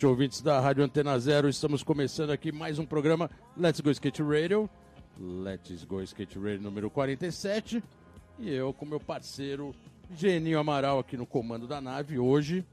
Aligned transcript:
noite, 0.00 0.06
ouvintes 0.06 0.40
da 0.40 0.58
Rádio 0.60 0.82
Antena 0.82 1.18
Zero. 1.18 1.46
Estamos 1.46 1.82
começando 1.82 2.30
aqui 2.30 2.50
mais 2.50 2.78
um 2.78 2.86
programa 2.86 3.30
Let's 3.54 3.80
Go 3.80 3.90
Skate 3.90 4.22
Radio. 4.22 4.70
Let's 5.18 5.84
Go 5.84 6.00
Skate 6.02 6.38
Radio 6.38 6.62
número 6.62 6.88
47. 6.88 7.82
E 8.38 8.50
eu 8.50 8.72
com 8.72 8.86
meu 8.86 8.98
parceiro 8.98 9.74
Geninho 10.16 10.58
Amaral 10.58 10.98
aqui 10.98 11.18
no 11.18 11.26
comando 11.26 11.66
da 11.66 11.82
nave 11.82 12.18
hoje. 12.18 12.64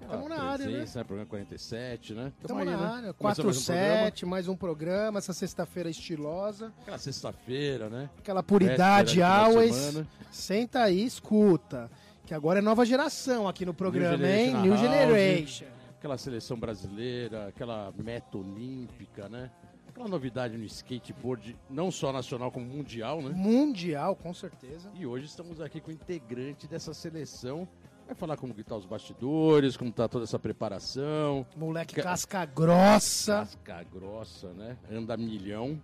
Estamos 0.00 0.28
na 0.30 0.42
área, 0.42 0.64
né? 0.64 0.72
Presença, 0.72 1.04
Programa 1.04 1.28
47, 1.28 2.14
né? 2.14 2.32
Estamos 2.40 2.64
na 2.64 2.76
né? 2.76 2.86
área. 2.86 3.12
Começamos 3.12 3.18
4 3.18 3.44
mais 3.44 3.58
um 3.58 3.66
programa. 3.66 4.04
7 4.04 4.26
mais 4.26 4.48
um 4.48 4.56
programa, 4.56 5.18
essa 5.18 5.32
sexta-feira 5.34 5.90
estilosa. 5.90 6.72
Aquela 6.80 6.98
sexta-feira, 6.98 7.90
né? 7.90 8.08
Aquela 8.18 8.42
puridade 8.42 9.20
always. 9.20 10.02
Senta 10.30 10.84
aí, 10.84 11.04
escuta. 11.04 11.90
Que 12.24 12.32
agora 12.32 12.60
é 12.60 12.62
nova 12.62 12.86
geração 12.86 13.46
aqui 13.46 13.66
no 13.66 13.74
programa, 13.74 14.16
New 14.16 14.26
hein? 14.26 14.46
Generation 14.46 14.62
New. 14.62 14.76
Generation. 14.78 15.79
Aquela 16.00 16.16
seleção 16.16 16.58
brasileira, 16.58 17.48
aquela 17.48 17.92
meta 18.02 18.38
olímpica, 18.38 19.28
né? 19.28 19.50
Aquela 19.86 20.08
novidade 20.08 20.56
no 20.56 20.64
skateboard, 20.64 21.54
não 21.68 21.90
só 21.90 22.10
nacional 22.10 22.50
como 22.50 22.64
mundial, 22.64 23.20
né? 23.20 23.34
Mundial, 23.36 24.16
com 24.16 24.32
certeza. 24.32 24.90
E 24.94 25.04
hoje 25.06 25.26
estamos 25.26 25.60
aqui 25.60 25.78
com 25.78 25.90
o 25.90 25.92
integrante 25.92 26.66
dessa 26.66 26.94
seleção. 26.94 27.68
Vai 28.06 28.14
falar 28.14 28.38
como 28.38 28.54
que 28.54 28.64
tá 28.64 28.74
os 28.76 28.86
bastidores, 28.86 29.76
como 29.76 29.92
tá 29.92 30.08
toda 30.08 30.24
essa 30.24 30.38
preparação. 30.38 31.46
Moleque 31.54 31.94
Ca- 31.96 32.02
casca 32.02 32.46
grossa. 32.46 33.40
Casca 33.40 33.84
grossa, 33.92 34.54
né? 34.54 34.78
Anda 34.90 35.18
milhão, 35.18 35.78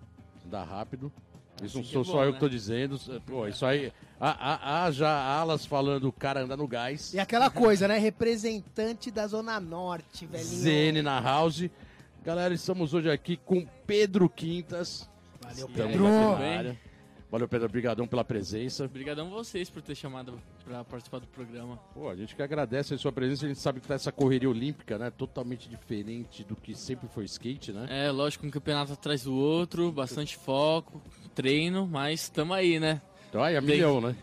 anda 0.47 0.65
rápido. 0.65 1.13
Isso 1.63 1.77
não 1.79 1.85
que 1.85 1.93
sou 1.93 2.03
é 2.03 2.05
só 2.05 2.13
bom, 2.13 2.23
eu 2.23 2.27
né? 2.27 2.33
que 2.33 2.41
tô 2.41 2.49
dizendo. 2.49 2.99
Pô, 3.27 3.47
isso 3.49 3.65
aí. 3.65 3.93
Há, 4.21 4.31
há- 4.31 4.85
há 4.87 4.91
já 4.91 5.11
alas 5.11 5.65
falando 5.67 6.09
o 6.09 6.13
cara 6.13 6.41
anda 6.43 6.57
no 6.57 6.67
gás. 6.67 7.13
E 7.15 7.19
aquela 7.19 7.51
coisa, 7.51 7.87
né? 7.89 7.99
Representante 7.99 9.11
da 9.11 9.27
Zona 9.27 9.59
Norte, 9.61 10.27
velhinho. 10.27 10.47
ZN 10.47 11.03
na 11.03 11.21
house. 11.21 11.69
Galera, 12.25 12.53
estamos 12.55 12.93
hoje 12.95 13.11
aqui 13.11 13.37
com 13.37 13.67
Pedro 13.87 14.29
Quintas. 14.29 15.09
Valeu, 15.41 15.67
Estamos 15.69 15.77
Pedro. 15.93 16.05
Bem. 16.39 16.79
Valeu, 17.31 17.49
Pedro. 17.49 17.67
Obrigadão 17.67 18.07
pela 18.07 18.25
presença. 18.25 18.85
Obrigadão 18.85 19.31
vocês 19.31 19.69
por 19.69 19.83
ter 19.83 19.95
chamado 19.95 20.41
pra 20.65 20.83
participar 20.85 21.19
do 21.21 21.27
programa. 21.27 21.77
Pô, 21.95 22.09
a 22.09 22.17
gente 22.17 22.35
que 22.35 22.43
agradece 22.43 22.95
a 22.95 22.99
sua 22.99 23.13
presença. 23.13 23.45
A 23.45 23.49
gente 23.49 23.61
sabe 23.61 23.81
que 23.81 23.87
tá 23.87 23.95
essa 23.95 24.11
correria 24.13 24.49
olímpica, 24.49 24.97
né? 24.99 25.11
Totalmente 25.11 25.69
diferente 25.69 26.43
do 26.45 26.57
que 26.57 26.75
sempre 26.75 27.09
foi 27.09 27.25
skate, 27.25 27.73
né? 27.73 27.87
É, 27.91 28.11
lógico, 28.11 28.47
um 28.47 28.51
campeonato 28.51 28.93
atrás 28.93 29.25
do 29.25 29.35
outro, 29.35 29.93
bastante 29.93 30.37
foco, 30.37 31.01
treino, 31.41 31.87
mas 31.87 32.29
tamo 32.31 32.53
aí, 32.55 32.81
né? 32.81 33.01
Então 33.29 33.43
aí, 33.43 33.55
a 33.57 33.61
Tem- 33.61 33.71
milhão, 33.71 34.01
né? 34.01 34.17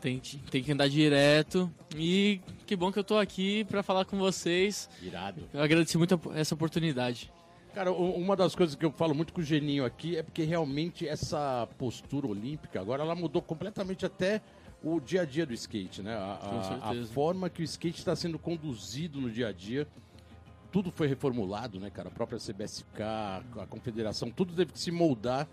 Tem, 0.00 0.18
tem 0.18 0.62
que 0.62 0.72
andar 0.72 0.88
direto. 0.88 1.70
E 1.96 2.40
que 2.66 2.74
bom 2.74 2.90
que 2.90 2.98
eu 2.98 3.04
tô 3.04 3.16
aqui 3.18 3.64
pra 3.64 3.82
falar 3.82 4.04
com 4.04 4.18
vocês. 4.18 4.88
Irado. 5.02 5.42
Eu 5.52 5.62
agradeci 5.62 5.96
muito 5.96 6.18
essa 6.34 6.54
oportunidade. 6.54 7.30
Cara, 7.74 7.92
uma 7.92 8.34
das 8.34 8.54
coisas 8.54 8.74
que 8.74 8.84
eu 8.84 8.90
falo 8.90 9.14
muito 9.14 9.32
com 9.32 9.40
o 9.40 9.44
Geninho 9.44 9.84
aqui 9.84 10.16
é 10.16 10.22
porque 10.22 10.42
realmente 10.42 11.06
essa 11.06 11.68
postura 11.78 12.26
olímpica 12.26 12.80
agora 12.80 13.02
ela 13.04 13.14
mudou 13.14 13.40
completamente 13.40 14.04
até 14.04 14.40
o 14.82 14.98
dia 14.98 15.20
a 15.22 15.24
dia 15.24 15.44
do 15.46 15.52
skate, 15.54 16.02
né? 16.02 16.16
A, 16.16 16.38
Com 16.42 16.56
a- 16.86 16.90
a 16.90 17.04
forma 17.06 17.48
que 17.50 17.60
o 17.62 17.64
skate 17.64 17.98
está 17.98 18.16
sendo 18.16 18.38
conduzido 18.40 19.20
no 19.20 19.30
dia 19.30 19.48
a 19.48 19.52
dia. 19.52 19.86
Tudo 20.72 20.90
foi 20.90 21.06
reformulado, 21.08 21.78
né, 21.78 21.90
cara? 21.90 22.08
A 22.08 22.12
própria 22.12 22.38
CBSK, 22.40 23.02
a 23.02 23.66
Confederação, 23.68 24.30
tudo 24.30 24.54
teve 24.54 24.72
que 24.72 24.78
se 24.80 24.90
moldar 24.90 25.46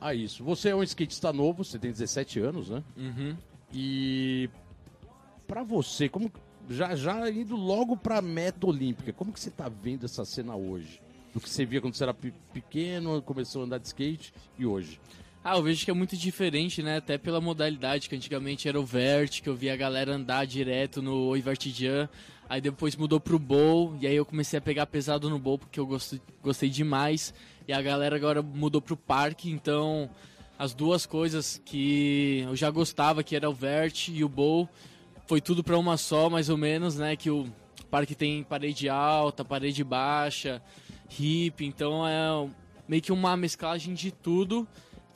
a 0.00 0.14
isso. 0.14 0.42
Você 0.44 0.70
é 0.70 0.74
um 0.76 0.82
skatista 0.82 1.32
novo, 1.32 1.64
você 1.64 1.78
tem 1.78 1.90
17 1.92 2.40
anos, 2.40 2.70
né? 2.70 2.82
Uhum. 2.96 3.36
E 3.72 4.48
pra 5.46 5.62
você, 5.62 6.08
como 6.08 6.30
já 6.68 6.94
já 6.94 7.28
indo 7.30 7.56
logo 7.56 7.96
pra 7.96 8.22
meta 8.22 8.66
olímpica, 8.66 9.12
como 9.12 9.32
que 9.32 9.40
você 9.40 9.50
tá 9.50 9.68
vendo 9.68 10.04
essa 10.06 10.24
cena 10.24 10.54
hoje? 10.54 11.00
Do 11.32 11.40
que 11.40 11.48
você 11.48 11.64
via 11.64 11.80
quando 11.80 11.94
você 11.94 12.02
era 12.02 12.14
pe- 12.14 12.32
pequeno, 12.52 13.22
começou 13.22 13.62
a 13.62 13.64
andar 13.64 13.78
de 13.78 13.86
skate 13.86 14.32
e 14.58 14.66
hoje? 14.66 15.00
Ah, 15.42 15.56
eu 15.56 15.62
vejo 15.62 15.84
que 15.84 15.90
é 15.90 15.94
muito 15.94 16.16
diferente, 16.16 16.82
né? 16.82 16.96
Até 16.98 17.16
pela 17.16 17.40
modalidade, 17.40 18.08
que 18.08 18.14
antigamente 18.16 18.68
era 18.68 18.78
o 18.78 18.84
vert, 18.84 19.40
que 19.40 19.48
eu 19.48 19.54
via 19.54 19.72
a 19.72 19.76
galera 19.76 20.14
andar 20.14 20.44
direto 20.46 21.00
no 21.00 21.14
Oi 21.28 21.40
Vertijan. 21.40 22.08
Aí 22.50 22.60
depois 22.60 22.96
mudou 22.96 23.20
pro 23.20 23.38
bowl, 23.38 23.96
e 24.00 24.08
aí 24.08 24.16
eu 24.16 24.26
comecei 24.26 24.58
a 24.58 24.60
pegar 24.60 24.84
pesado 24.84 25.30
no 25.30 25.38
bowl, 25.38 25.56
porque 25.56 25.78
eu 25.78 25.86
gosto, 25.86 26.20
gostei 26.42 26.68
demais. 26.68 27.32
E 27.68 27.72
a 27.72 27.80
galera 27.80 28.16
agora 28.16 28.42
mudou 28.42 28.82
pro 28.82 28.96
parque, 28.96 29.48
então 29.48 30.10
as 30.58 30.74
duas 30.74 31.06
coisas 31.06 31.62
que 31.64 32.40
eu 32.44 32.56
já 32.56 32.68
gostava, 32.68 33.22
que 33.22 33.36
era 33.36 33.48
o 33.48 33.54
vert 33.54 34.08
e 34.08 34.24
o 34.24 34.28
bowl, 34.28 34.68
foi 35.28 35.40
tudo 35.40 35.62
pra 35.62 35.78
uma 35.78 35.96
só, 35.96 36.28
mais 36.28 36.48
ou 36.48 36.56
menos, 36.56 36.96
né? 36.96 37.14
Que 37.14 37.30
o 37.30 37.46
parque 37.88 38.16
tem 38.16 38.42
parede 38.42 38.88
alta, 38.88 39.44
parede 39.44 39.84
baixa, 39.84 40.60
hip, 41.20 41.64
então 41.64 42.04
é 42.04 42.48
meio 42.88 43.00
que 43.00 43.12
uma 43.12 43.36
mesclagem 43.36 43.94
de 43.94 44.10
tudo 44.10 44.66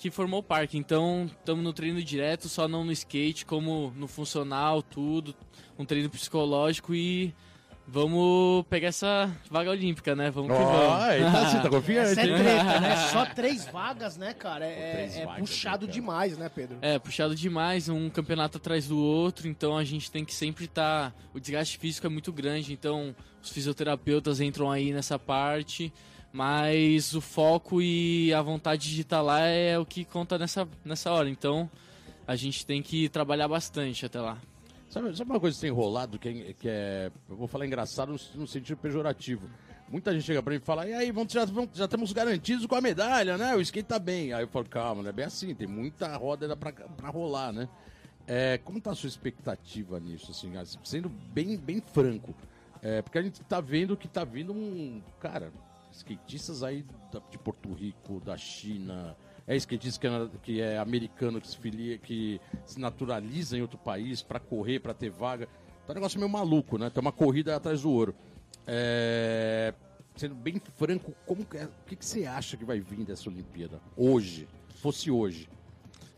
que 0.04 0.10
formou 0.10 0.41
o 0.41 0.42
parque. 0.42 0.76
Então, 0.76 1.25
estamos 1.25 1.65
no 1.65 1.72
treino 1.72 2.03
direto, 2.03 2.47
só 2.47 2.69
não 2.69 2.84
no 2.84 2.92
skate, 2.92 3.47
como 3.47 3.91
no 3.97 4.06
funcional, 4.06 4.82
tudo, 4.82 5.34
um 5.78 5.84
treino 5.87 6.10
psicológico 6.10 6.94
e 6.94 7.34
vamos 7.88 8.66
pegar 8.69 8.88
essa 8.88 9.34
vaga 9.50 9.70
olímpica, 9.70 10.14
né? 10.14 10.31
Vamos 10.31 10.54
que 10.54 10.62
Ó, 10.62 10.66
vamos. 10.66 10.98
tá 11.32 11.41
assim, 11.41 11.56
tá 11.56 11.59
Essa 11.60 11.70
confiante, 11.70 12.20
é 12.20 12.22
treta, 12.22 12.81
né? 12.81 12.97
Só 13.12 13.25
três 13.25 13.64
vagas, 13.64 14.19
né, 14.19 14.34
cara? 14.34 14.66
É, 14.66 15.10
é 15.10 15.25
vagas, 15.25 15.41
puxado 15.41 15.87
né, 15.87 15.93
cara? 15.93 16.00
demais, 16.00 16.37
né, 16.37 16.50
Pedro? 16.50 16.76
É, 16.82 16.98
puxado 16.98 17.34
demais, 17.34 17.88
um 17.88 18.10
campeonato 18.10 18.59
atrás 18.59 18.87
do 18.87 18.98
outro, 18.98 19.48
então 19.48 19.75
a 19.75 19.84
gente 19.84 20.10
tem 20.10 20.22
que 20.22 20.34
sempre 20.34 20.66
estar. 20.66 21.14
O 21.32 21.41
desgaste 21.41 21.78
físico 21.78 22.06
é 22.06 22.10
muito 22.10 22.31
grande, 22.31 22.75
então 22.75 23.16
os 23.43 23.48
fisioterapeutas 23.48 24.38
entram 24.38 24.70
aí 24.70 24.93
nessa 24.93 25.19
parte, 25.19 25.91
mas 26.34 27.15
o 27.15 27.21
foco 27.21 27.81
e 27.81 28.34
a 28.34 28.43
vontade 28.43 28.93
de 28.93 29.03
estar 29.03 29.22
lá 29.22 29.39
é 29.43 29.78
o 29.78 29.87
que 29.87 30.05
conta 30.05 30.37
nessa, 30.37 30.67
nessa 30.84 31.12
hora, 31.12 31.31
então 31.31 31.71
a 32.27 32.34
gente 32.34 32.67
tem 32.67 32.83
que 32.83 33.09
trabalhar 33.09 33.47
bastante 33.47 34.05
até 34.05 34.21
lá. 34.21 34.37
Sabe, 34.91 35.17
sabe 35.17 35.31
uma 35.31 35.39
coisa 35.39 35.55
que 35.55 35.61
tem 35.61 35.71
rolado 35.71 36.19
que 36.19 36.28
é, 36.28 36.53
que 36.55 36.69
é- 36.69 37.12
eu 37.31 37.37
vou 37.37 37.47
falar 37.47 37.67
engraçado 37.67 38.17
no, 38.34 38.47
sentido 38.49 38.77
pejorativo. 38.78 39.49
Muita 39.89 40.12
gente 40.12 40.25
chega 40.25 40.43
pra 40.43 40.50
mim 40.53 40.56
e 40.56 40.61
fala, 40.61 40.89
e 40.89 40.93
aí, 40.93 41.12
vamos, 41.12 41.33
já, 41.33 41.44
vamos- 41.44 41.71
já 41.73 41.84
estamos 41.84 42.12
garantidos 42.12 42.67
com 42.67 42.75
a 42.75 42.81
medalha, 42.81 43.39
né? 43.39 43.55
O 43.55 43.61
skate 43.61 43.87
tá 43.87 44.00
bem. 44.00 44.33
Aí 44.33 44.43
eu 44.43 44.49
falo, 44.49 44.69
calma, 44.69 45.03
não 45.05 45.11
é 45.11 45.12
bem 45.12 45.27
assim, 45.27 45.55
tem 45.55 45.69
muita 45.69 46.17
roda 46.17 46.56
pra, 46.56 46.73
pra 46.73 47.11
rolar, 47.11 47.53
né? 47.53 47.69
É, 48.27 48.59
como 48.65 48.81
tá 48.81 48.91
a 48.91 48.94
sua 48.97 49.09
expectativa 49.09 50.00
nisso, 50.00 50.33
assim, 50.33 50.56
assim, 50.56 50.78
sendo 50.83 51.09
bem, 51.09 51.56
bem 51.56 51.81
franco? 51.81 52.34
É, 52.83 53.03
porque 53.03 53.19
a 53.19 53.23
gente 53.23 53.41
tá 53.44 53.61
vendo 53.61 53.97
que 53.97 54.09
tá 54.09 54.25
vindo 54.25 54.53
um, 54.53 55.00
cara, 55.21 55.53
skatistas 55.97 56.62
aí 56.62 56.84
de 57.31 57.38
Porto 57.38 57.72
Rico, 57.72 58.21
da 58.21 58.37
China, 58.37 59.16
é 59.47 59.56
skatista 59.56 60.00
que 60.00 60.06
é, 60.06 60.28
que 60.43 60.60
é 60.60 60.78
americano, 60.78 61.41
que 61.41 61.47
se 61.49 61.56
filia, 61.56 61.99
que 61.99 62.41
se 62.66 62.81
naturaliza 62.81 63.56
em 63.56 63.62
outro 63.62 63.78
país 63.78 64.22
pra 64.22 64.41
correr, 64.41 64.81
pra 64.81 64.93
ter 64.94 65.10
vaga. 65.10 65.47
Tá 65.87 65.93
um 65.93 65.94
negócio 65.94 66.19
meio 66.19 66.31
maluco, 66.31 66.78
né? 66.78 66.91
Tem 66.91 67.00
uma 67.00 67.12
corrida 67.12 67.55
atrás 67.55 67.82
do 67.82 67.91
ouro. 67.91 68.15
É, 68.66 69.75
Sendo 70.16 70.34
bem 70.37 70.60
franco, 70.77 71.12
como 71.27 71.44
que 71.44 71.56
é- 71.56 71.65
o 71.65 71.71
que, 71.88 71.97
que 71.97 72.05
você 72.05 72.25
acha 72.25 72.56
que 72.56 72.65
vai 72.65 72.78
vir 72.78 73.05
dessa 73.05 73.28
Olimpíada? 73.28 73.81
Hoje. 73.97 74.47
Se 74.72 74.78
fosse 74.81 75.11
hoje. 75.11 75.49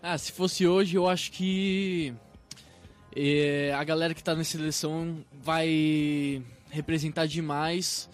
Ah, 0.03 0.19
se 0.19 0.31
fosse 0.33 0.67
hoje, 0.67 0.97
eu 0.97 1.09
acho 1.09 1.33
que 1.33 2.13
eh, 3.15 3.73
a 3.75 3.83
galera 3.85 4.13
que 4.15 4.23
tá 4.23 4.35
na 4.35 4.45
seleção 4.45 5.25
vai 5.43 6.43
representar 6.69 7.27
demais. 7.27 8.07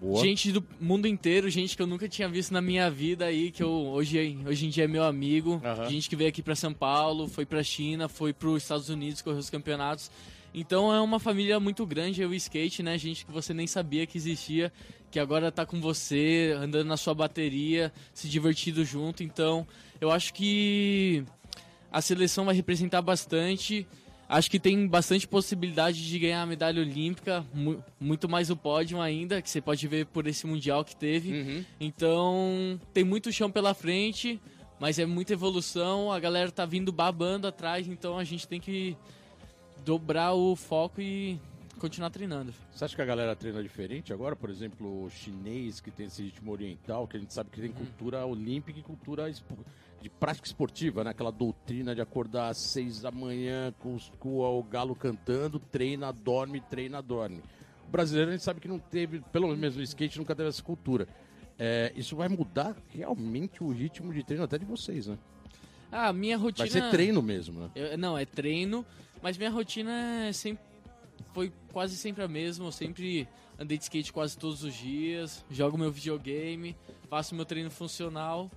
Boa. 0.00 0.22
Gente 0.22 0.52
do 0.52 0.64
mundo 0.78 1.06
inteiro, 1.06 1.48
gente 1.48 1.74
que 1.74 1.82
eu 1.82 1.86
nunca 1.86 2.08
tinha 2.08 2.28
visto 2.28 2.52
na 2.52 2.60
minha 2.60 2.90
vida 2.90 3.24
aí, 3.24 3.50
que 3.50 3.62
eu 3.62 3.70
hoje, 3.70 4.38
hoje 4.46 4.66
em 4.66 4.68
dia 4.68 4.84
é 4.84 4.88
meu 4.88 5.04
amigo. 5.04 5.60
Aham. 5.64 5.88
Gente 5.88 6.08
que 6.08 6.16
veio 6.16 6.28
aqui 6.28 6.42
pra 6.42 6.54
São 6.54 6.72
Paulo, 6.72 7.28
foi 7.28 7.46
pra 7.46 7.62
China, 7.62 8.08
foi 8.08 8.32
pros 8.32 8.62
Estados 8.62 8.88
Unidos 8.90 9.22
correr 9.22 9.38
os 9.38 9.48
campeonatos. 9.48 10.10
Então 10.54 10.92
é 10.92 11.00
uma 11.00 11.18
família 11.18 11.58
muito 11.58 11.84
grande, 11.86 12.22
é 12.22 12.26
o 12.26 12.34
skate, 12.34 12.82
né? 12.82 12.96
Gente 12.98 13.24
que 13.24 13.32
você 13.32 13.52
nem 13.52 13.66
sabia 13.66 14.06
que 14.06 14.16
existia, 14.16 14.72
que 15.10 15.18
agora 15.18 15.50
tá 15.50 15.64
com 15.64 15.80
você, 15.80 16.54
andando 16.56 16.88
na 16.88 16.96
sua 16.96 17.14
bateria, 17.14 17.92
se 18.12 18.28
divertindo 18.28 18.84
junto. 18.84 19.22
Então 19.22 19.66
eu 20.00 20.10
acho 20.10 20.32
que 20.34 21.24
a 21.90 22.02
seleção 22.02 22.44
vai 22.44 22.54
representar 22.54 23.00
bastante. 23.02 23.86
Acho 24.28 24.50
que 24.50 24.58
tem 24.58 24.88
bastante 24.88 25.26
possibilidade 25.28 26.04
de 26.04 26.18
ganhar 26.18 26.42
a 26.42 26.46
medalha 26.46 26.82
olímpica, 26.82 27.44
mu- 27.54 27.82
muito 28.00 28.28
mais 28.28 28.50
o 28.50 28.56
pódio 28.56 29.00
ainda, 29.00 29.40
que 29.40 29.48
você 29.48 29.60
pode 29.60 29.86
ver 29.86 30.06
por 30.06 30.26
esse 30.26 30.46
mundial 30.46 30.84
que 30.84 30.96
teve. 30.96 31.32
Uhum. 31.32 31.64
Então, 31.78 32.80
tem 32.92 33.04
muito 33.04 33.30
chão 33.30 33.50
pela 33.50 33.72
frente, 33.72 34.40
mas 34.80 34.98
é 34.98 35.06
muita 35.06 35.32
evolução. 35.32 36.10
A 36.10 36.18
galera 36.18 36.50
tá 36.50 36.66
vindo 36.66 36.90
babando 36.90 37.46
atrás, 37.46 37.86
então 37.86 38.18
a 38.18 38.24
gente 38.24 38.48
tem 38.48 38.60
que 38.60 38.96
dobrar 39.84 40.32
o 40.34 40.56
foco 40.56 41.00
e 41.00 41.38
continuar 41.78 42.10
treinando. 42.10 42.52
Você 42.72 42.84
acha 42.84 42.96
que 42.96 43.02
a 43.02 43.06
galera 43.06 43.36
treina 43.36 43.62
diferente 43.62 44.12
agora? 44.12 44.34
Por 44.34 44.50
exemplo, 44.50 45.04
o 45.04 45.10
chinês 45.10 45.78
que 45.78 45.90
tem 45.90 46.06
esse 46.06 46.22
ritmo 46.22 46.50
oriental, 46.50 47.06
que 47.06 47.16
a 47.16 47.20
gente 47.20 47.32
sabe 47.32 47.50
que 47.50 47.60
tem 47.60 47.70
cultura 47.70 48.26
olímpica 48.26 48.80
e 48.80 48.82
cultura 48.82 49.30
de 50.06 50.10
prática 50.10 50.46
esportiva, 50.46 51.02
né? 51.02 51.10
Aquela 51.10 51.32
doutrina 51.32 51.94
de 51.94 52.00
acordar 52.00 52.48
às 52.50 52.58
seis 52.58 53.00
da 53.00 53.10
manhã 53.10 53.74
com, 53.80 53.94
os- 53.96 54.12
com 54.20 54.38
o 54.38 54.62
galo 54.62 54.94
cantando, 54.94 55.58
treina, 55.58 56.12
dorme, 56.12 56.60
treina, 56.60 57.02
dorme. 57.02 57.42
O 57.86 57.90
brasileiro 57.90 58.30
a 58.30 58.32
gente 58.34 58.44
sabe 58.44 58.60
que 58.60 58.68
não 58.68 58.78
teve, 58.78 59.20
pelo 59.32 59.48
menos 59.56 59.76
no 59.76 59.82
skate, 59.82 60.18
nunca 60.18 60.34
teve 60.34 60.48
essa 60.48 60.62
cultura. 60.62 61.08
É, 61.58 61.92
isso 61.96 62.14
vai 62.14 62.28
mudar 62.28 62.76
realmente 62.94 63.64
o 63.64 63.70
ritmo 63.70 64.12
de 64.12 64.22
treino 64.22 64.44
até 64.44 64.58
de 64.58 64.64
vocês, 64.64 65.06
né? 65.08 65.18
Ah, 65.90 66.12
minha 66.12 66.36
rotina. 66.36 66.68
Vai 66.68 66.70
ser 66.82 66.90
treino 66.90 67.20
mesmo, 67.22 67.60
né? 67.60 67.70
Eu- 67.74 67.98
não, 67.98 68.16
é 68.16 68.24
treino, 68.24 68.84
mas 69.22 69.36
minha 69.38 69.50
rotina 69.50 69.90
é 70.28 70.32
sempre, 70.32 70.62
foi 71.32 71.52
quase 71.72 71.96
sempre 71.96 72.22
a 72.22 72.28
mesma. 72.28 72.66
Eu 72.66 72.72
sempre 72.72 73.26
andei 73.58 73.76
de 73.78 73.84
skate 73.84 74.12
quase 74.12 74.36
todos 74.38 74.62
os 74.62 74.74
dias, 74.74 75.44
jogo 75.50 75.78
meu 75.78 75.90
videogame, 75.90 76.76
faço 77.08 77.34
meu 77.34 77.44
treino 77.44 77.70
funcional, 77.70 78.50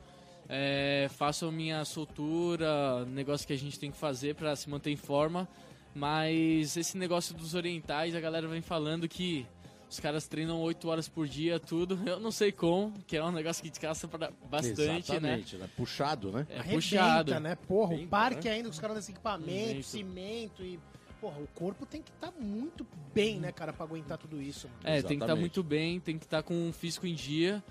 é, 0.49 1.07
faço 1.11 1.45
a 1.45 1.51
minha 1.51 1.85
soltura, 1.85 3.05
negócio 3.05 3.45
que 3.45 3.53
a 3.53 3.57
gente 3.57 3.79
tem 3.79 3.91
que 3.91 3.97
fazer 3.97 4.33
para 4.35 4.55
se 4.55 4.67
manter 4.69 4.89
em 4.91 4.95
forma. 4.97 5.47
Mas 5.93 6.75
esse 6.77 6.97
negócio 6.97 7.35
dos 7.35 7.53
orientais, 7.53 8.15
a 8.15 8.19
galera 8.19 8.47
vem 8.47 8.61
falando 8.61 9.07
que 9.07 9.45
os 9.89 9.99
caras 9.99 10.27
treinam 10.27 10.61
8 10.61 10.87
horas 10.87 11.07
por 11.07 11.27
dia, 11.27 11.59
tudo. 11.59 11.99
Eu 12.07 12.19
não 12.19 12.31
sei 12.31 12.51
como, 12.51 12.93
que 13.07 13.17
é 13.17 13.23
um 13.23 13.31
negócio 13.31 13.63
que 13.63 13.71
pra- 14.07 14.31
bastante, 14.49 14.79
né? 14.83 14.97
Exatamente, 14.99 15.55
né? 15.57 15.69
Puxado, 15.75 16.31
né? 16.31 16.47
É 16.49 16.59
Arrebenta, 16.59 16.75
puxado. 16.75 17.39
né? 17.39 17.55
Porra, 17.55 17.81
o 17.81 17.93
Arrebenta, 17.93 18.09
parque 18.09 18.47
né? 18.49 18.55
ainda, 18.55 18.69
os 18.69 18.79
caras 18.79 18.97
desse 18.97 19.11
equipamento, 19.11 19.83
Cimento. 19.83 19.83
cimento 19.83 20.63
e. 20.63 20.79
Porra, 21.19 21.37
o 21.41 21.47
corpo 21.47 21.85
tem 21.85 22.01
que 22.01 22.11
estar 22.11 22.31
muito 22.39 22.87
bem, 23.13 23.41
né, 23.41 23.51
cara, 23.51 23.73
pra 23.73 23.85
aguentar 23.85 24.17
tudo 24.17 24.41
isso. 24.41 24.67
mano. 24.69 24.79
É, 24.85 24.93
tem 24.93 24.93
que 25.01 25.05
estar 25.07 25.15
Exatamente. 25.25 25.39
muito 25.41 25.63
bem, 25.63 25.99
tem 25.99 26.17
que 26.17 26.23
estar 26.23 26.43
com 26.43 26.69
o 26.69 26.71
físico 26.71 27.05
em 27.05 27.13
dia. 27.13 27.61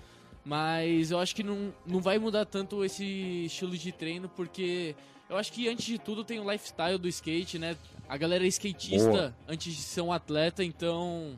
Mas 0.45 1.11
eu 1.11 1.19
acho 1.19 1.35
que 1.35 1.43
não, 1.43 1.73
não 1.85 1.99
vai 1.99 2.17
mudar 2.17 2.45
tanto 2.45 2.83
esse 2.83 3.45
estilo 3.45 3.77
de 3.77 3.91
treino, 3.91 4.27
porque 4.29 4.95
eu 5.29 5.37
acho 5.37 5.51
que 5.51 5.67
antes 5.67 5.85
de 5.85 5.99
tudo 5.99 6.23
tem 6.23 6.39
o 6.39 6.49
lifestyle 6.49 6.97
do 6.97 7.07
skate, 7.07 7.59
né? 7.59 7.75
A 8.07 8.17
galera 8.17 8.43
é 8.43 8.47
skatista 8.47 9.09
Boa. 9.09 9.35
antes 9.47 9.75
de 9.75 9.81
ser 9.81 10.01
um 10.01 10.11
atleta, 10.11 10.63
então 10.63 11.37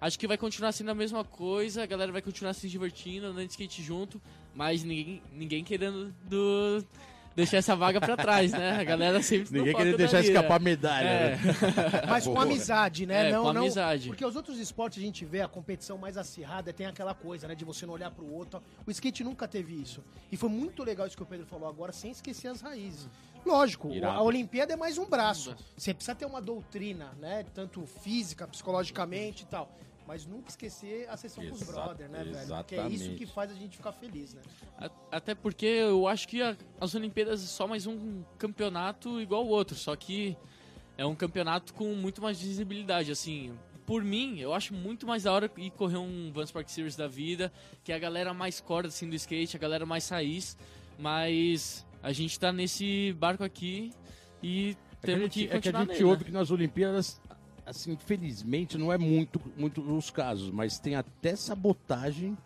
acho 0.00 0.18
que 0.18 0.26
vai 0.26 0.36
continuar 0.36 0.72
sendo 0.72 0.90
a 0.90 0.94
mesma 0.94 1.24
coisa, 1.24 1.82
a 1.82 1.86
galera 1.86 2.12
vai 2.12 2.20
continuar 2.20 2.52
se 2.52 2.68
divertindo, 2.68 3.26
andando 3.28 3.46
de 3.46 3.52
skate 3.52 3.82
junto, 3.82 4.20
mas 4.54 4.82
ninguém, 4.82 5.22
ninguém 5.32 5.64
querendo 5.64 6.14
do- 6.24 6.84
deixar 7.40 7.56
essa 7.58 7.74
vaga 7.74 8.00
pra 8.00 8.16
trás, 8.16 8.52
né? 8.52 8.78
A 8.80 8.84
galera 8.84 9.22
sempre 9.22 9.58
Ninguém 9.60 9.90
da 9.92 9.96
deixar 9.96 10.20
escapar 10.20 10.56
a 10.56 10.58
medalha, 10.58 11.06
É. 11.06 11.36
né? 11.36 11.40
Mas 12.08 12.24
com 12.26 12.40
amizade, 12.40 13.06
né? 13.06 13.28
É, 13.28 13.32
não, 13.32 13.44
com 13.44 13.52
não, 13.52 13.62
amizade. 13.62 14.08
Porque 14.08 14.24
os 14.24 14.36
outros 14.36 14.58
esportes 14.58 14.98
a 14.98 15.02
gente 15.02 15.24
vê 15.24 15.40
a 15.40 15.48
competição 15.48 15.98
mais 15.98 16.16
acirrada, 16.16 16.72
tem 16.72 16.86
aquela 16.86 17.14
coisa, 17.14 17.48
né? 17.48 17.54
De 17.54 17.64
você 17.64 17.84
não 17.86 17.94
olhar 17.94 18.10
pro 18.10 18.24
outro. 18.30 18.62
O 18.86 18.90
skate 18.90 19.24
nunca 19.24 19.48
teve 19.48 19.74
isso. 19.74 20.02
E 20.30 20.36
foi 20.36 20.48
muito 20.48 20.82
legal 20.84 21.06
isso 21.06 21.16
que 21.16 21.22
o 21.22 21.26
Pedro 21.26 21.46
falou 21.46 21.68
agora, 21.68 21.92
sem 21.92 22.10
esquecer 22.10 22.48
as 22.48 22.60
raízes. 22.60 23.08
Lógico, 23.44 23.90
Irado. 23.90 24.18
a 24.18 24.22
Olimpíada 24.22 24.72
é 24.74 24.76
mais 24.76 24.98
um 24.98 25.06
braço. 25.06 25.56
Você 25.76 25.94
precisa 25.94 26.14
ter 26.14 26.26
uma 26.26 26.42
doutrina, 26.42 27.12
né? 27.18 27.44
Tanto 27.54 27.86
física, 27.86 28.46
psicologicamente 28.46 29.44
e 29.44 29.46
tal. 29.46 29.74
Mas 30.10 30.26
nunca 30.26 30.48
esquecer 30.48 31.08
a 31.08 31.16
sessão 31.16 31.46
com 31.46 31.54
os 31.54 31.62
Exa- 31.62 31.72
brothers, 31.72 32.10
né, 32.10 32.24
velho? 32.24 32.48
Porque 32.56 32.74
é 32.74 32.88
isso 32.88 33.14
que 33.14 33.26
faz 33.26 33.48
a 33.52 33.54
gente 33.54 33.76
ficar 33.76 33.92
feliz, 33.92 34.34
né? 34.34 34.42
Até 35.08 35.36
porque 35.36 35.64
eu 35.66 36.08
acho 36.08 36.26
que 36.26 36.42
a- 36.42 36.56
as 36.80 36.96
Olimpíadas 36.96 37.40
é 37.44 37.46
só 37.46 37.64
mais 37.68 37.86
um 37.86 38.24
campeonato 38.36 39.20
igual 39.20 39.46
o 39.46 39.48
outro, 39.50 39.76
só 39.76 39.94
que 39.94 40.36
é 40.98 41.06
um 41.06 41.14
campeonato 41.14 41.72
com 41.74 41.94
muito 41.94 42.20
mais 42.20 42.40
visibilidade, 42.40 43.12
assim. 43.12 43.56
Por 43.86 44.02
mim, 44.02 44.40
eu 44.40 44.52
acho 44.52 44.74
muito 44.74 45.06
mais 45.06 45.22
da 45.22 45.32
hora 45.32 45.48
ir 45.56 45.70
correr 45.70 45.98
um 45.98 46.32
Vans 46.32 46.50
Park 46.50 46.68
Series 46.68 46.96
da 46.96 47.06
vida, 47.06 47.52
que 47.84 47.92
é 47.92 47.94
a 47.94 47.98
galera 48.00 48.34
mais 48.34 48.60
corda 48.60 48.88
assim 48.88 49.08
do 49.08 49.14
skate, 49.14 49.56
a 49.56 49.60
galera 49.60 49.86
mais 49.86 50.08
raiz, 50.08 50.56
mas 50.98 51.86
a 52.02 52.10
gente 52.12 52.36
tá 52.36 52.52
nesse 52.52 53.12
barco 53.16 53.44
aqui 53.44 53.92
e 54.42 54.70
É 54.70 54.74
que 54.74 55.12
a 55.12 55.14
temos 55.14 55.22
gente, 55.22 55.32
que 55.34 55.44
é 55.44 55.46
que 55.46 55.52
a 55.52 55.60
continuar 55.60 55.80
gente 55.82 55.92
nele, 55.92 56.04
ouve 56.04 56.18
né? 56.18 56.24
que 56.24 56.32
nas 56.32 56.50
Olimpíadas, 56.50 57.20
assim, 57.70 57.96
felizmente 57.96 58.76
não 58.76 58.92
é 58.92 58.98
muito, 58.98 59.40
muito 59.56 59.80
os 59.96 60.10
casos, 60.10 60.50
mas 60.50 60.78
tem 60.78 60.94
até 60.96 61.34
sabotagem 61.36 62.36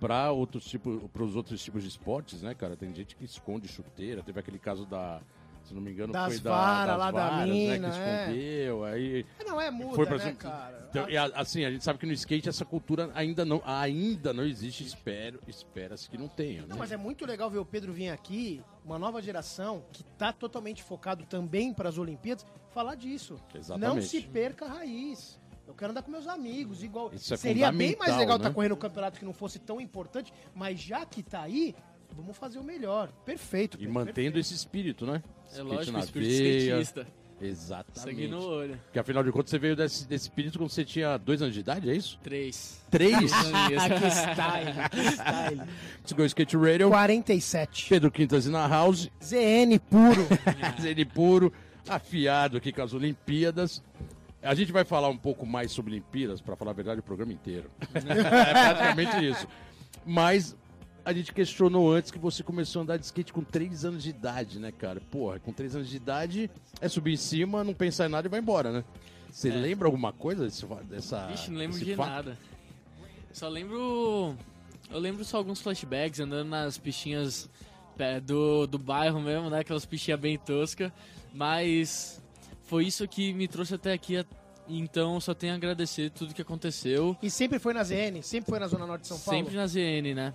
para 0.00 0.30
outros 0.30 0.64
tipos, 0.64 1.02
para 1.12 1.22
os 1.22 1.34
outros 1.36 1.62
tipos 1.62 1.82
de 1.82 1.88
esportes, 1.88 2.42
né, 2.42 2.54
cara? 2.54 2.76
Tem 2.76 2.94
gente 2.94 3.16
que 3.16 3.24
esconde 3.24 3.66
chuteira, 3.68 4.22
teve 4.22 4.38
aquele 4.38 4.58
caso 4.58 4.86
da, 4.86 5.20
se 5.64 5.74
não 5.74 5.80
me 5.82 5.90
engano, 5.90 6.12
Das 6.12 6.34
foi 6.34 6.38
da, 6.42 6.50
varas 6.50 6.86
das 6.86 6.98
lá 6.98 7.10
da 7.10 7.28
varas, 7.30 7.48
né, 7.48 7.54
mina, 7.54 7.78
que 7.78 7.84
é. 7.84 8.24
escondeu, 8.24 8.84
aí 8.84 9.26
É, 9.40 9.44
Não, 9.44 9.60
é 9.60 9.70
muda, 9.70 9.94
foi 9.96 10.06
pra 10.06 10.18
né, 10.18 10.32
cara? 10.38 10.88
Então, 10.88 11.04
a- 11.04 11.40
assim, 11.40 11.64
a 11.64 11.70
gente 11.70 11.82
sabe 11.84 11.98
que 11.98 12.06
no 12.06 12.12
skate 12.12 12.48
essa 12.48 12.64
cultura 12.64 13.10
ainda 13.14 13.44
não, 13.44 13.60
ainda 13.66 14.32
não 14.32 14.44
existe, 14.44 14.84
espero, 14.84 15.40
espera-se 15.48 16.08
que 16.08 16.16
não 16.16 16.28
tenha, 16.28 16.62
né? 16.62 16.68
Não, 16.70 16.78
mas 16.78 16.92
é 16.92 16.96
muito 16.96 17.26
legal 17.26 17.50
ver 17.50 17.58
o 17.58 17.64
Pedro 17.64 17.92
vir 17.92 18.08
aqui, 18.10 18.62
uma 18.84 18.98
nova 19.00 19.20
geração 19.20 19.82
que 19.92 20.02
tá 20.16 20.32
totalmente 20.32 20.82
focado 20.82 21.26
também 21.26 21.74
para 21.74 21.88
as 21.88 21.98
Olimpíadas, 21.98 22.46
falar 22.68 22.94
disso. 22.94 23.36
Exatamente. 23.54 23.94
Não 23.94 24.02
se 24.02 24.20
perca 24.22 24.64
a 24.64 24.68
raiz. 24.68 25.38
Eu 25.66 25.74
quero 25.74 25.90
andar 25.90 26.02
com 26.02 26.10
meus 26.10 26.26
amigos, 26.26 26.82
igual. 26.82 27.10
Isso 27.12 27.34
é 27.34 27.36
Seria 27.36 27.70
bem 27.70 27.94
mais 27.98 28.16
legal 28.16 28.38
né? 28.38 28.44
estar 28.44 28.54
correndo 28.54 28.72
um 28.72 28.78
campeonato 28.78 29.18
que 29.18 29.24
não 29.24 29.34
fosse 29.34 29.58
tão 29.58 29.78
importante, 29.80 30.32
mas 30.54 30.80
já 30.80 31.04
que 31.04 31.22
tá 31.22 31.42
aí, 31.42 31.74
vamos 32.16 32.36
fazer 32.38 32.58
o 32.58 32.64
melhor. 32.64 33.12
Perfeito. 33.26 33.76
E 33.76 33.80
Pedro, 33.80 33.92
mantendo 33.92 34.14
perfeito. 34.14 34.38
esse 34.38 34.54
espírito, 34.54 35.04
né? 35.04 35.22
É 35.46 35.50
Skate 35.50 35.68
lógico, 35.68 35.92
na 35.92 35.98
o 35.98 36.04
espírito 36.04 36.30
veia. 36.30 36.80
skatista. 36.80 37.06
Sangue 37.38 37.50
Exatamente. 37.50 38.28
no 38.28 38.42
olho. 38.42 38.80
Porque 38.84 38.98
afinal 38.98 39.22
de 39.22 39.30
contas 39.30 39.50
você 39.50 39.58
veio 39.58 39.76
desse, 39.76 40.08
desse 40.08 40.24
espírito 40.24 40.58
quando 40.58 40.70
você 40.70 40.84
tinha 40.84 41.16
dois 41.16 41.40
anos 41.40 41.54
de 41.54 41.60
idade, 41.60 41.88
é 41.88 41.94
isso? 41.94 42.18
Três. 42.22 42.82
Três? 42.90 43.30
Que 43.30 44.10
style, 44.10 44.88
que 44.90 45.10
style. 45.12 45.56
Let's 45.98 46.12
go 46.12 46.24
Skate 46.24 46.56
Radio. 46.56 46.88
47. 46.88 47.88
Pedro 47.90 48.10
Quintas 48.10 48.46
e 48.46 48.50
na 48.50 48.66
House. 48.66 49.08
ZN 49.22 49.78
puro. 49.88 50.26
Zene 50.82 51.04
puro, 51.04 51.52
afiado 51.88 52.56
aqui 52.56 52.72
com 52.72 52.82
as 52.82 52.92
Olimpíadas. 52.92 53.82
A 54.42 54.54
gente 54.54 54.70
vai 54.70 54.84
falar 54.84 55.08
um 55.08 55.16
pouco 55.16 55.44
mais 55.44 55.72
sobre 55.72 55.92
Olimpíadas, 55.92 56.40
para 56.40 56.54
falar 56.54 56.70
a 56.70 56.74
verdade, 56.74 57.00
o 57.00 57.02
programa 57.02 57.32
inteiro. 57.32 57.70
é 57.94 58.50
praticamente 58.52 59.28
isso. 59.28 59.48
Mas 60.06 60.56
a 61.04 61.12
gente 61.12 61.32
questionou 61.32 61.92
antes 61.92 62.10
que 62.10 62.18
você 62.18 62.42
começou 62.42 62.80
a 62.80 62.82
andar 62.82 62.96
de 62.98 63.06
skate 63.06 63.32
com 63.32 63.42
3 63.42 63.84
anos 63.84 64.02
de 64.02 64.10
idade, 64.10 64.58
né, 64.58 64.70
cara? 64.70 65.00
Porra, 65.10 65.38
com 65.40 65.52
3 65.52 65.76
anos 65.76 65.88
de 65.88 65.96
idade 65.96 66.50
é 66.80 66.88
subir 66.88 67.14
em 67.14 67.16
cima, 67.16 67.64
não 67.64 67.74
pensar 67.74 68.06
em 68.06 68.10
nada 68.10 68.28
e 68.28 68.30
vai 68.30 68.40
embora, 68.40 68.70
né? 68.70 68.84
Você 69.30 69.50
lembra 69.50 69.88
alguma 69.88 70.12
coisa 70.12 70.44
desse, 70.44 70.66
dessa. 70.84 71.26
Vixe, 71.26 71.50
não 71.50 71.58
lembro 71.58 71.78
de 71.78 71.94
fato? 71.94 72.08
nada. 72.08 72.38
Só 73.32 73.48
lembro. 73.48 74.36
Eu 74.90 74.98
lembro 74.98 75.24
só 75.24 75.36
alguns 75.36 75.60
flashbacks 75.60 76.20
andando 76.20 76.48
nas 76.48 76.78
pistinhas 76.78 77.48
pé, 77.96 78.20
do, 78.20 78.66
do 78.66 78.78
bairro 78.78 79.20
mesmo, 79.20 79.50
né? 79.50 79.60
Aquelas 79.60 79.84
pistinhas 79.84 80.18
bem 80.18 80.38
toscas. 80.38 80.90
Mas 81.32 82.20
foi 82.64 82.84
isso 82.86 83.06
que 83.08 83.32
me 83.32 83.46
trouxe 83.48 83.74
até 83.74 83.92
aqui. 83.92 84.16
a- 84.16 84.24
Então 84.68 85.18
só 85.20 85.32
tenho 85.32 85.54
a 85.54 85.56
agradecer 85.56 86.10
tudo 86.10 86.34
que 86.34 86.42
aconteceu. 86.42 87.16
E 87.22 87.30
sempre 87.30 87.58
foi 87.58 87.72
na 87.72 87.82
ZN, 87.82 88.20
sempre 88.22 88.50
foi 88.50 88.58
na 88.58 88.66
Zona 88.66 88.86
Norte 88.86 89.02
de 89.02 89.08
São 89.08 89.18
Paulo. 89.18 89.38
Sempre 89.40 89.56
na 89.56 89.66
ZN, 89.66 90.14
né? 90.14 90.34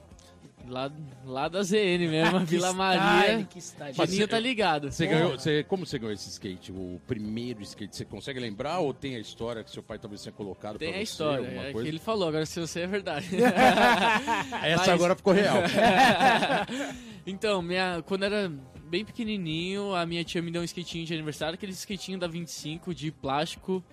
Lá, 0.66 0.90
lá 1.26 1.50
da 1.50 1.62
ZN 1.62 2.08
mesmo, 2.08 2.40
Que 2.48 2.52
Vila 2.52 2.70
style, 2.70 2.78
Maria. 2.78 3.44
que 3.44 3.62
você- 3.62 4.28
tá 4.28 4.40
ligado. 4.40 4.90
Você 4.92 5.06
ganhou, 5.06 5.32
você, 5.38 5.62
como 5.66 5.86
você 5.86 6.00
ganhou 6.00 6.14
esse 6.14 6.30
skate? 6.30 6.72
O 6.72 7.02
primeiro 7.06 7.62
skate, 7.62 7.94
você 7.96 8.06
consegue 8.06 8.40
lembrar 8.40 8.80
ou 8.80 8.94
tem 8.94 9.16
a 9.18 9.20
história 9.20 9.62
que 9.64 9.70
seu 9.70 9.84
pai 9.84 10.00
talvez 10.00 10.24
tenha 10.24 10.32
colocado 10.34 10.80
Tem 10.80 10.88
pra 10.90 10.98
a 10.98 11.00
você, 11.00 11.04
história, 11.04 11.46
é 11.48 11.66
que 11.68 11.74
coisa? 11.74 11.88
ele 11.90 12.00
falou, 12.00 12.30
agora 12.30 12.46
se 12.46 12.60
você 12.62 12.80
é 12.80 12.88
verdade. 12.88 13.28
Essa 14.64 14.78
Mas- 14.78 14.90
agora 14.90 15.16
ficou 15.18 15.34
real. 15.34 15.58
então, 17.28 17.62
minha, 17.62 18.02
quando 18.08 18.24
era 18.24 18.52
bem 18.94 19.04
pequenininho, 19.04 19.96
a 19.96 20.06
minha 20.06 20.24
tia 20.24 20.40
me 20.40 20.52
deu 20.52 20.62
um 20.62 20.66
skatinho 20.66 21.04
de 21.04 21.16
aniversário, 21.16 21.56
aquele 21.56 21.72
skatinho 21.72 22.20
da 22.20 22.28
25 22.28 22.94
de 22.94 23.12
plástico. 23.12 23.84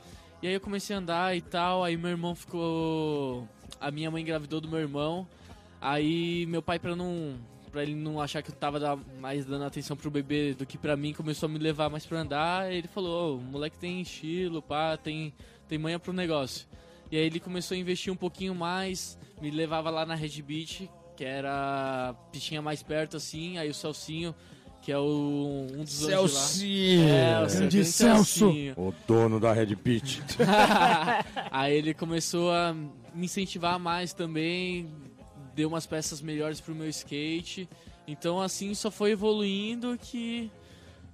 E 0.42 0.46
aí 0.46 0.52
eu 0.52 0.60
comecei 0.60 0.94
a 0.94 0.98
andar 0.98 1.34
e 1.34 1.40
tal, 1.40 1.82
aí 1.82 1.96
meu 1.96 2.10
irmão 2.10 2.34
ficou... 2.34 3.48
A 3.80 3.90
minha 3.90 4.10
mãe 4.10 4.20
engravidou 4.20 4.60
do 4.60 4.68
meu 4.68 4.78
irmão. 4.78 5.26
Aí 5.80 6.44
meu 6.44 6.60
pai, 6.60 6.78
pra 6.78 6.94
não... 6.94 7.34
Pra 7.72 7.82
ele 7.82 7.94
não 7.94 8.20
achar 8.20 8.42
que 8.42 8.50
eu 8.50 8.54
tava 8.54 9.00
mais 9.18 9.46
dando 9.46 9.64
atenção 9.64 9.96
pro 9.96 10.10
bebê 10.10 10.52
do 10.52 10.66
que 10.66 10.76
pra 10.76 10.98
mim, 10.98 11.14
começou 11.14 11.48
a 11.48 11.50
me 11.50 11.58
levar 11.58 11.88
mais 11.88 12.04
pra 12.04 12.20
andar. 12.20 12.70
Ele 12.70 12.88
falou, 12.88 13.36
"Ô, 13.36 13.40
moleque 13.40 13.78
tem 13.78 14.02
estilo, 14.02 14.60
pá, 14.60 14.98
tem, 14.98 15.32
tem 15.66 15.78
manha 15.78 15.98
pro 15.98 16.12
negócio. 16.12 16.68
E 17.10 17.16
aí 17.16 17.22
ele 17.22 17.40
começou 17.40 17.74
a 17.74 17.78
investir 17.78 18.12
um 18.12 18.16
pouquinho 18.16 18.54
mais, 18.54 19.18
me 19.40 19.50
levava 19.50 19.88
lá 19.88 20.04
na 20.04 20.14
Red 20.14 20.42
Beach, 20.42 20.90
que 21.16 21.24
era 21.24 22.10
a 22.10 22.14
pistinha 22.30 22.60
mais 22.60 22.82
perto 22.82 23.16
assim, 23.16 23.56
aí 23.56 23.70
o 23.70 23.74
Celcinho, 23.74 24.34
que 24.82 24.90
é 24.90 24.98
o, 24.98 25.66
um 25.72 25.84
dos. 25.84 25.90
Celcinho! 25.90 27.08
É, 27.08 27.42
o 27.42 27.46
Grande 27.46 27.58
grande 27.58 27.84
Celso. 27.84 28.38
Celcinho. 28.38 28.74
O 28.76 28.94
dono 29.06 29.38
da 29.38 29.52
Red 29.52 29.74
Beach. 29.74 30.22
aí 31.50 31.74
ele 31.74 31.92
começou 31.92 32.50
a 32.50 32.72
me 32.72 33.26
incentivar 33.26 33.78
mais 33.78 34.12
também, 34.12 34.88
deu 35.54 35.68
umas 35.68 35.86
peças 35.86 36.20
melhores 36.20 36.60
pro 36.60 36.74
meu 36.74 36.88
skate. 36.88 37.68
Então 38.06 38.40
assim 38.40 38.74
só 38.74 38.90
foi 38.90 39.12
evoluindo 39.12 39.98
que 39.98 40.50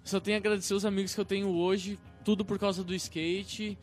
só 0.05 0.21
tenho 0.21 0.37
a 0.37 0.39
agradecer 0.39 0.73
os 0.73 0.85
amigos 0.85 1.15
que 1.15 1.21
eu 1.21 1.25
tenho 1.25 1.49
hoje, 1.49 1.99
tudo 2.25 2.45
por 2.45 2.59
causa 2.59 2.85
do 2.85 2.95
skate. 2.95 3.77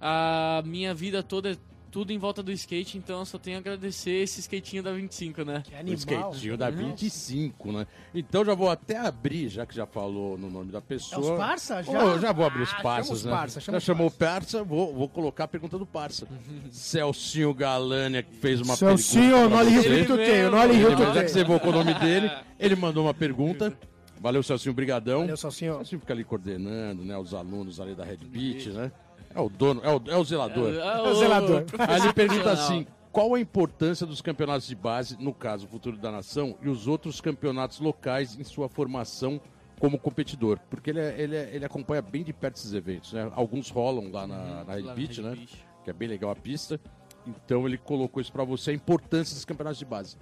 A 0.00 0.62
minha 0.66 0.92
vida 0.92 1.22
toda 1.22 1.52
é 1.52 1.56
tudo 1.90 2.12
em 2.12 2.18
volta 2.18 2.42
do 2.42 2.52
skate, 2.52 2.98
então 2.98 3.20
eu 3.20 3.24
só 3.24 3.38
tenho 3.38 3.56
a 3.56 3.60
agradecer 3.60 4.10
esse 4.22 4.40
skatinho 4.40 4.82
da 4.82 4.92
25, 4.92 5.42
né? 5.44 5.62
Que 5.64 5.74
O 5.74 5.78
animal. 5.78 5.96
skatinho 6.32 6.56
da 6.56 6.68
25, 6.70 7.72
né? 7.72 7.86
Então 8.14 8.44
já 8.44 8.54
vou 8.54 8.68
até 8.70 8.96
abrir, 8.98 9.48
já 9.48 9.64
que 9.64 9.74
já 9.74 9.86
falou 9.86 10.36
no 10.36 10.50
nome 10.50 10.70
da 10.70 10.78
É 10.78 10.82
pessoa. 10.82 11.32
os 11.32 11.38
parça? 11.38 11.82
Já? 11.82 12.04
Ô, 12.04 12.18
já 12.18 12.32
vou 12.32 12.44
abrir 12.46 12.62
os 12.62 12.72
Ah, 12.74 12.82
parças, 12.82 13.18
os 13.18 13.24
né? 13.24 13.30
parça, 13.30 13.60
já 13.60 13.80
chamou 13.80 14.06
o 14.06 14.10
parça. 14.10 14.58
parça, 14.58 14.64
vou, 14.64 14.94
vou 14.94 15.08
colocar 15.08 15.44
a 15.44 15.48
pergunta 15.48 15.78
do 15.78 15.86
parça. 15.86 16.26
Celcinho 16.70 17.52
Galânia, 17.54 18.22
que 18.22 18.34
fez 18.36 18.60
uma 18.60 18.76
Celcinho, 18.76 19.22
pergunta. 19.32 19.48
pra 19.48 19.56
Noli 19.64 19.70
Rio 19.70 19.82
você. 19.82 20.04
Tutei, 20.04 20.42
Noli 20.48 20.74
Rio 20.76 20.92
Ele, 20.92 21.14
já 21.14 21.24
que 21.24 21.30
você 21.30 21.40
evocou 21.40 21.70
o 21.70 21.72
nome 21.74 21.94
dele, 21.94 22.30
ele 22.58 22.76
mandou 22.76 23.04
uma 23.04 23.14
pergunta. 23.14 23.72
Valeu, 24.20 24.42
Celcinho, 24.42 24.74
brigadão. 24.74 25.20
Valeu, 25.20 25.36
Salsinho. 25.36 25.74
Celcinho 25.76 26.00
fica 26.00 26.12
ali 26.12 26.24
coordenando, 26.24 27.04
né? 27.04 27.16
Os 27.16 27.32
alunos 27.34 27.78
ali 27.80 27.94
da 27.94 28.04
Red 28.04 28.16
Beat, 28.16 28.66
né? 28.66 28.90
É 29.34 29.40
o 29.40 29.48
dono, 29.48 29.80
é 29.84 29.90
o, 29.90 30.02
é 30.06 30.16
o 30.16 30.24
zelador. 30.24 30.74
É, 30.74 31.00
o 31.02 31.14
zelador. 31.14 31.64
Aí 31.88 32.00
ele 32.00 32.12
pergunta 32.12 32.50
assim: 32.50 32.86
qual 33.12 33.34
a 33.34 33.40
importância 33.40 34.06
dos 34.06 34.20
campeonatos 34.20 34.66
de 34.66 34.74
base, 34.74 35.16
no 35.20 35.32
caso, 35.34 35.66
o 35.66 35.68
Futuro 35.68 35.96
da 35.96 36.10
Nação, 36.10 36.56
e 36.62 36.68
os 36.68 36.86
outros 36.86 37.20
campeonatos 37.20 37.78
locais 37.80 38.38
em 38.38 38.44
sua 38.44 38.68
formação 38.68 39.40
como 39.78 39.98
competidor? 39.98 40.58
Porque 40.70 40.90
ele, 40.90 41.00
é- 41.00 41.20
ele, 41.20 41.36
é- 41.36 41.50
ele 41.54 41.64
acompanha 41.64 42.02
bem 42.02 42.22
de 42.24 42.32
perto 42.32 42.56
esses 42.56 42.72
eventos, 42.72 43.12
né? 43.12 43.30
Alguns 43.34 43.70
rolam 43.70 44.10
lá 44.10 44.26
na, 44.26 44.64
na 44.64 44.74
Red 44.74 44.82
Lá 44.82 44.94
na 44.94 44.94
Red 44.94 45.22
né? 45.22 45.46
Que 45.84 45.90
é 45.90 45.92
bem 45.92 46.08
legal 46.08 46.30
a 46.30 46.36
pista. 46.36 46.80
Então 47.26 47.66
ele 47.66 47.76
colocou 47.78 48.20
isso 48.20 48.32
pra 48.32 48.44
você, 48.44 48.70
a 48.70 48.74
importância 48.74 49.34
dos 49.34 49.44
campeonatos 49.44 49.78
de 49.78 49.84
base. 49.84 50.16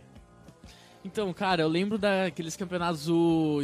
Então, 1.04 1.32
cara, 1.32 1.62
eu 1.62 1.68
lembro 1.68 1.96
daqueles 1.98 2.56
campeonatos 2.56 3.08
o, 3.08 3.60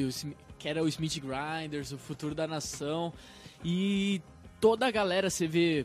que 0.59 0.69
era 0.69 0.83
o 0.83 0.87
Smith 0.89 1.19
Grinders, 1.21 1.91
o 1.91 1.99
Futuro 1.99 2.35
da 2.35 2.47
Nação. 2.47 3.13
E 3.65 4.23
toda 4.63 4.87
a 4.87 4.91
galera, 4.93 5.29
você 5.29 5.49
vê 5.49 5.85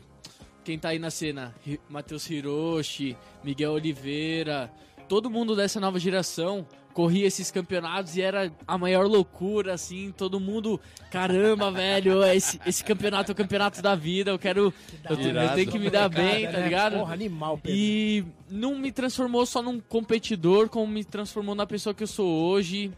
quem 0.64 0.78
tá 0.78 0.90
aí 0.90 1.00
na 1.00 1.10
cena, 1.10 1.52
Matheus 1.88 2.30
Hiroshi, 2.30 3.16
Miguel 3.42 3.72
Oliveira, 3.72 4.72
todo 5.08 5.28
mundo 5.28 5.56
dessa 5.56 5.80
nova 5.80 5.98
geração 5.98 6.64
corria 6.94 7.26
esses 7.26 7.50
campeonatos 7.50 8.16
e 8.16 8.22
era 8.22 8.52
a 8.66 8.78
maior 8.78 9.08
loucura, 9.08 9.74
assim, 9.74 10.14
todo 10.16 10.38
mundo, 10.38 10.80
caramba, 11.10 11.70
velho, 11.72 12.22
esse, 12.24 12.60
esse 12.64 12.84
campeonato 12.84 13.32
é 13.32 13.34
o 13.34 13.36
campeonato 13.36 13.82
da 13.82 13.96
vida, 13.96 14.30
eu 14.30 14.38
quero, 14.38 14.72
eu, 15.10 15.16
eu 15.16 15.54
tenho 15.54 15.70
que 15.72 15.78
me 15.78 15.90
dar 15.90 16.08
bem, 16.08 16.46
tá 16.46 16.52
né? 16.52 16.64
ligado? 16.64 16.98
Porra, 16.98 17.14
animal, 17.14 17.58
Pedro. 17.58 17.76
E 17.76 18.24
não 18.48 18.78
me 18.78 18.92
transformou 18.92 19.44
só 19.44 19.60
num 19.60 19.80
competidor, 19.80 20.68
como 20.68 20.86
me 20.86 21.04
transformou 21.04 21.56
na 21.56 21.66
pessoa 21.66 21.92
que 21.92 22.04
eu 22.04 22.08
sou 22.08 22.28
hoje. 22.28 22.92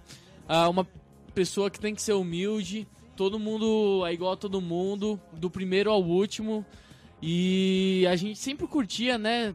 Uma 0.69 0.87
pessoa 1.35 1.71
que 1.71 1.81
tem 1.81 1.95
que 1.95 2.03
ser 2.03 2.13
humilde. 2.13 2.87
Todo 3.21 3.39
mundo 3.39 4.03
é 4.07 4.15
igual 4.15 4.33
a 4.33 4.37
todo 4.37 4.63
mundo, 4.63 5.21
do 5.35 5.51
primeiro 5.51 5.91
ao 5.91 6.03
último. 6.03 6.65
E 7.21 8.07
a 8.11 8.17
gente 8.17 8.39
sempre 8.39 8.67
curtia, 8.67 9.19
né? 9.19 9.55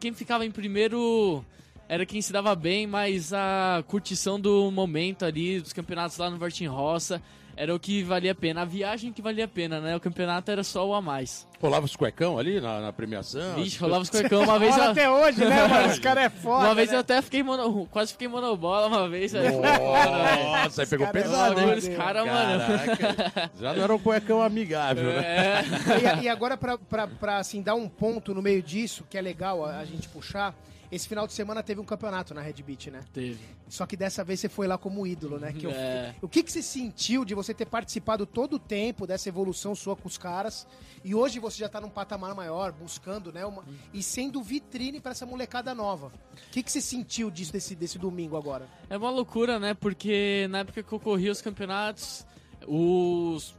Quem 0.00 0.14
ficava 0.14 0.46
em 0.46 0.50
primeiro 0.50 1.44
era 1.90 2.06
quem 2.06 2.22
se 2.22 2.32
dava 2.32 2.54
bem, 2.54 2.86
mas 2.86 3.30
a 3.34 3.84
curtição 3.86 4.40
do 4.40 4.70
momento 4.70 5.26
ali, 5.26 5.60
dos 5.60 5.74
campeonatos 5.74 6.16
lá 6.16 6.30
no 6.30 6.38
Vartim 6.38 6.64
Roça, 6.64 7.22
era 7.56 7.74
o 7.74 7.78
que 7.80 8.02
valia 8.02 8.32
a 8.32 8.34
pena. 8.34 8.62
A 8.62 8.64
viagem 8.64 9.12
que 9.12 9.20
valia 9.22 9.44
a 9.44 9.48
pena, 9.48 9.80
né? 9.80 9.94
O 9.96 10.00
campeonato 10.00 10.50
era 10.50 10.62
só 10.64 10.86
o 10.88 10.94
a 10.94 11.00
mais. 11.02 11.46
Rolava 11.60 11.86
os 11.86 11.94
cuecão 11.94 12.38
ali 12.38 12.60
na, 12.60 12.80
na 12.80 12.92
premiação? 12.92 13.54
Vixe, 13.54 13.78
rolava 13.78 14.02
os 14.02 14.10
cuecão 14.10 14.42
uma 14.42 14.58
vez. 14.58 14.76
Eu- 14.76 14.82
até 14.84 15.08
hoje, 15.10 15.44
né, 15.44 15.66
mano? 15.68 15.86
Esse 15.90 16.00
cara 16.00 16.22
é 16.22 16.28
foda. 16.30 16.64
Uma 16.66 16.74
vez 16.74 16.88
né? 16.90 16.96
eu 16.96 17.00
até 17.00 17.22
fiquei 17.22 17.42
mono, 17.42 17.86
quase 17.90 18.12
fiquei 18.12 18.26
monobola 18.28 18.86
uma 18.88 19.08
vez. 19.08 19.32
velho. 19.32 19.60
Nossa, 19.60 20.82
aí 20.82 20.88
pegou 20.88 21.06
cara 21.06 21.18
é 21.18 21.22
pesado, 21.22 21.54
louco, 21.60 21.70
hein? 21.72 21.78
Os 21.78 21.88
caras, 21.88 22.26
mano. 22.26 23.50
Já 23.60 23.74
não 23.74 23.84
era 23.84 23.94
um 23.94 23.98
cuecão 23.98 24.42
amigável, 24.42 25.04
né? 25.04 25.22
É, 25.22 25.64
E, 26.02 26.06
a- 26.06 26.22
e 26.24 26.28
agora, 26.28 26.56
pra, 26.56 26.76
pra, 26.78 27.06
pra, 27.06 27.36
assim, 27.38 27.62
dar 27.62 27.74
um 27.74 27.88
ponto 27.88 28.34
no 28.34 28.42
meio 28.42 28.62
disso, 28.62 29.04
que 29.08 29.16
é 29.16 29.20
legal 29.20 29.64
a, 29.64 29.78
a 29.78 29.84
gente 29.84 30.08
puxar, 30.08 30.54
esse 30.92 31.08
final 31.08 31.26
de 31.26 31.32
semana 31.32 31.62
teve 31.62 31.80
um 31.80 31.84
campeonato 31.84 32.32
na 32.34 32.40
Red 32.42 32.62
Beat, 32.64 32.88
né? 32.88 33.00
teve. 33.12 33.40
Só 33.68 33.86
que 33.86 33.96
dessa 33.96 34.22
vez 34.22 34.38
você 34.38 34.48
foi 34.48 34.66
lá 34.68 34.76
como 34.76 35.06
ídolo, 35.06 35.38
né? 35.38 35.52
Que 35.52 35.66
eu- 35.66 35.70
É. 35.70 36.14
O 36.20 36.28
que, 36.28 36.42
que 36.42 36.52
você 36.52 36.62
sentiu 36.62 37.24
de 37.24 37.34
você 37.34 37.54
ter 37.54 37.64
participado 37.64 38.26
todo 38.26 38.54
o 38.54 38.58
tempo 38.58 39.06
dessa 39.06 39.28
evolução 39.28 39.74
sua 39.74 39.96
com 39.96 40.06
os 40.06 40.18
caras 40.18 40.66
e 41.02 41.14
hoje 41.14 41.38
você 41.38 41.56
já 41.58 41.68
tá 41.68 41.80
num 41.80 41.88
patamar 41.88 42.34
maior, 42.34 42.70
buscando, 42.70 43.32
né? 43.32 43.44
Uma, 43.46 43.64
e 43.94 44.02
sendo 44.02 44.42
vitrine 44.42 45.00
pra 45.00 45.12
essa 45.12 45.24
molecada 45.26 45.74
nova. 45.74 46.08
O 46.48 46.50
que, 46.52 46.62
que 46.62 46.70
você 46.70 46.80
sentiu 46.82 47.30
disso 47.30 47.52
desse, 47.52 47.74
desse 47.74 47.98
domingo 47.98 48.36
agora? 48.36 48.68
É 48.90 48.96
uma 48.98 49.10
loucura, 49.10 49.58
né? 49.58 49.72
Porque 49.74 50.46
na 50.50 50.58
época 50.58 50.82
que 50.82 50.92
eu 50.92 51.00
corria 51.00 51.32
os 51.32 51.40
campeonatos, 51.40 52.26
os 52.66 53.54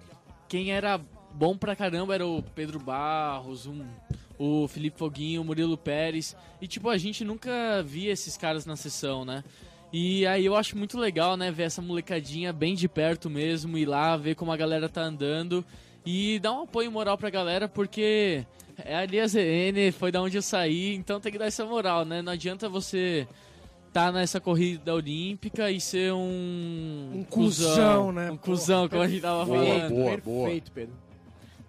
quem 0.47 0.71
era 0.71 1.01
bom 1.33 1.57
pra 1.57 1.75
caramba 1.75 2.13
era 2.13 2.27
o 2.27 2.43
Pedro 2.43 2.79
Barros, 2.79 3.65
um- 3.65 3.85
o 4.43 4.67
Felipe 4.67 4.97
Foguinho, 4.97 5.41
o 5.41 5.45
Murilo 5.45 5.77
Pérez. 5.77 6.35
E 6.61 6.67
tipo, 6.67 6.89
a 6.89 6.97
gente 6.97 7.23
nunca 7.23 7.81
via 7.83 8.11
esses 8.11 8.35
caras 8.35 8.65
na 8.65 8.75
sessão, 8.75 9.23
né? 9.23 9.43
E 9.91 10.25
aí 10.25 10.45
eu 10.45 10.55
acho 10.55 10.77
muito 10.77 10.97
legal, 10.97 11.37
né, 11.37 11.51
ver 11.51 11.63
essa 11.63 11.81
molecadinha 11.81 12.51
bem 12.51 12.73
de 12.73 12.89
perto 12.89 13.29
mesmo, 13.29 13.77
ir 13.77 13.85
lá, 13.85 14.17
ver 14.17 14.35
como 14.35 14.51
a 14.51 14.57
galera 14.57 14.89
tá 14.89 15.01
andando 15.01 15.63
e 16.05 16.39
dar 16.39 16.51
um 16.51 16.63
apoio 16.63 16.91
moral 16.91 17.17
pra 17.17 17.29
galera, 17.29 17.69
porque 17.69 18.43
é 18.83 18.95
ali 18.95 19.19
a 19.19 19.27
ZN, 19.27 19.91
foi 19.97 20.11
da 20.11 20.21
onde 20.21 20.35
eu 20.35 20.41
saí, 20.41 20.95
então 20.95 21.19
tem 21.19 21.31
que 21.31 21.37
dar 21.37 21.45
essa 21.45 21.63
moral, 21.63 22.03
né? 22.05 22.23
Não 22.23 22.33
adianta 22.33 22.67
você 22.67 23.27
tá 23.93 24.11
nessa 24.11 24.41
corrida 24.41 24.93
olímpica 24.93 25.69
e 25.69 25.79
ser 25.79 26.11
um. 26.11 27.11
Um 27.13 27.23
cuzão, 27.23 28.11
né? 28.11 28.31
Um 28.31 28.37
Pô, 28.37 28.45
cuzão, 28.47 28.89
como 28.89 29.03
a 29.03 29.07
gente 29.07 29.21
tava 29.21 29.45
Boa, 29.45 29.57
falando. 29.63 29.89
boa, 29.89 30.17
boa. 30.17 30.45
Perfeito, 30.45 30.71
Pedro. 30.71 31.02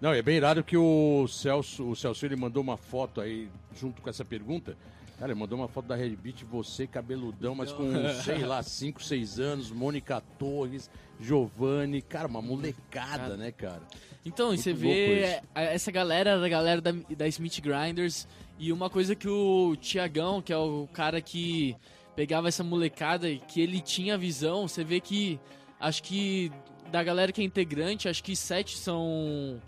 Não, 0.05 0.13
é 0.13 0.21
bem 0.21 0.37
irado 0.37 0.63
que 0.63 0.77
o 0.77 1.27
Celso, 1.27 1.83
o 1.83 1.95
Celso 1.95 2.23
ele 2.27 2.35
mandou 2.35 2.61
uma 2.61 2.77
foto 2.77 3.19
aí 3.19 3.49
junto 3.75 4.03
com 4.03 4.09
essa 4.11 4.23
pergunta. 4.23 4.77
Cara, 5.17 5.31
ele 5.31 5.39
mandou 5.39 5.57
uma 5.57 5.67
foto 5.67 5.87
da 5.87 5.95
Red 5.95 6.15
Beat, 6.15 6.43
você 6.43 6.85
cabeludão, 6.85 7.55
mas 7.55 7.71
com, 7.71 7.91
sei 8.23 8.45
lá, 8.45 8.61
5, 8.61 9.03
6 9.03 9.39
anos, 9.39 9.71
Mônica 9.71 10.21
Torres, 10.37 10.91
Giovanni, 11.19 12.03
cara, 12.03 12.27
uma 12.27 12.39
molecada, 12.39 13.35
né, 13.35 13.51
cara? 13.51 13.81
Então, 14.23 14.49
e 14.49 14.49
Muito 14.49 14.61
você 14.61 14.73
vê 14.73 15.41
essa 15.55 15.89
galera, 15.91 16.35
a 16.35 16.49
galera 16.49 16.81
da, 16.81 16.91
da 16.91 17.27
Smith 17.27 17.59
Grinders, 17.59 18.27
e 18.59 18.71
uma 18.71 18.91
coisa 18.91 19.15
que 19.15 19.27
o 19.27 19.75
Tiagão, 19.75 20.39
que 20.39 20.53
é 20.53 20.57
o 20.57 20.87
cara 20.93 21.19
que 21.19 21.75
pegava 22.15 22.47
essa 22.47 22.63
molecada, 22.63 23.27
e 23.27 23.39
que 23.39 23.59
ele 23.59 23.81
tinha 23.81 24.19
visão, 24.19 24.67
você 24.67 24.83
vê 24.83 24.99
que, 24.99 25.39
acho 25.79 26.03
que 26.03 26.51
da 26.91 27.01
galera 27.01 27.31
que 27.31 27.41
é 27.41 27.43
integrante, 27.43 28.07
acho 28.07 28.23
que 28.23 28.35
sete 28.35 28.77
são 28.77 29.59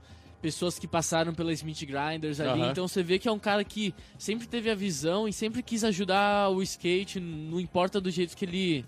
pessoas 0.41 0.77
que 0.77 0.88
passaram 0.88 1.34
pela 1.34 1.51
Smith 1.51 1.84
Grinders 1.84 2.39
ali, 2.39 2.62
então 2.70 2.88
você 2.88 3.01
vê 3.01 3.17
que 3.17 3.27
é 3.27 3.32
um 3.32 3.39
cara 3.39 3.63
que 3.63 3.94
sempre 4.17 4.48
teve 4.48 4.70
a 4.70 4.75
visão 4.75 5.27
e 5.27 5.34
sempre 5.34 5.63
quis 5.63 5.84
ajudar 5.84 6.50
o 6.50 6.62
skate, 6.62 7.20
não 7.20 7.60
importa 7.60 8.00
do 8.00 8.12
jeito 8.12 8.38
que 8.38 8.46
ele 8.46 8.86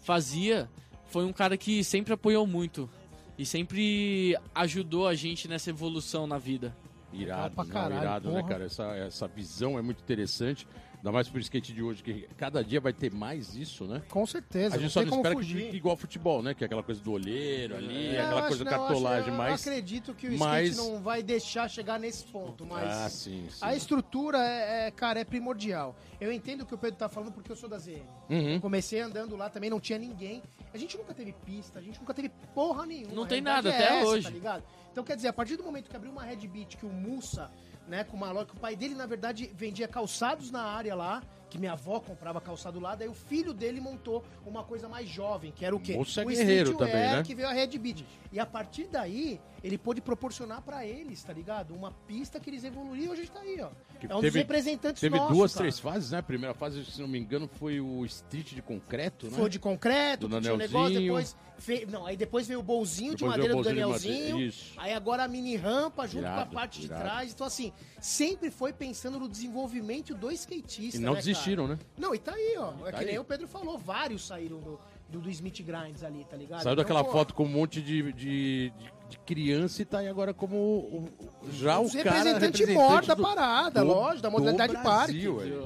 fazia, 0.00 0.68
foi 1.06 1.24
um 1.24 1.32
cara 1.32 1.56
que 1.56 1.84
sempre 1.84 2.14
apoiou 2.14 2.46
muito 2.46 2.88
e 3.38 3.44
sempre 3.44 4.36
ajudou 4.54 5.06
a 5.06 5.14
gente 5.14 5.46
nessa 5.48 5.70
evolução 5.70 6.26
na 6.26 6.38
vida. 6.38 6.74
Irado, 7.12 7.54
não, 7.56 7.66
caralho, 7.66 8.02
irado, 8.02 8.28
né, 8.30 8.40
porra. 8.40 8.48
cara? 8.48 8.64
Essa, 8.64 8.84
essa 8.96 9.28
visão 9.28 9.78
é 9.78 9.82
muito 9.82 10.02
interessante. 10.02 10.66
Ainda 11.06 11.12
mais 11.12 11.28
pro 11.28 11.38
skate 11.38 11.72
de 11.72 11.80
hoje, 11.84 12.02
que 12.02 12.28
cada 12.36 12.64
dia 12.64 12.80
vai 12.80 12.92
ter 12.92 13.12
mais 13.14 13.54
isso, 13.54 13.84
né? 13.84 14.02
Com 14.10 14.26
certeza. 14.26 14.74
A 14.74 14.78
gente 14.78 14.82
não 14.86 14.90
só 14.90 15.02
não 15.04 15.16
espera 15.18 15.36
que 15.36 15.44
fique 15.44 15.76
igual 15.76 15.96
futebol, 15.96 16.42
né? 16.42 16.52
Que 16.52 16.64
é 16.64 16.66
aquela 16.66 16.82
coisa 16.82 17.00
do 17.00 17.12
olheiro 17.12 17.76
ali, 17.76 18.08
É, 18.08 18.16
eu 18.18 18.24
aquela 18.24 18.38
acho- 18.40 18.48
coisa 18.48 18.64
eu 18.64 18.68
acho- 18.68 18.76
cartolagem 18.80 19.28
eu 19.30 19.38
mais. 19.38 19.60
acredito 19.64 20.12
que 20.14 20.26
o 20.26 20.36
mas- 20.36 20.70
skate 20.70 20.90
não 20.90 21.00
vai 21.00 21.22
deixar 21.22 21.70
chegar 21.70 22.00
nesse 22.00 22.24
ponto, 22.24 22.66
mas 22.66 22.88
Ah, 22.92 23.08
sim, 23.08 23.46
sim. 23.48 23.58
a 23.60 23.76
estrutura, 23.76 24.38
é, 24.38 24.88
é, 24.88 24.90
cara, 24.90 25.20
é 25.20 25.24
primordial. 25.24 25.94
Eu 26.20 26.32
entendo 26.32 26.62
o 26.62 26.66
que 26.66 26.74
o 26.74 26.78
Pedro 26.78 26.96
tá 26.98 27.08
falando 27.08 27.30
porque 27.30 27.52
eu 27.52 27.56
sou 27.56 27.68
da 27.68 27.78
ZN. 27.78 28.02
Uhum. 28.28 28.54
Eu 28.54 28.60
comecei 28.60 29.00
andando 29.00 29.36
lá, 29.36 29.48
também 29.48 29.70
não 29.70 29.78
tinha 29.78 30.00
ninguém. 30.00 30.42
A 30.74 30.76
gente 30.76 30.96
nunca 30.98 31.14
teve 31.14 31.32
pista, 31.44 31.78
a 31.78 31.82
gente 31.82 32.00
nunca 32.00 32.12
teve 32.14 32.30
porra 32.52 32.84
nenhuma. 32.84 33.14
Não 33.14 33.26
tem 33.26 33.40
nada, 33.40 33.68
é 33.68 33.72
até 33.76 33.98
essa, 34.00 34.08
hoje. 34.08 34.24
Tá 34.24 34.30
ligado? 34.30 34.64
Então, 34.90 35.04
quer 35.04 35.14
dizer, 35.14 35.28
a 35.28 35.32
partir 35.32 35.54
do 35.56 35.62
momento 35.62 35.88
que 35.88 35.94
abriu 35.94 36.10
uma 36.10 36.24
Red 36.24 36.48
Beat, 36.48 36.76
que 36.76 36.84
o 36.84 36.88
Mussa, 36.92 37.48
né, 37.86 38.04
com 38.04 38.16
uma 38.16 38.32
loja, 38.32 38.46
que 38.46 38.56
o 38.56 38.60
pai 38.60 38.76
dele, 38.76 38.94
na 38.94 39.06
verdade, 39.06 39.50
vendia 39.54 39.88
calçados 39.88 40.50
na 40.50 40.62
área 40.62 40.94
lá, 40.94 41.22
que 41.56 41.60
minha 41.60 41.72
avó 41.72 41.98
comprava 42.00 42.40
calçado 42.40 42.78
lá, 42.78 42.94
daí 42.94 43.08
o 43.08 43.14
filho 43.14 43.52
dele 43.52 43.80
montou 43.80 44.24
uma 44.46 44.62
coisa 44.62 44.88
mais 44.88 45.08
jovem, 45.08 45.50
que 45.52 45.64
era 45.64 45.74
o 45.74 45.80
quê? 45.80 45.94
Moça 45.94 46.22
o 46.22 46.26
guerreiro 46.26 46.70
streetwear, 46.72 46.90
também, 46.92 47.16
né? 47.18 47.22
que 47.24 47.34
veio 47.34 47.48
a 47.48 47.52
Red 47.52 47.78
Beat. 47.78 48.04
E 48.32 48.38
a 48.38 48.46
partir 48.46 48.86
daí, 48.86 49.40
ele 49.64 49.78
pôde 49.78 50.00
proporcionar 50.00 50.60
pra 50.62 50.84
eles, 50.86 51.22
tá 51.22 51.32
ligado? 51.32 51.74
Uma 51.74 51.90
pista 52.06 52.38
que 52.38 52.50
eles 52.50 52.62
evoluíram 52.64 53.14
e 53.14 53.18
hoje 53.20 53.30
tá 53.30 53.40
aí, 53.40 53.60
ó. 53.60 53.70
Que 53.98 54.06
é 54.06 54.10
um 54.10 54.14
dos 54.14 54.20
teve- 54.22 54.38
representantes 54.40 55.00
Teve 55.00 55.16
nossos, 55.16 55.36
duas, 55.36 55.52
cara. 55.52 55.62
três 55.62 55.78
fases, 55.78 56.10
né? 56.10 56.18
A 56.18 56.22
primeira 56.22 56.54
fase, 56.54 56.84
se 56.84 57.00
não 57.00 57.08
me 57.08 57.18
engano, 57.18 57.48
foi 57.48 57.80
o 57.80 58.04
street 58.04 58.52
de 58.54 58.60
concreto, 58.62 59.26
né? 59.30 59.32
Foi 59.36 59.48
de 59.48 59.58
concreto, 59.58 60.28
Do 60.28 60.36
que 60.36 60.42
tinha 60.42 60.54
um 60.54 60.56
negócio, 60.58 60.94
Danielzinho. 60.94 61.06
depois... 61.14 61.36
fe- 61.58 61.86
Não, 61.90 62.04
aí 62.04 62.16
depois 62.16 62.46
veio 62.46 62.60
o 62.60 62.62
bolzinho 62.62 63.14
de 63.14 63.24
Depois 63.24 63.36
veio 63.36 63.56
madeira 63.56 63.56
do 63.56 63.62
de 63.62 63.80
Danielzinho. 63.80 64.40
isso. 64.40 64.74
Aí 64.76 64.92
agora 64.92 65.24
a 65.24 65.28
mini 65.28 65.56
rampa 65.56 66.06
junto 66.06 66.18
Irado, 66.24 66.36
com 66.36 66.42
a 66.42 66.60
parte 66.60 66.80
de 66.80 66.86
irado. 66.86 67.02
trás. 67.02 67.32
Então, 67.32 67.46
assim, 67.46 67.72
sempre 68.00 68.50
foi 68.50 68.72
pensando 68.74 69.18
no 69.18 69.28
desenvolvimento 69.28 70.14
do 70.14 70.30
skatista. 70.30 70.98
E 70.98 71.00
não 71.00 71.14
né, 71.14 71.20
desistiram, 71.46 71.68
né? 71.68 71.78
Não, 71.96 72.14
e 72.14 72.18
tá 72.18 72.32
aí, 72.32 72.56
ó. 72.58 72.72
é 72.86 72.92
tá 72.92 72.98
que 72.98 73.04
nem 73.04 73.14
aí. 73.14 73.18
o 73.18 73.24
Pedro 73.24 73.46
falou, 73.48 73.78
vários 73.78 74.26
saíram 74.26 74.58
do, 74.60 74.78
do, 75.08 75.20
do 75.20 75.30
Smith 75.30 75.62
Grinds 75.62 76.02
ali, 76.02 76.24
tá 76.28 76.36
ligado? 76.36 76.62
Saiu 76.62 76.72
Então, 76.72 76.84
daquela 76.84 77.04
pô, 77.04 77.12
foto 77.12 77.34
com 77.34 77.44
um 77.44 77.48
monte 77.48 77.80
de, 77.80 78.12
de, 78.12 78.72
de- 78.72 78.72
de 79.08 79.18
criança 79.20 79.82
e 79.82 79.84
tá 79.84 79.98
aí 79.98 80.08
agora 80.08 80.34
como 80.34 80.56
o- 80.56 81.08
o- 81.44 81.50
já 81.52 81.78
o 81.78 81.88
cara 81.88 82.02
representante 82.24 82.66
maior 82.74 83.04
da 83.04 83.14
parada, 83.14 83.80
do- 83.80 83.86
lógico, 83.86 84.22
da 84.22 84.30
modalidade 84.30 84.72
parque. 84.82 85.12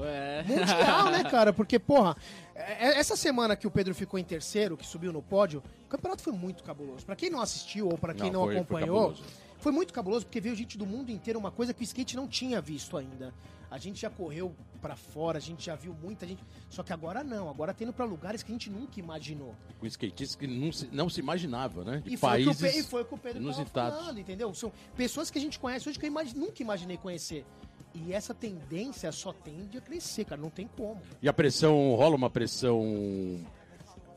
É. 0.05 0.43
Mundial, 0.47 1.09
né, 1.11 1.23
cara? 1.29 1.51
Porque, 1.51 1.79
porra, 1.79 2.15
é- 2.53 2.89
é- 2.89 2.99
essa 2.99 3.15
semana 3.15 3.55
que 3.55 3.65
o 3.65 3.71
Pedro 3.71 3.95
ficou 3.95 4.19
em 4.19 4.23
terceiro, 4.23 4.77
que 4.77 4.85
subiu 4.85 5.11
no 5.11 5.23
pódio, 5.23 5.63
o 5.85 5.89
campeonato 5.89 6.21
foi 6.21 6.33
muito 6.33 6.63
cabuloso. 6.63 7.03
Pra 7.03 7.15
quem 7.15 7.31
não 7.31 7.41
assistiu 7.41 7.87
ou 7.89 7.97
pra 7.97 8.13
quem 8.13 8.29
não, 8.31 8.41
foi- 8.43 8.53
foi 8.53 8.61
acompanhou, 8.61 9.09
cabuloso. 9.09 9.23
foi 9.57 9.71
muito 9.71 9.91
cabuloso 9.91 10.25
porque 10.27 10.39
veio 10.39 10.55
gente 10.55 10.77
do 10.77 10.85
mundo 10.85 11.09
inteiro, 11.09 11.39
uma 11.39 11.49
coisa 11.51 11.73
que 11.73 11.81
o 11.81 11.83
skate 11.83 12.15
não 12.15 12.27
tinha 12.27 12.61
visto 12.61 12.95
ainda. 12.95 13.33
A 13.71 13.77
gente 13.77 14.01
já 14.01 14.09
correu 14.09 14.53
pra 14.81 14.97
fora, 14.97 15.37
a 15.37 15.41
gente 15.41 15.65
já 15.65 15.75
viu 15.75 15.95
muita 16.03 16.27
gente. 16.27 16.43
Só 16.69 16.83
que 16.83 16.91
agora 16.91 17.23
não, 17.23 17.49
agora 17.49 17.73
tá 17.73 17.85
indo 17.85 17.93
pra 17.93 18.03
lugares 18.03 18.43
que 18.43 18.51
a 18.51 18.53
gente 18.53 18.69
nunca 18.69 18.99
imaginou. 18.99 19.55
Com 19.79 19.85
skatistas 19.87 20.35
que 20.35 20.45
não 20.45 20.71
se, 20.73 20.89
não 20.91 21.09
se 21.09 21.21
imaginava, 21.21 21.83
né? 21.85 22.01
De 22.03 22.13
E 22.13 22.17
foi, 22.17 22.43
o 22.43 22.45
países 22.45 22.75
e 22.75 22.83
foi 22.83 23.01
o 23.03 23.05
que 23.05 23.13
o 23.15 23.17
Pedro 23.17 23.41
falando, 23.65 24.19
entendeu? 24.19 24.53
São 24.53 24.73
pessoas 24.95 25.31
que 25.31 25.37
a 25.37 25.41
gente 25.41 25.57
conhece 25.57 25.87
hoje 25.87 25.97
que 25.97 26.05
eu 26.05 26.09
imagi- 26.09 26.35
nunca 26.35 26.61
imaginei 26.61 26.97
conhecer. 26.97 27.45
E 27.93 28.11
essa 28.13 28.33
tendência 28.33 29.09
só 29.11 29.31
tende 29.31 29.77
a 29.77 29.81
crescer, 29.81 30.25
cara, 30.25 30.41
não 30.41 30.49
tem 30.49 30.67
como. 30.67 31.01
E 31.21 31.29
a 31.29 31.33
pressão, 31.33 31.95
rola 31.95 32.15
uma 32.15 32.29
pressão 32.29 33.39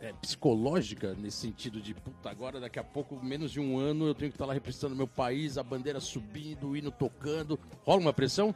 é, 0.00 0.12
psicológica 0.14 1.14
nesse 1.14 1.38
sentido 1.38 1.80
de, 1.80 1.94
puta, 1.94 2.28
agora 2.28 2.60
daqui 2.60 2.78
a 2.78 2.84
pouco, 2.84 3.16
menos 3.24 3.50
de 3.50 3.60
um 3.60 3.78
ano, 3.78 4.06
eu 4.06 4.14
tenho 4.14 4.30
que 4.30 4.34
estar 4.36 4.46
lá 4.46 4.52
representando 4.52 4.94
meu 4.94 5.06
país, 5.08 5.56
a 5.58 5.62
bandeira 5.62 5.98
subindo, 6.00 6.68
o 6.70 6.76
hino 6.76 6.90
tocando. 6.90 7.58
Rola 7.84 8.00
uma 8.00 8.12
pressão? 8.12 8.54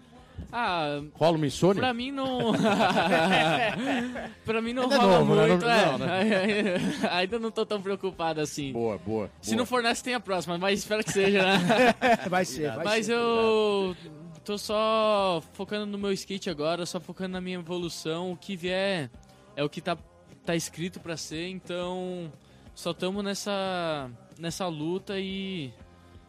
Ah, 0.53 1.01
Rola 1.15 1.37
uma 1.37 1.47
insônia? 1.47 1.81
pra 1.83 1.93
mim 1.93 2.11
não. 2.11 2.53
pra 4.45 4.63
mim 4.63 4.73
não 4.73 4.85
Ainda 4.85 4.95
é 4.95 4.99
rola 4.99 5.19
novo, 5.19 5.35
né? 5.35 5.47
muito. 5.47 5.65
Não- 5.65 5.71
é. 5.73 5.87
não, 5.87 5.99
né? 5.99 6.99
Ainda 7.13 7.39
não 7.39 7.51
tô 7.51 7.67
tão 7.67 7.81
preocupado 7.83 8.41
assim. 8.41 8.73
Boa, 8.73 8.99
boa. 8.99 9.31
Se 9.41 9.51
boa. 9.51 9.59
não 9.59 9.67
for 9.67 9.83
nessa, 9.83 10.03
tem 10.05 10.15
a 10.15 10.21
próxima, 10.21 10.57
mas 10.59 10.81
espero 10.81 11.05
que 11.05 11.13
seja, 11.13 11.43
né? 11.43 11.95
Vai 12.29 12.45
ser, 12.45 12.73
vai 12.75 12.85
Mas 12.85 13.07
ser. 13.07 13.13
eu 13.15 13.97
tô 14.45 14.57
só 14.59 15.43
focando 15.53 15.87
no 15.87 15.99
meu 15.99 16.13
skate 16.13 16.49
agora, 16.51 16.85
só 16.87 16.99
focando 17.01 17.33
na 17.33 17.41
minha 17.41 17.59
evolução. 17.59 18.33
O 18.33 18.37
que 18.37 18.57
vier 18.57 19.11
é 19.57 19.63
o 19.65 19.69
que 19.69 19.81
tá, 19.81 19.97
tá 20.45 20.55
escrito 20.57 21.01
pra 21.01 21.17
ser, 21.17 21.49
então 21.49 22.31
só 22.75 22.93
tamo 22.95 23.23
nessa, 23.23 24.11
nessa 24.39 24.67
luta 24.69 25.19
e 25.19 25.73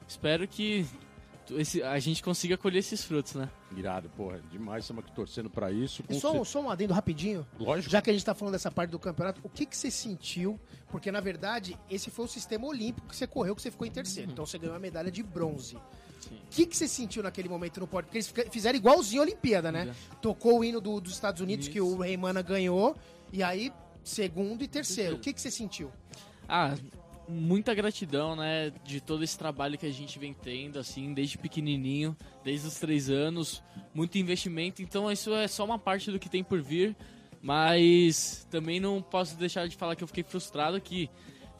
espero 0.07 0.47
que 0.47 0.85
esse, 1.57 1.81
a 1.83 1.97
gente 1.99 2.21
consiga 2.21 2.57
colher 2.57 2.79
esses 2.79 3.03
frutos, 3.03 3.35
né? 3.35 3.49
Irado, 3.75 4.09
porra, 4.09 4.41
demais, 4.51 4.83
estamos 4.83 5.03
aqui 5.03 5.13
torcendo 5.13 5.49
pra 5.49 5.71
isso. 5.71 6.01
E 6.09 6.13
com 6.13 6.19
só, 6.19 6.43
só 6.43 6.61
um 6.61 6.69
adendo 6.69 6.93
rapidinho. 6.93 7.45
Lógico. 7.59 7.89
Já 7.91 8.01
que 8.01 8.09
a 8.09 8.13
gente 8.13 8.25
tá 8.25 8.33
falando 8.33 8.53
dessa 8.53 8.69
parte 8.71 8.91
do 8.91 8.99
campeonato, 8.99 9.39
o 9.43 9.49
que, 9.49 9.65
que 9.65 9.75
você 9.77 9.89
sentiu? 9.89 10.59
Porque, 10.89 11.11
na 11.11 11.19
verdade, 11.19 11.77
esse 11.89 12.09
foi 12.11 12.25
o 12.25 12.27
sistema 12.27 12.67
olímpico 12.67 13.07
que 13.07 13.15
você 13.15 13.25
correu, 13.27 13.55
que 13.55 13.61
você 13.61 13.71
ficou 13.71 13.87
em 13.87 13.91
terceiro. 13.91 14.31
Então 14.31 14.45
você 14.45 14.57
ganhou 14.57 14.75
a 14.75 14.79
medalha 14.79 15.11
de 15.11 15.23
bronze. 15.23 15.75
O 15.75 16.49
que, 16.51 16.65
que 16.65 16.75
você 16.75 16.87
sentiu 16.87 17.23
naquele 17.23 17.47
momento 17.47 17.79
no 17.79 17.87
pódio? 17.87 18.07
Porque 18.11 18.17
eles 18.17 18.33
fizeram 18.51 18.77
igualzinho 18.77 19.21
a 19.21 19.25
Olimpíada, 19.25 19.71
né? 19.71 19.95
Tocou 20.21 20.59
o 20.59 20.63
hino 20.63 20.81
do- 20.81 20.99
dos 20.99 21.13
Estados 21.13 21.41
Unidos 21.41 21.67
que 21.67 21.79
o 21.79 21.97
Reimana 21.97 22.41
ganhou. 22.41 22.95
E 23.31 23.41
aí, 23.41 23.71
segundo 24.03 24.61
e 24.63 24.67
terceiro. 24.67 25.15
O 25.15 25.19
que, 25.19 25.31
que 25.31 25.39
você 25.41 25.49
sentiu? 25.51 25.91
Ah, 26.47 26.75
muita 27.29 27.73
gratidão, 27.75 28.35
né, 28.35 28.71
de 28.83 28.99
todo 28.99 29.23
esse 29.23 29.37
trabalho 29.37 29.77
que 29.77 29.85
a 29.85 29.91
gente 29.91 30.17
vem 30.17 30.33
tendo, 30.33 30.79
assim, 30.79 31.13
desde 31.13 31.37
pequenininho, 31.37 32.17
desde 32.43 32.67
os 32.67 32.79
três 32.79 33.09
anos, 33.09 33.61
muito 33.93 34.17
investimento. 34.17 34.81
Então 34.81 35.11
isso 35.11 35.33
é 35.35 35.47
só 35.47 35.63
uma 35.63 35.77
parte 35.77 36.11
do 36.11 36.17
que 36.17 36.27
tem 36.27 36.43
por 36.43 36.61
vir, 36.61 36.95
mas 37.41 38.47
também 38.49 38.79
não 38.79 39.01
posso 39.01 39.37
deixar 39.37 39.67
de 39.67 39.75
falar 39.75 39.95
que 39.95 40.03
eu 40.03 40.07
fiquei 40.07 40.23
frustrado 40.23 40.79
que 40.81 41.09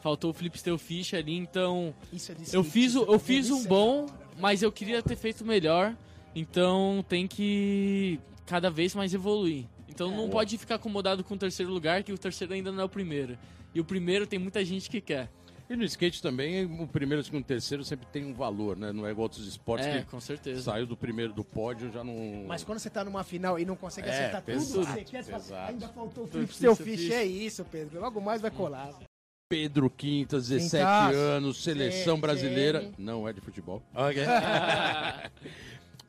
faltou 0.00 0.30
o 0.30 0.34
Flip 0.34 0.58
Steel 0.58 0.78
Fish 0.78 1.14
ali. 1.14 1.36
Então 1.36 1.94
é 2.12 2.16
de 2.34 2.54
eu 2.54 2.64
fiz, 2.64 2.96
é- 2.96 2.98
eu 2.98 3.18
fiz 3.18 3.50
um 3.50 3.62
é 3.64 3.66
bom, 3.68 4.06
mas 4.38 4.62
eu 4.62 4.72
queria 4.72 5.02
ter 5.02 5.16
feito 5.16 5.44
melhor. 5.44 5.94
Então 6.34 7.04
tem 7.08 7.26
que 7.26 8.18
cada 8.46 8.70
vez 8.70 8.94
mais 8.94 9.14
evoluir. 9.14 9.66
Então 9.88 10.10
não 10.16 10.28
pode 10.28 10.56
ficar 10.56 10.76
acomodado 10.76 11.22
com 11.24 11.34
o 11.34 11.38
terceiro 11.38 11.72
lugar, 11.72 12.02
que 12.02 12.12
o 12.12 12.18
terceiro 12.18 12.52
ainda 12.54 12.70
não 12.72 12.80
é 12.80 12.84
o 12.84 12.88
primeiro. 12.88 13.36
E 13.74 13.80
o 13.80 13.84
primeiro 13.84 14.26
tem 14.26 14.38
muita 14.38 14.64
gente 14.64 14.88
que 14.88 15.00
quer. 15.00 15.30
E 15.70 15.76
no 15.76 15.84
skate 15.84 16.20
também, 16.20 16.64
o 16.64 16.88
primeiro, 16.88 17.20
o 17.20 17.24
segundo, 17.24 17.42
o 17.42 17.46
terceiro 17.46 17.84
sempre 17.84 18.04
tem 18.06 18.24
um 18.24 18.34
valor, 18.34 18.76
né? 18.76 18.92
Não 18.92 19.06
é 19.06 19.12
igual 19.12 19.26
outros 19.26 19.46
esportes 19.46 19.86
É, 19.86 20.00
que 20.00 20.06
com 20.10 20.18
certeza. 20.20 20.62
saiu 20.62 20.84
do 20.84 20.96
primeiro 20.96 21.32
do 21.32 21.44
pódio 21.44 21.92
já 21.92 22.02
não. 22.02 22.44
Mas 22.48 22.64
quando 22.64 22.80
você 22.80 22.90
tá 22.90 23.04
numa 23.04 23.22
final 23.22 23.56
e 23.56 23.64
não 23.64 23.76
consegue 23.76 24.08
É, 24.08 24.10
acertar 24.12 24.42
tudo, 24.42 24.56
exato, 24.56 24.86
você 24.92 25.04
quer, 25.04 25.22
fala, 25.22 25.66
ainda 25.68 25.86
faltou 25.90 26.24
o 26.24 26.26
Flip 26.26 26.52
seu 26.52 26.74
fish. 26.74 27.08
É 27.12 27.24
isso, 27.24 27.64
Pedro. 27.64 28.00
Logo 28.00 28.20
mais 28.20 28.42
vai 28.42 28.50
colar. 28.50 28.92
Pedro 29.48 29.88
Quintas, 29.88 30.48
17 30.48 30.84
Quintas. 30.84 31.16
anos, 31.16 31.62
seleção 31.62 32.18
brasileira. 32.18 32.90
Não 32.98 33.28
é 33.28 33.32
de 33.32 33.40
futebol. 33.40 33.80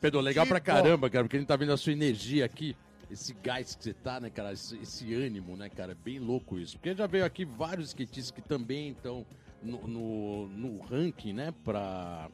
Pedro, 0.01 0.19
legal 0.21 0.45
Que 0.45 0.49
pra 0.49 0.59
bom. 0.59 0.65
caramba, 0.65 1.07
cara, 1.07 1.23
porque 1.25 1.37
a 1.37 1.39
gente 1.39 1.47
tá 1.47 1.55
vendo 1.55 1.71
a 1.71 1.77
sua 1.77 1.93
energia 1.93 2.45
aqui. 2.45 2.75
Esse 3.11 3.33
gás 3.43 3.75
que 3.75 3.83
você 3.83 3.93
tá, 3.93 4.19
né, 4.19 4.29
cara? 4.31 4.53
Esse, 4.53 4.75
esse 4.77 5.13
ânimo, 5.13 5.55
né, 5.55 5.69
cara? 5.69 5.91
É 5.91 5.95
bem 5.95 6.17
louco 6.17 6.57
isso. 6.57 6.77
Porque 6.77 6.95
já 6.95 7.05
veio 7.05 7.25
aqui 7.25 7.45
vários 7.45 7.89
skatistas 7.89 8.31
que 8.31 8.41
também 8.41 8.89
estão 8.91 9.23
no, 9.61 9.87
no, 9.87 10.47
no 10.47 10.79
ranking, 10.81 11.33
né? 11.33 11.53
Pra, 11.63 12.29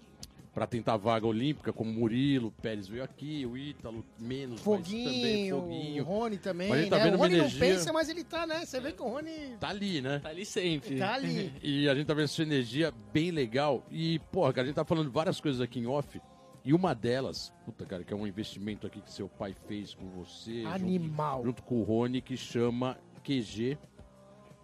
pra 0.53 0.65
tentar 0.65 0.97
vaga 0.97 1.27
olímpica, 1.27 1.71
como 1.71 1.91
Murilo, 1.91 2.51
Pérez 2.61 2.87
veio 2.87 3.03
aqui, 3.03 3.45
o 3.45 3.55
Ítalo, 3.57 4.03
menos, 4.19 4.63
mas 4.65 4.81
também 4.81 5.49
Foguinho, 5.51 5.61
Foguinho. 5.61 6.03
o 6.03 6.05
Rony 6.07 6.37
também, 6.37 6.69
Mas 6.69 6.77
a 6.77 6.81
gente 6.81 6.89
tá 6.89 6.97
né? 6.97 7.03
vendo 7.03 7.13
o 7.13 7.17
uma 7.17 7.25
Rony 7.25 7.37
não 7.37 7.43
energia- 7.45 7.59
pensa, 7.59 7.93
mas 7.93 8.09
ele 8.09 8.23
tá, 8.23 8.47
né? 8.47 8.65
Você 8.65 8.79
vê 8.79 8.91
que 8.91 9.01
o 9.01 9.07
Rony 9.07 9.31
Tá 9.59 9.69
ali, 9.69 10.01
né? 10.01 10.19
Tá 10.19 10.29
ali 10.29 10.45
sempre. 10.45 10.97
tá 10.97 11.13
ali. 11.13 11.53
E 11.61 11.87
a 11.87 11.93
gente 11.95 12.07
tá 12.07 12.13
vendo 12.13 12.27
sua 12.27 12.43
energia 12.43 12.91
bem 13.13 13.29
legal. 13.31 13.85
E, 13.91 14.19
porra, 14.31 14.51
cara, 14.53 14.63
a 14.63 14.67
gente 14.67 14.75
tá 14.75 14.85
falando 14.85 15.11
várias 15.11 15.39
coisas 15.39 15.61
aqui 15.61 15.79
em 15.79 15.85
off. 15.85 16.19
E 16.65 16.73
uma 16.73 16.93
delas, 16.93 17.53
puta, 17.63 17.85
cara, 17.85 18.03
que 18.03 18.11
é 18.11 18.17
um 18.17 18.27
investimento 18.27 18.85
aqui 18.87 18.99
que 18.99 19.09
seu 19.11 19.29
pai 19.29 19.55
fez 19.67 19.93
com 19.93 20.05
você. 20.09 20.63
junto- 20.63 20.73
Animal. 20.75 21.43
Junto, 21.45 21.63
com 21.63 21.79
o 21.79 21.83
Rony, 21.83 22.19
que 22.21 22.35
chama 22.35 22.97
QG. 23.23 23.77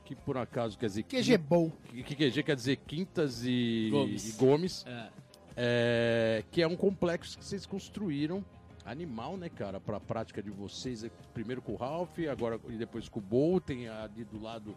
Que 0.06 0.16
por 0.16 0.38
acaso 0.38 0.78
quer 0.78 0.88
dizer. 0.88 1.04
QG 1.04 1.38
Bowl. 1.38 1.72
Que, 1.89 2.04
que 2.04 2.16
QG 2.16 2.44
quer 2.44 2.56
dizer 2.56 2.76
Quintas 2.86 3.44
e 3.46 3.89
Gomes. 3.92 4.30
e 4.30 4.38
Gomes. 4.38 4.86
É. 4.88 5.08
É, 5.56 6.44
que 6.52 6.62
é 6.62 6.68
um 6.68 6.76
complexo 6.76 7.38
que 7.38 7.46
vocês 7.46 7.66
construíram. 7.66 8.44
Animal, 8.86 9.38
né, 9.38 9.48
cara, 9.48 9.80
pra 9.80 9.98
prática 10.00 10.42
de 10.44 10.50
vocês. 10.52 11.04
É, 11.06 11.12
Primeiro 11.34 11.62
com 11.62 11.72
o 11.72 11.76
Ralph, 11.78 12.20
agora 12.30 12.60
e 12.68 12.74
depois 12.74 13.08
com 13.08 13.20
o 13.20 13.24
Bowl. 13.24 13.62
Tem 13.62 13.88
ali 13.88 14.26
do 14.26 14.42
lado 14.42 14.76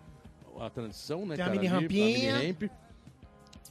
a 0.61 0.71
transição, 0.71 1.27
né, 1.27 1.35
Tem 1.35 1.45
a 1.45 1.49
cara? 1.49 1.59
mini 1.61 1.67
ali, 1.73 1.81
rampinha. 1.83 2.35
mini 2.39 2.47
ramp. 2.47 2.62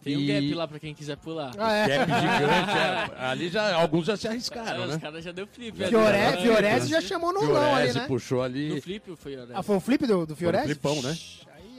Tem 0.04 0.18
um 0.18 0.20
E- 0.20 0.28
gap 0.28 0.54
lá 0.54 0.68
pra 0.68 0.78
quem 0.80 0.94
quiser 0.94 1.18
pular. 1.18 1.52
Ah, 1.58 1.74
é. 1.74 1.88
Gap 1.88 2.12
gigante. 2.22 3.16
é. 3.18 3.26
Ali 3.26 3.50
já, 3.50 3.74
alguns 3.76 4.06
já 4.06 4.18
se 4.18 4.28
arriscaram, 4.28 4.66
Cara, 4.66 4.88
né? 4.88 4.96
Os 4.96 5.02
caras 5.02 5.24
já 5.24 5.32
deu 5.32 5.48
flip. 5.48 5.76
Fiore, 5.78 5.96
ali, 6.18 6.36
né? 6.36 6.42
Fiorese 6.44 6.90
já 6.90 7.02
chamou 7.02 7.34
no 7.34 7.42
não 7.42 7.56
ali, 7.56 7.66
Fiorese 7.70 8.00
né? 8.00 8.08
puxou 8.08 8.44
ali. 8.44 8.70
No 8.76 8.82
flip 8.82 9.16
foi 9.16 9.32
Fiorese. 9.34 9.54
Ah, 9.56 9.64
foi 9.64 9.76
o 9.78 9.80
flip 9.80 10.06
do, 10.06 10.26
do 10.28 10.36
Fiorese? 10.36 10.66
flipão, 10.66 11.02
né? 11.02 11.18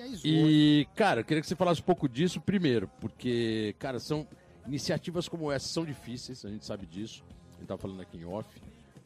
Aí, 0.06 0.12
aí 0.12 0.16
zoou. 0.16 0.50
E, 0.50 0.88
cara, 0.94 1.20
eu 1.20 1.24
queria 1.24 1.40
que 1.40 1.46
você 1.46 1.56
falasse 1.56 1.80
um 1.80 1.84
pouco 1.84 2.08
disso 2.08 2.40
primeiro, 2.40 2.88
porque, 3.00 3.74
cara, 3.78 3.98
são 3.98 4.26
iniciativas 4.66 5.28
como 5.28 5.50
essa 5.50 5.68
são 5.68 5.84
difíceis, 5.84 6.44
a 6.44 6.48
gente 6.50 6.64
sabe 6.64 6.86
disso. 6.86 7.24
A 7.54 7.58
gente 7.58 7.68
tá 7.68 7.76
falando 7.78 8.00
aqui 8.02 8.16
em 8.18 8.24
off. 8.24 8.48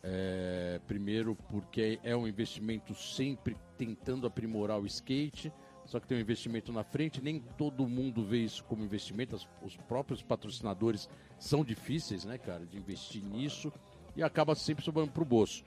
É, 0.03 0.81
primeiro, 0.87 1.37
porque 1.51 1.99
é 2.03 2.17
um 2.17 2.27
investimento 2.27 2.95
sempre 2.95 3.57
tentando 3.77 4.27
aprimorar 4.27 4.81
o 4.81 4.87
skate, 4.87 5.53
só 5.85 6.01
que 6.01 6.07
tem 6.07 6.17
um 6.17 6.21
investimento 6.21 6.73
na 6.73 6.83
frente. 6.83 7.23
Nem 7.23 7.39
todo 7.59 7.87
mundo 7.87 8.25
vê 8.25 8.39
isso 8.39 8.65
como 8.65 8.83
investimento. 8.85 9.37
as- 9.37 9.47
os 9.63 9.77
próprios 9.77 10.23
patrocinadores 10.23 11.09
são 11.39 11.63
difíceis, 11.65 12.25
né, 12.25 12.39
cara, 12.39 12.65
de 12.65 12.77
investir 12.79 13.23
nisso 13.23 13.73
e 14.17 14.23
acaba 14.23 14.55
sempre 14.55 14.85
sobrando 14.85 15.13
pro 15.13 15.25
bolso. 15.25 15.63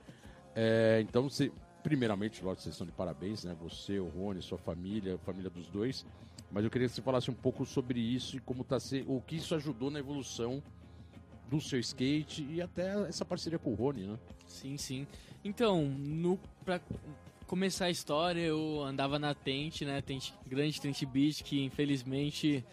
É, 0.54 1.00
então, 1.08 1.28
você, 1.28 1.50
primeiramente, 1.84 2.42
lógico, 2.42 2.62
vocês 2.62 2.74
estão 2.74 2.86
de 2.86 2.92
parabéns, 2.92 3.44
né? 3.44 3.54
Você, 3.60 4.00
o 4.00 4.08
Rony, 4.08 4.40
sua 4.40 4.56
família, 4.56 5.16
a 5.16 5.18
família 5.18 5.50
dos 5.50 5.68
dois. 5.68 6.04
Mas 6.50 6.64
eu 6.64 6.70
queria 6.70 6.88
que 6.88 6.94
você 6.94 7.02
falasse 7.02 7.30
um 7.30 7.34
pouco 7.34 7.66
sobre 7.66 8.00
isso 8.00 8.38
e 8.38 8.40
como 8.40 8.64
tá 8.64 8.80
se, 8.80 9.04
o 9.06 9.20
que 9.20 9.36
isso 9.36 9.54
ajudou 9.54 9.90
na 9.90 9.98
evolução 9.98 10.62
do 11.50 11.60
seu 11.60 11.78
skate 11.78 12.42
e 12.50 12.62
até 12.62 13.06
essa 13.06 13.22
parceria 13.22 13.58
com 13.58 13.70
o 13.70 13.74
Rony, 13.74 14.06
né? 14.06 14.18
Sim, 14.46 14.78
sim. 14.78 15.06
Então, 15.44 15.84
no, 15.84 16.38
pra 16.64 16.80
começar 17.46 17.84
a 17.84 17.90
história, 17.90 18.40
eu 18.40 18.82
andava 18.82 19.18
na 19.18 19.34
Tente, 19.34 19.84
né? 19.84 20.00
Tente, 20.00 20.32
grande 20.46 20.80
Tente 20.80 21.04
Beach, 21.04 21.44
que 21.44 21.62
infelizmente 21.62 22.64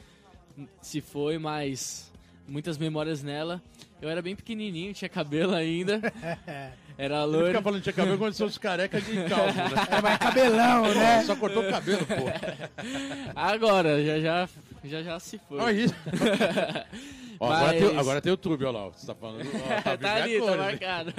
se 0.81 1.01
foi, 1.01 1.37
mas 1.37 2.13
muitas 2.47 2.77
memórias 2.77 3.21
nela. 3.21 3.61
Eu 4.01 4.09
era 4.09 4.21
bem 4.21 4.37
pequenininho, 4.37 4.93
tinha 4.93 5.09
cabelo 5.09 5.53
ainda. 5.53 5.99
Era 6.97 7.17
Ele 7.17 7.25
loiro. 7.25 7.47
fica 7.47 7.61
falando 7.61 7.77
que 7.79 7.83
tinha 7.83 7.93
cabelo 7.93 8.17
quando 8.17 8.33
são 8.33 8.47
os 8.47 8.57
carecas 8.57 9.05
de 9.05 9.15
calvo, 9.29 9.53
né? 9.53 9.87
É, 9.97 10.01
mas 10.01 10.17
cabelão, 10.17 10.93
né? 10.93 11.23
Só 11.23 11.35
cortou 11.35 11.63
o 11.63 11.69
cabelo, 11.69 12.05
pô. 12.05 13.33
Agora, 13.35 14.03
já 14.03 14.19
já, 14.19 14.49
já, 14.83 15.01
já 15.03 15.19
se 15.19 15.39
foi. 15.47 15.59
Olha 15.59 15.71
isso. 15.71 15.95
Ó, 17.39 17.45
agora, 17.51 17.67
Mas- 17.67 17.79
tem, 17.89 17.97
agora 17.97 18.21
tem 18.21 18.31
o 18.31 18.33
YouTube, 18.33 18.65
olha 18.65 18.77
lá. 18.79 18.87
Você 18.89 19.07
tá 19.07 19.15
falando. 19.15 19.41
Ó, 19.47 19.67
tá, 19.81 19.97
tá 19.97 20.13
ali, 20.15 20.37
a 20.37 20.45
tá 20.45 20.51
hein? 20.51 20.57
marcado. 20.57 21.13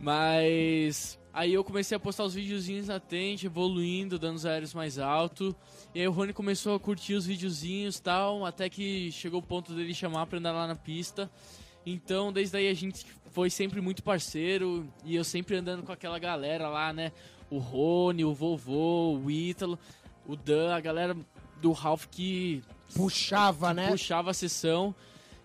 Mas 0.00 1.18
Aí 1.34 1.54
eu 1.54 1.64
comecei 1.64 1.96
a 1.96 2.00
postar 2.00 2.24
os 2.24 2.34
videozinhos 2.34 2.88
na 2.88 3.00
tente, 3.00 3.46
evoluindo, 3.46 4.18
dando 4.18 4.36
os 4.36 4.44
aéreos 4.44 4.74
mais 4.74 4.98
alto. 4.98 5.56
E 5.94 6.00
aí 6.00 6.06
o 6.06 6.10
Rony 6.12 6.32
começou 6.34 6.74
a 6.74 6.80
curtir 6.80 7.14
os 7.14 7.24
videozinhos 7.24 7.96
e 7.96 8.02
tal, 8.02 8.44
até 8.44 8.68
que 8.68 9.10
chegou 9.12 9.40
o 9.40 9.42
ponto 9.42 9.72
dele 9.72 9.94
chamar 9.94 10.26
pra 10.26 10.38
andar 10.38 10.52
lá 10.52 10.66
na 10.66 10.74
pista. 10.74 11.30
Então, 11.84 12.32
desde 12.32 12.56
aí 12.56 12.68
a 12.68 12.74
gente 12.74 13.04
foi 13.32 13.50
sempre 13.50 13.80
muito 13.80 14.02
parceiro 14.02 14.88
e 15.04 15.16
eu 15.16 15.24
sempre 15.24 15.56
andando 15.56 15.82
com 15.82 15.92
aquela 15.92 16.18
galera 16.18 16.68
lá, 16.68 16.92
né? 16.92 17.12
O 17.50 17.58
Rony, 17.58 18.24
o 18.24 18.32
Vovô, 18.32 19.18
o 19.18 19.30
Ítalo, 19.30 19.78
o 20.26 20.36
Dan, 20.36 20.74
a 20.74 20.80
galera 20.80 21.16
do 21.60 21.72
Ralph 21.72 22.06
que 22.10 22.62
Puxava, 22.94 23.72
né? 23.72 23.88
puxava 23.88 24.30
a 24.30 24.34
sessão. 24.34 24.94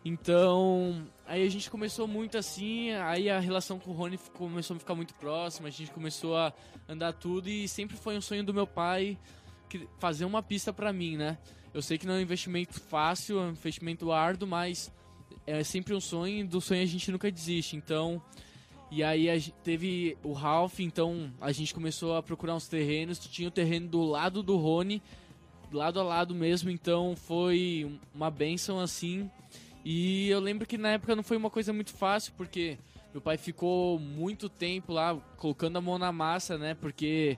Então, 0.04 1.06
aí 1.26 1.46
a 1.46 1.50
gente 1.50 1.70
começou 1.70 2.08
muito 2.08 2.38
assim, 2.38 2.92
aí 2.92 3.30
a 3.30 3.40
relação 3.40 3.78
com 3.78 3.92
o 3.92 3.94
Rony 3.94 4.18
começou 4.34 4.76
a 4.76 4.80
ficar 4.80 4.96
muito 4.96 5.14
próxima, 5.16 5.68
a 5.68 5.72
gente 5.72 5.92
começou 5.92 6.38
a 6.38 6.54
andar 6.88 7.14
tudo 7.14 7.50
e 7.50 7.68
sempre 7.68 7.98
foi 7.98 8.18
um 8.18 8.22
sonho 8.22 8.44
do 8.44 8.54
meu 8.54 8.66
pai 8.66 9.18
que- 9.68 9.88
fazer 10.00 10.24
uma 10.26 10.42
pista 10.42 10.72
pra 10.72 10.94
mim, 10.94 11.18
né? 11.18 11.38
Eu 11.74 11.82
sei 11.82 11.98
que 11.98 12.08
não 12.08 12.14
é 12.14 12.18
um 12.18 12.22
investimento 12.22 12.80
fácil, 12.80 13.38
é 13.40 13.42
um 13.44 13.50
investimento 13.50 14.12
árduo, 14.12 14.48
mas 14.48 14.92
é 15.48 15.64
sempre 15.64 15.96
um 15.96 16.00
sonho 16.02 16.46
do 16.46 16.62
sonho 16.62 16.84
a 16.84 16.86
gente 16.86 17.12
nunca 17.12 17.32
desiste. 17.32 17.76
Então, 17.76 18.22
e 18.92 19.02
aí 19.04 19.30
a 19.30 19.42
teve 19.64 20.18
o 20.24 20.34
Ralph, 20.34 20.80
então 20.82 21.32
a 21.42 21.52
gente 21.52 21.74
começou 21.74 22.16
a 22.16 22.22
procurar 22.22 22.54
uns 22.56 22.68
terrenos, 22.68 23.18
tinha 23.18 23.48
o 23.48 23.52
terreno 23.52 23.88
do 23.88 24.04
lado 24.04 24.44
do 24.44 24.58
Rony, 24.58 25.02
lado 25.72 26.00
a 26.00 26.04
lado 26.04 26.36
mesmo, 26.36 26.70
então 26.70 27.16
foi 27.16 27.86
um- 27.86 27.98
uma 28.14 28.30
benção 28.30 28.80
assim. 28.80 29.30
E 29.84 30.30
eu 30.30 30.40
lembro 30.40 30.68
que 30.68 30.78
na 30.78 30.90
época 30.92 31.16
não 31.16 31.24
foi 31.24 31.38
uma 31.38 31.50
coisa 31.50 31.72
muito 31.74 31.94
fácil, 31.94 32.34
porque 32.38 32.78
meu 33.14 33.22
pai 33.22 33.38
ficou 33.38 33.98
muito 33.98 34.50
tempo 34.50 34.92
lá 34.94 35.16
colocando 35.38 35.78
a 35.78 35.82
mão 35.82 35.98
na 35.98 36.12
massa, 36.12 36.58
né? 36.58 36.74
Porque 36.74 37.38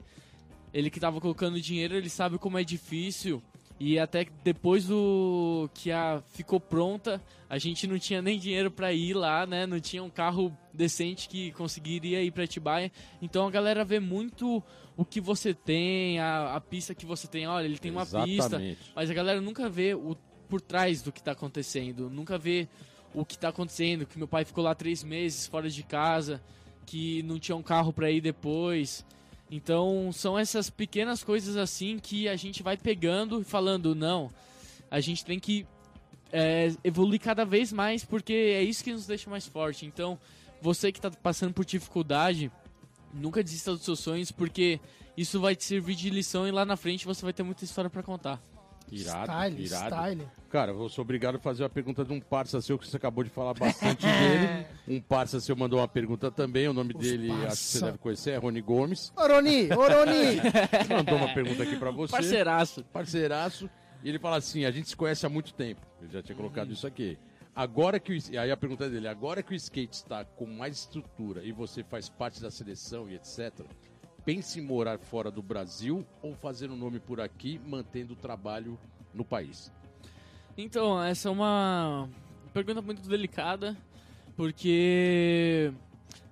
ele 0.74 0.90
que 0.90 1.00
tava 1.00 1.22
colocando 1.22 1.62
dinheiro, 1.62 1.96
ele 1.96 2.10
sabe 2.10 2.38
como 2.38 2.58
é 2.58 2.64
difícil. 2.64 3.42
E 3.80 3.98
até 3.98 4.28
depois 4.44 4.86
do 4.86 5.70
que 5.74 5.90
a 5.90 6.22
ficou 6.34 6.60
pronta, 6.60 7.22
a 7.50 7.58
gente 7.58 7.88
não 7.88 7.98
tinha 7.98 8.22
nem 8.22 8.38
dinheiro 8.38 8.70
pra 8.70 8.92
ir 8.92 9.14
lá, 9.14 9.46
né? 9.46 9.66
Não 9.66 9.80
tinha 9.80 10.04
um 10.04 10.10
carro 10.10 10.56
decente 10.74 11.30
que 11.30 11.52
conseguiria 11.54 12.22
ir 12.22 12.32
pra 12.32 12.44
Atibaia. 12.44 12.92
Então 13.22 13.48
a 13.48 13.52
galera 13.52 13.86
vê 13.86 14.00
muito 14.00 14.62
o 14.98 15.06
que 15.06 15.22
você 15.22 15.54
tem, 15.54 16.20
a, 16.20 16.56
a 16.56 16.62
pista 16.62 16.94
que 16.94 17.06
você 17.06 17.26
tem. 17.26 17.48
Olha, 17.48 17.66
ele 17.66 17.78
tem 17.78 17.90
uma 17.90 18.06
pista, 18.06 18.26
Exatamente. 18.28 18.92
mas 18.94 19.10
a 19.10 19.14
galera 19.14 19.40
nunca 19.40 19.70
vê 19.70 19.94
o 19.94 20.16
por 20.50 20.60
trás 20.60 21.02
do 21.04 21.12
que 21.12 21.22
tá 21.22 21.32
acontecendo, 21.32 22.10
nunca 22.10 22.36
vê 22.38 22.68
o 23.14 23.24
que 23.24 23.38
tá 23.38 23.50
acontecendo, 23.50 24.06
que 24.06 24.18
meu 24.18 24.28
pai 24.28 24.44
ficou 24.44 24.64
lá 24.64 24.74
três 24.74 25.04
meses 25.04 25.46
fora 25.46 25.70
de 25.70 25.84
casa, 25.84 26.42
que 26.86 27.22
não 27.24 27.38
tinha 27.38 27.56
um 27.56 27.62
carro 27.62 27.94
para 27.94 28.10
ir 28.10 28.20
depois. 28.20 29.06
Então 29.50 30.12
são 30.14 30.38
essas 30.38 30.70
pequenas 30.70 31.24
coisas 31.24 31.58
assim 31.58 31.98
que 31.98 32.30
a 32.30 32.36
gente 32.36 32.62
vai 32.62 32.78
pegando 32.78 33.42
e 33.42 33.44
falando, 33.44 33.96
não, 33.96 34.32
a 34.92 35.00
gente 35.00 35.26
tem 35.26 35.40
que 35.40 35.66
é, 36.32 36.72
evoluir 36.84 37.20
cada 37.20 37.44
vez 37.44 37.72
mais 37.74 38.04
porque 38.04 38.34
é 38.34 38.64
isso 38.64 38.84
que 38.84 38.94
nos 38.94 39.08
deixa 39.08 39.30
mais 39.30 39.48
forte. 39.48 39.86
Então, 39.86 40.20
você 40.62 40.92
que 40.92 41.02
tá 41.02 41.10
passando 41.10 41.54
por 41.54 41.66
dificuldade, 41.66 42.52
nunca 43.14 43.44
desista 43.44 43.72
dos 43.72 43.84
seus 43.84 44.00
sonhos 44.00 44.32
porque 44.32 44.80
isso 45.18 45.40
vai 45.40 45.56
te 45.56 45.64
servir 45.64 45.96
de 45.96 46.10
lição 46.10 46.48
e 46.48 46.52
lá 46.52 46.64
na 46.64 46.78
frente 46.78 47.06
você 47.06 47.24
vai 47.24 47.34
ter 47.34 47.44
muita 47.44 47.64
história 47.64 47.90
para 47.90 48.04
contar. 48.04 48.42
Irado, 48.92 49.32
style, 49.32 49.64
irado. 49.66 49.96
style. 49.96 50.28
Cara, 50.50 50.72
eu 50.72 50.90
sou 50.90 51.04
obrigado 51.04 51.36
a 51.36 51.40
fazer 51.40 51.64
uma 51.64 51.70
pergunta 51.70 52.04
de 52.04 52.12
um 52.12 52.20
parça 52.20 52.60
seu 52.62 52.78
que 52.78 52.88
você 52.88 52.98
acabou 52.98 53.24
de 53.24 53.30
falar 53.30 53.54
bastante 53.54 54.06
dele. 54.08 54.66
Um 54.88 55.00
parça 55.00 55.40
seu 55.40 55.56
mandou 55.56 55.80
uma 55.80 55.88
pergunta 55.88 56.32
também, 56.32 56.68
o 56.68 56.74
nome 56.74 56.94
Os 56.96 57.02
dele 57.02 57.30
acho 57.32 57.40
que 57.40 57.46
parça. 57.48 57.56
você 57.80 57.86
deve 57.86 57.98
conhecer, 58.00 58.32
é 58.32 58.38
Rony 58.38 58.62
Gomes. 58.62 59.14
Oroni, 59.16 59.70
Oroni! 59.72 60.42
Mandou 60.90 61.16
uma 61.18 61.34
pergunta 61.34 61.64
aqui 61.64 61.76
pra 61.76 61.92
você. 61.92 62.12
Parceiraço. 62.12 62.84
Parceiraço. 62.86 63.70
E 64.04 64.10
ele 64.10 64.20
fala 64.20 64.38
assim: 64.38 64.66
a 64.66 64.72
gente 64.72 64.90
se 64.90 64.96
conhece 64.96 65.26
há 65.26 65.30
muito 65.30 65.54
tempo. 65.54 65.82
Ele 66.02 66.12
já 66.12 66.22
tinha 66.24 66.36
colocado 66.36 66.72
isso 66.72 66.88
aqui. 66.88 67.18
Agora 67.56 68.00
que 68.00 68.14
o, 68.14 68.18
e 68.32 68.38
aí 68.38 68.52
a 68.52 68.56
pergunta 68.56 68.90
dele, 68.90 69.08
agora 69.08 69.44
que 69.44 69.52
o 69.52 69.56
skate 69.56 69.94
está 69.94 70.24
com 70.24 70.46
mais 70.46 70.78
estrutura 70.78 71.44
e 71.44 71.52
você 71.52 71.84
faz 71.84 72.08
parte 72.08 72.42
da 72.42 72.50
seleção 72.50 73.10
e 73.10 73.16
etc, 73.16 73.66
pense 74.30 74.60
em 74.60 74.62
morar 74.62 75.00
fora 75.00 75.32
do 75.32 75.42
Brasil 75.42 76.06
ou 76.22 76.36
fazer 76.36 76.70
um 76.70 76.76
nome 76.76 77.00
por 77.00 77.20
aqui, 77.20 77.60
mantendo 77.66 78.14
o 78.14 78.16
trabalho 78.16 78.78
no 79.12 79.26
país? 79.26 79.72
Então, 80.56 81.02
essa 81.04 81.30
é 81.30 81.32
uma 81.32 82.08
pergunta 82.54 82.80
muito 82.80 83.02
delicada, 83.10 83.76
porque 84.38 85.74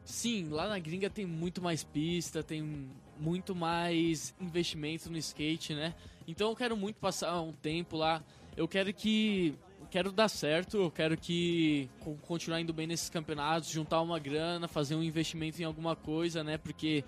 sim, 0.06 0.48
lá 0.50 0.68
na 0.68 0.78
gringa 0.78 1.10
tem 1.10 1.26
muito 1.26 1.60
mais 1.60 1.84
pista, 1.84 2.44
tem 2.44 2.88
muito 3.20 3.56
mais 3.56 4.32
investimento 4.40 5.10
no 5.10 5.18
skate, 5.18 5.74
né? 5.74 5.96
Então 6.28 6.52
eu 6.52 6.56
quero 6.56 6.78
muito 6.78 6.98
passar 6.98 7.42
um 7.42 7.52
tempo 7.52 7.98
lá. 7.98 8.22
Eu 8.56 8.68
quero 8.68 8.94
que 8.94 9.56
quero 9.90 10.12
dar 10.12 10.28
certo, 10.28 10.78
eu 10.78 10.92
quero 10.92 11.18
que 11.18 11.90
co- 12.02 12.16
continuar 12.28 12.62
indo 12.62 12.74
bem 12.74 12.86
nesses 12.86 13.10
campeonatos, 13.10 13.70
juntar 13.70 14.02
uma 14.02 14.20
grana, 14.20 14.68
fazer 14.68 14.94
um 14.94 15.02
investimento 15.02 15.60
em 15.60 15.66
alguma 15.66 15.96
coisa, 15.96 16.44
né? 16.44 16.60
Porque 16.60 17.04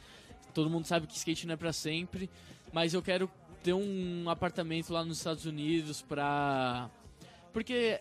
todo 0.53 0.69
mundo 0.69 0.85
sabe 0.85 1.07
que 1.07 1.15
skate 1.15 1.47
não 1.47 1.53
é 1.53 1.57
pra 1.57 1.73
sempre, 1.73 2.29
mas 2.71 2.93
eu 2.93 3.01
quero 3.01 3.29
ter 3.63 3.73
um 3.73 4.29
apartamento 4.29 4.91
lá 4.91 5.03
nos 5.03 5.17
Estados 5.17 5.45
Unidos 5.45 6.01
pra 6.01 6.89
porque 7.51 7.99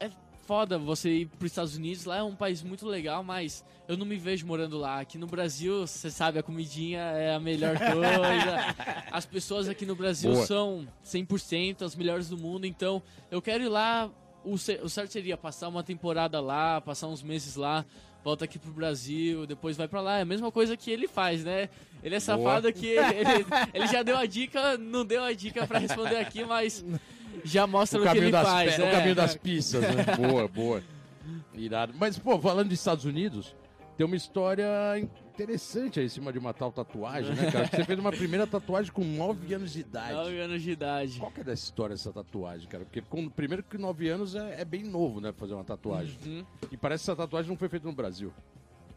é 0.00 0.10
foda 0.46 0.78
você 0.78 1.10
ir 1.10 1.26
para 1.26 1.44
os 1.46 1.52
Estados 1.52 1.76
Unidos, 1.76 2.04
lá 2.04 2.18
é 2.18 2.22
um 2.22 2.34
país 2.34 2.62
muito 2.62 2.86
legal, 2.86 3.22
mas 3.24 3.64
eu 3.86 3.96
não 3.96 4.06
me 4.06 4.16
vejo 4.16 4.46
morando 4.46 4.78
lá. 4.78 5.00
Aqui 5.00 5.18
no 5.18 5.26
Brasil, 5.26 5.86
você 5.86 6.10
sabe, 6.10 6.38
a 6.38 6.42
comidinha 6.42 7.00
é 7.00 7.34
a 7.34 7.40
melhor 7.40 7.76
coisa. 7.78 8.74
As 9.10 9.26
pessoas 9.26 9.68
aqui 9.68 9.84
no 9.84 9.94
Brasil 9.94 10.32
Boa. 10.32 10.46
são 10.46 10.88
100% 11.04 11.82
as 11.82 11.94
melhores 11.94 12.28
do 12.28 12.36
mundo, 12.36 12.66
então 12.66 13.02
eu 13.30 13.40
quero 13.40 13.64
ir 13.64 13.68
lá. 13.68 14.10
O 14.44 14.58
certo 14.58 15.10
seria 15.10 15.38
passar 15.38 15.68
uma 15.68 15.82
temporada 15.82 16.38
lá, 16.40 16.78
passar 16.80 17.08
uns 17.08 17.22
meses 17.22 17.56
lá, 17.56 17.84
volta 18.24 18.44
aqui 18.46 18.58
pro 18.58 18.72
Brasil, 18.72 19.46
depois 19.46 19.76
vai 19.76 19.86
pra 19.86 20.00
lá. 20.00 20.18
É 20.18 20.22
a 20.22 20.24
mesma 20.24 20.50
coisa 20.50 20.76
que 20.76 20.90
ele 20.90 21.06
faz, 21.06 21.44
né? 21.44 21.68
Ele 22.02 22.14
é 22.14 22.20
safado 22.20 22.72
que 22.72 22.86
ele, 22.86 23.14
ele- 23.20 23.46
ele 23.74 23.86
já 23.86 24.02
deu 24.02 24.16
a 24.16 24.24
dica, 24.26 24.76
não 24.78 25.04
deu 25.04 25.22
a 25.22 25.32
dica 25.32 25.66
pra 25.66 25.78
responder 25.78 26.16
aqui, 26.16 26.44
mas 26.44 26.84
já 27.44 27.66
mostra 27.66 28.00
o, 28.00 28.02
que 28.02 28.08
ele 28.18 28.32
faz. 28.32 28.74
pe- 28.76 28.82
é. 28.82 28.88
o 28.88 28.90
caminho 28.90 29.14
das 29.14 29.36
pistas, 29.36 29.82
né? 29.82 30.04
boa, 30.16 30.48
boa. 30.48 30.82
Irado. 31.54 31.92
Mas, 31.98 32.18
pô, 32.18 32.38
falando 32.38 32.68
dos 32.70 32.78
Estados 32.78 33.04
Unidos, 33.04 33.54
tem 33.96 34.04
uma 34.06 34.16
história 34.16 34.66
interessante 35.34 35.98
aí 35.98 36.06
em 36.06 36.08
cima 36.08 36.32
de 36.32 36.38
uma 36.38 36.54
tal 36.54 36.70
tatuagem, 36.70 37.34
né, 37.34 37.50
cara? 37.50 37.66
Você 37.66 37.84
fez 37.84 37.98
uma 37.98 38.12
primeira 38.12 38.46
tatuagem 38.46 38.92
com 38.92 39.04
9 39.04 39.52
anos 39.52 39.72
de 39.72 39.80
idade. 39.80 40.12
9 40.12 40.40
anos 40.40 40.62
de 40.62 40.70
idade. 40.70 41.18
Qual 41.18 41.30
que 41.30 41.40
é 41.40 41.44
dessa 41.44 41.64
história, 41.64 41.94
essa 41.94 42.12
tatuagem, 42.12 42.68
cara? 42.68 42.84
Porque, 42.84 43.02
com, 43.02 43.28
primeiro 43.28 43.62
que 43.62 43.76
9 43.76 44.08
anos 44.08 44.34
é, 44.34 44.60
é 44.60 44.64
bem 44.64 44.84
novo, 44.84 45.20
né, 45.20 45.32
fazer 45.32 45.54
uma 45.54 45.64
tatuagem. 45.64 46.16
Uhum. 46.24 46.44
E 46.70 46.76
parece 46.76 47.04
que 47.04 47.10
essa 47.10 47.16
tatuagem 47.16 47.50
não 47.50 47.56
foi 47.56 47.68
feita 47.68 47.86
no 47.86 47.92
Brasil. 47.92 48.32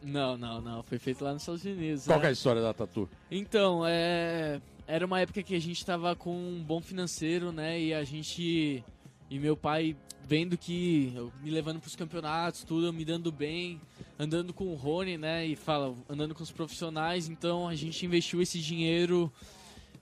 Não, 0.02 0.36
não, 0.36 0.60
não. 0.60 0.82
Foi 0.82 0.98
feito 0.98 1.24
lá 1.24 1.32
nos 1.32 1.42
Estados 1.42 1.64
Unidos. 1.64 2.06
Qual 2.06 2.20
né? 2.20 2.26
é 2.26 2.28
a 2.28 2.32
história 2.32 2.62
da 2.62 2.72
tatu? 2.72 3.08
Então, 3.30 3.84
é... 3.84 4.60
era 4.86 5.04
uma 5.04 5.20
época 5.20 5.42
que 5.42 5.56
a 5.56 5.60
gente 5.60 5.84
tava 5.84 6.14
com 6.14 6.32
um 6.32 6.62
bom 6.62 6.80
financeiro, 6.80 7.50
né? 7.50 7.80
E 7.80 7.92
a 7.92 8.04
gente. 8.04 8.84
E 9.28 9.38
meu 9.38 9.56
pai 9.56 9.96
vendo 10.28 10.58
que. 10.58 11.10
eu 11.16 11.32
me 11.42 11.50
levando 11.50 11.80
pros 11.80 11.96
campeonatos, 11.96 12.62
tudo, 12.62 12.92
me 12.92 13.04
dando 13.04 13.32
bem, 13.32 13.80
andando 14.18 14.52
com 14.52 14.66
o 14.66 14.74
Rony, 14.74 15.16
né? 15.16 15.46
E 15.46 15.56
fala, 15.56 15.94
andando 16.08 16.34
com 16.34 16.42
os 16.42 16.50
profissionais. 16.50 17.28
Então 17.28 17.66
a 17.66 17.74
gente 17.74 18.04
investiu 18.04 18.42
esse 18.42 18.58
dinheiro 18.60 19.32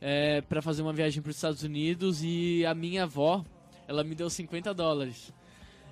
é, 0.00 0.40
para 0.40 0.60
fazer 0.60 0.82
uma 0.82 0.92
viagem 0.92 1.22
para 1.22 1.30
os 1.30 1.36
Estados 1.36 1.62
Unidos 1.62 2.22
e 2.24 2.66
a 2.66 2.74
minha 2.74 3.04
avó, 3.04 3.44
ela 3.86 4.02
me 4.02 4.16
deu 4.16 4.28
50 4.28 4.74
dólares. 4.74 5.32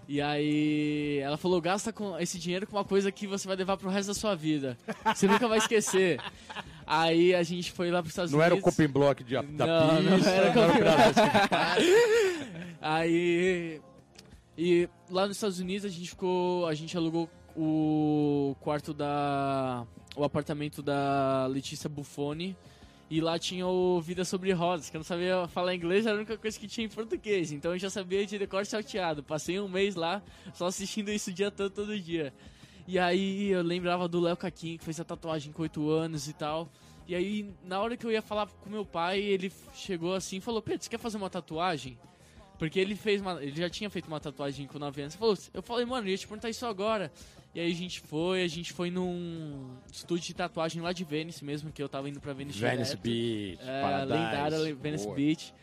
E 0.06 0.20
aí 0.20 1.18
ela 1.22 1.38
falou, 1.38 1.58
gasta 1.62 1.90
com 1.90 2.18
esse 2.18 2.38
dinheiro 2.38 2.66
com 2.66 2.76
uma 2.76 2.84
coisa 2.84 3.10
que 3.10 3.26
você 3.26 3.46
vai 3.48 3.56
levar 3.56 3.78
pro 3.78 3.88
resto 3.88 4.08
da 4.08 4.14
sua 4.14 4.34
vida. 4.34 4.76
Você 5.14 5.26
nunca 5.26 5.48
vai 5.48 5.58
esquecer. 5.58 6.20
Aí 6.86 7.34
a 7.34 7.42
gente 7.42 7.72
foi 7.72 7.90
lá 7.90 8.02
pros 8.02 8.10
Estados 8.12 8.30
Não 8.30 8.42
era 8.42 8.52
o 8.52 8.58
Unidos. 8.58 8.76
coping 8.76 8.92
block 8.92 9.24
de 9.24 9.32
da 9.32 9.66
Não, 9.66 10.02
não 10.02 10.16
pista, 10.16 10.30
era 10.30 10.54
não 10.54 10.62
era 10.76 11.10
o 11.10 12.74
Aí. 12.82 13.80
E 14.56 14.88
lá 15.10 15.26
nos 15.26 15.36
Estados 15.36 15.58
Unidos 15.58 15.84
a 15.84 15.88
gente 15.88 16.10
ficou. 16.10 16.66
A 16.66 16.74
gente 16.74 16.96
alugou 16.96 17.28
o 17.56 18.56
quarto 18.60 18.94
da. 18.94 19.86
o 20.16 20.24
apartamento 20.24 20.82
da 20.82 21.46
Letícia 21.46 21.88
Buffoni. 21.88 22.56
E 23.10 23.20
lá 23.20 23.38
tinha 23.38 23.66
o 23.66 24.00
Vida 24.00 24.24
sobre 24.24 24.50
Rodas, 24.52 24.88
que 24.88 24.96
eu 24.96 25.00
não 25.00 25.04
sabia 25.04 25.46
falar 25.48 25.74
inglês, 25.74 26.06
era 26.06 26.16
a 26.16 26.18
única 26.18 26.38
coisa 26.38 26.58
que 26.58 26.66
tinha 26.66 26.86
em 26.86 26.88
português. 26.88 27.52
Então 27.52 27.72
eu 27.72 27.78
já 27.78 27.90
sabia 27.90 28.24
de 28.24 28.38
decor 28.38 28.64
salteado. 28.64 29.22
Passei 29.22 29.60
um 29.60 29.68
mês 29.68 29.94
lá, 29.94 30.22
só 30.54 30.66
assistindo 30.66 31.10
isso 31.10 31.30
o 31.30 31.32
dia 31.32 31.50
todo, 31.50 31.70
todo 31.70 32.00
dia. 32.00 32.32
E 32.88 32.98
aí 32.98 33.50
eu 33.50 33.62
lembrava 33.62 34.08
do 34.08 34.20
Léo 34.20 34.36
Caquinho, 34.36 34.78
que 34.78 34.84
fez 34.84 34.98
a 34.98 35.04
tatuagem 35.04 35.52
com 35.52 35.62
8 35.62 35.88
anos 35.90 36.28
e 36.28 36.32
tal. 36.32 36.68
E 37.06 37.14
aí, 37.14 37.54
na 37.62 37.80
hora 37.80 37.96
que 37.96 38.06
eu 38.06 38.10
ia 38.10 38.22
falar 38.22 38.46
com 38.46 38.70
meu 38.70 38.84
pai, 38.84 39.20
ele 39.20 39.52
chegou 39.74 40.14
assim 40.14 40.38
e 40.38 40.40
falou: 40.40 40.62
Pedro, 40.62 40.82
você 40.82 40.90
quer 40.90 40.98
fazer 40.98 41.18
uma 41.18 41.28
tatuagem? 41.28 41.98
Porque 42.58 42.78
ele 42.78 42.94
fez 42.94 43.20
uma, 43.20 43.42
ele 43.42 43.56
já 43.60 43.68
tinha 43.68 43.90
feito 43.90 44.06
uma 44.06 44.20
tatuagem 44.20 44.66
com 44.66 44.78
9 44.78 45.02
anos. 45.02 45.14
Falou, 45.16 45.36
eu 45.52 45.62
falei, 45.62 45.84
mano, 45.84 46.06
eu 46.06 46.12
ia 46.12 46.18
te 46.18 46.26
perguntar 46.26 46.48
isso 46.50 46.64
agora. 46.66 47.10
E 47.54 47.60
aí 47.60 47.70
a 47.70 47.74
gente 47.74 48.00
foi, 48.00 48.42
a 48.42 48.48
gente 48.48 48.72
foi 48.72 48.90
num 48.90 49.70
estúdio 49.92 50.24
de 50.26 50.34
tatuagem 50.34 50.80
lá 50.82 50.92
de 50.92 51.04
Venice 51.04 51.44
mesmo, 51.44 51.70
que 51.72 51.82
eu 51.82 51.88
tava 51.88 52.08
indo 52.08 52.20
pra 52.20 52.32
Venice 52.32 52.58
Venice 52.58 52.96
direto. 52.96 53.02
Beach, 53.02 53.58
É, 53.68 53.80
Paradise. 53.82 54.12
lendária 54.18 54.74
Venice 54.74 55.04
Boa. 55.04 55.16
Beach. 55.16 55.54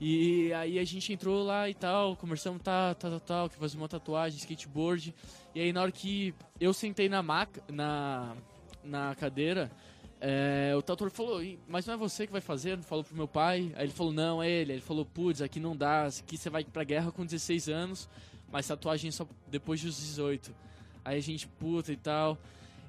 E 0.00 0.52
aí 0.52 0.78
a 0.78 0.84
gente 0.84 1.12
entrou 1.12 1.44
lá 1.44 1.68
e 1.68 1.74
tal, 1.74 2.14
conversamos, 2.16 2.62
tá, 2.62 2.94
tá, 2.94 3.18
tal, 3.18 3.48
que 3.50 3.56
fazer 3.56 3.76
uma 3.76 3.88
tatuagem, 3.88 4.38
skateboard. 4.38 5.12
E 5.54 5.60
aí 5.60 5.72
na 5.72 5.82
hora 5.82 5.90
que 5.92 6.32
eu 6.60 6.72
sentei 6.72 7.08
na 7.08 7.20
maca, 7.20 7.60
na, 7.68 8.36
na 8.84 9.14
cadeira, 9.16 9.70
é, 10.20 10.72
o 10.76 10.82
tatuador 10.82 11.10
falou, 11.10 11.42
"Ih, 11.42 11.58
mas 11.68 11.86
não 11.86 11.94
é 11.94 11.96
você 11.96 12.26
que 12.26 12.32
vai 12.32 12.40
fazer? 12.40 12.78
Falou 12.82 13.04
pro 13.04 13.16
meu 13.16 13.28
pai. 13.28 13.72
Aí 13.76 13.84
ele 13.84 13.92
falou, 13.92 14.12
não, 14.12 14.42
é 14.42 14.50
ele. 14.50 14.72
Aí 14.72 14.78
ele 14.78 14.84
falou, 14.84 15.04
putz, 15.04 15.40
aqui 15.42 15.60
não 15.60 15.76
dá, 15.76 16.06
aqui 16.06 16.36
você 16.36 16.50
vai 16.50 16.64
pra 16.64 16.82
guerra 16.84 17.12
com 17.12 17.24
16 17.24 17.68
anos, 17.68 18.08
mas 18.50 18.66
tatuagem 18.66 19.10
só 19.10 19.26
depois 19.48 19.80
dos 19.82 19.96
18. 19.96 20.52
Aí 21.04 21.18
a 21.18 21.20
gente, 21.22 21.46
puta 21.46 21.92
e 21.92 21.96
tal. 21.96 22.36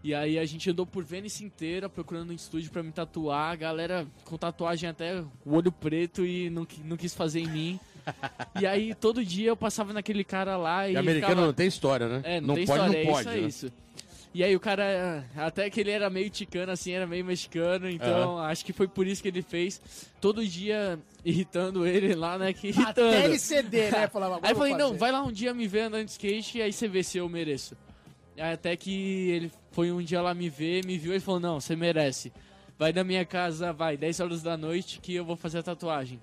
E 0.03 0.15
aí 0.15 0.39
a 0.39 0.45
gente 0.45 0.69
andou 0.69 0.85
por 0.85 1.03
Venice 1.03 1.43
inteira 1.43 1.89
procurando 1.89 2.31
um 2.31 2.33
estúdio 2.33 2.71
pra 2.71 2.81
me 2.81 2.91
tatuar. 2.91 3.51
A 3.51 3.55
galera 3.55 4.07
com 4.23 4.37
tatuagem 4.37 4.89
até 4.89 5.21
o 5.45 5.53
olho 5.53 5.71
preto 5.71 6.25
e 6.25 6.49
não, 6.49 6.65
não 6.85 6.95
quis 6.97 7.13
fazer 7.13 7.41
em 7.41 7.47
mim. 7.47 7.79
e 8.59 8.65
aí 8.65 8.95
todo 8.95 9.23
dia 9.23 9.49
eu 9.49 9.57
passava 9.57 9.91
naquele 9.93 10.23
cara 10.23 10.55
lá 10.57 10.87
e. 10.87 10.93
E 10.93 10.97
americano 10.97 11.31
ficava- 11.31 11.47
não 11.47 11.53
tem 11.53 11.67
história, 11.67 12.07
né? 12.07 12.21
é, 12.23 12.41
não, 12.41 12.55
tem 12.55 12.65
pode, 12.65 12.79
história, 12.81 12.87
não 12.87 13.09
é 13.09 13.11
pode. 13.11 13.19
isso, 13.19 13.29
é 13.29 13.41
né? 13.41 13.47
isso. 13.47 13.73
E 14.31 14.43
aí 14.43 14.55
o 14.55 14.59
cara, 14.59 15.25
até 15.35 15.69
que 15.71 15.79
ele 15.79 15.89
era 15.89 16.07
meio 16.07 16.29
ticano, 16.29 16.71
assim, 16.71 16.91
era 16.91 17.07
meio 17.07 17.25
mexicano, 17.25 17.89
então 17.89 18.37
acho 18.37 18.63
que 18.63 18.71
foi 18.71 18.87
por 18.87 19.07
isso 19.07 19.23
que 19.23 19.27
ele 19.27 19.41
fez. 19.41 19.81
Todo 20.21 20.45
dia 20.45 20.99
irritando 21.25 21.85
ele 21.85 22.13
lá, 22.13 22.37
né, 22.37 22.53
que 22.53 22.67
irritando. 22.67 23.09
Até 23.09 23.25
ele 23.25 23.39
ceder, 23.39 23.91
né? 23.91 24.07
Falava, 24.13 24.39
Aí 24.43 24.51
eu 24.51 24.55
falei, 24.55 24.75
não, 24.75 24.95
vai 24.95 25.11
lá 25.11 25.23
um 25.23 25.31
dia 25.31 25.51
me 25.51 25.67
ver 25.67 25.81
andando 25.81 26.05
de 26.05 26.11
skate 26.11 26.59
e 26.59 26.61
aí 26.61 26.71
você 26.71 26.87
vê 26.87 27.01
se 27.03 27.17
eu 27.17 27.27
mereço. 27.27 27.75
Aí 28.37 28.53
até 28.53 28.75
que 28.75 29.29
ele 29.31 29.51
foi 29.71 29.91
um 29.91 30.01
dia 30.01 30.21
lá 30.21 30.33
me 30.35 30.47
ver, 30.47 30.85
me 30.85 30.95
viu 30.97 31.15
e 31.15 31.19
falou, 31.19 31.39
não, 31.39 31.59
você 31.59 31.75
merece. 31.75 32.31
Vai 32.77 32.93
na 32.93 33.03
minha 33.03 33.25
casa, 33.25 33.73
vai, 33.73 33.97
10 33.97 34.19
horas 34.19 34.43
da 34.43 34.55
noite 34.55 34.99
que 35.01 35.15
eu 35.15 35.25
vou 35.25 35.35
fazer 35.35 35.57
a 35.57 35.63
tatuagem. 35.63 36.19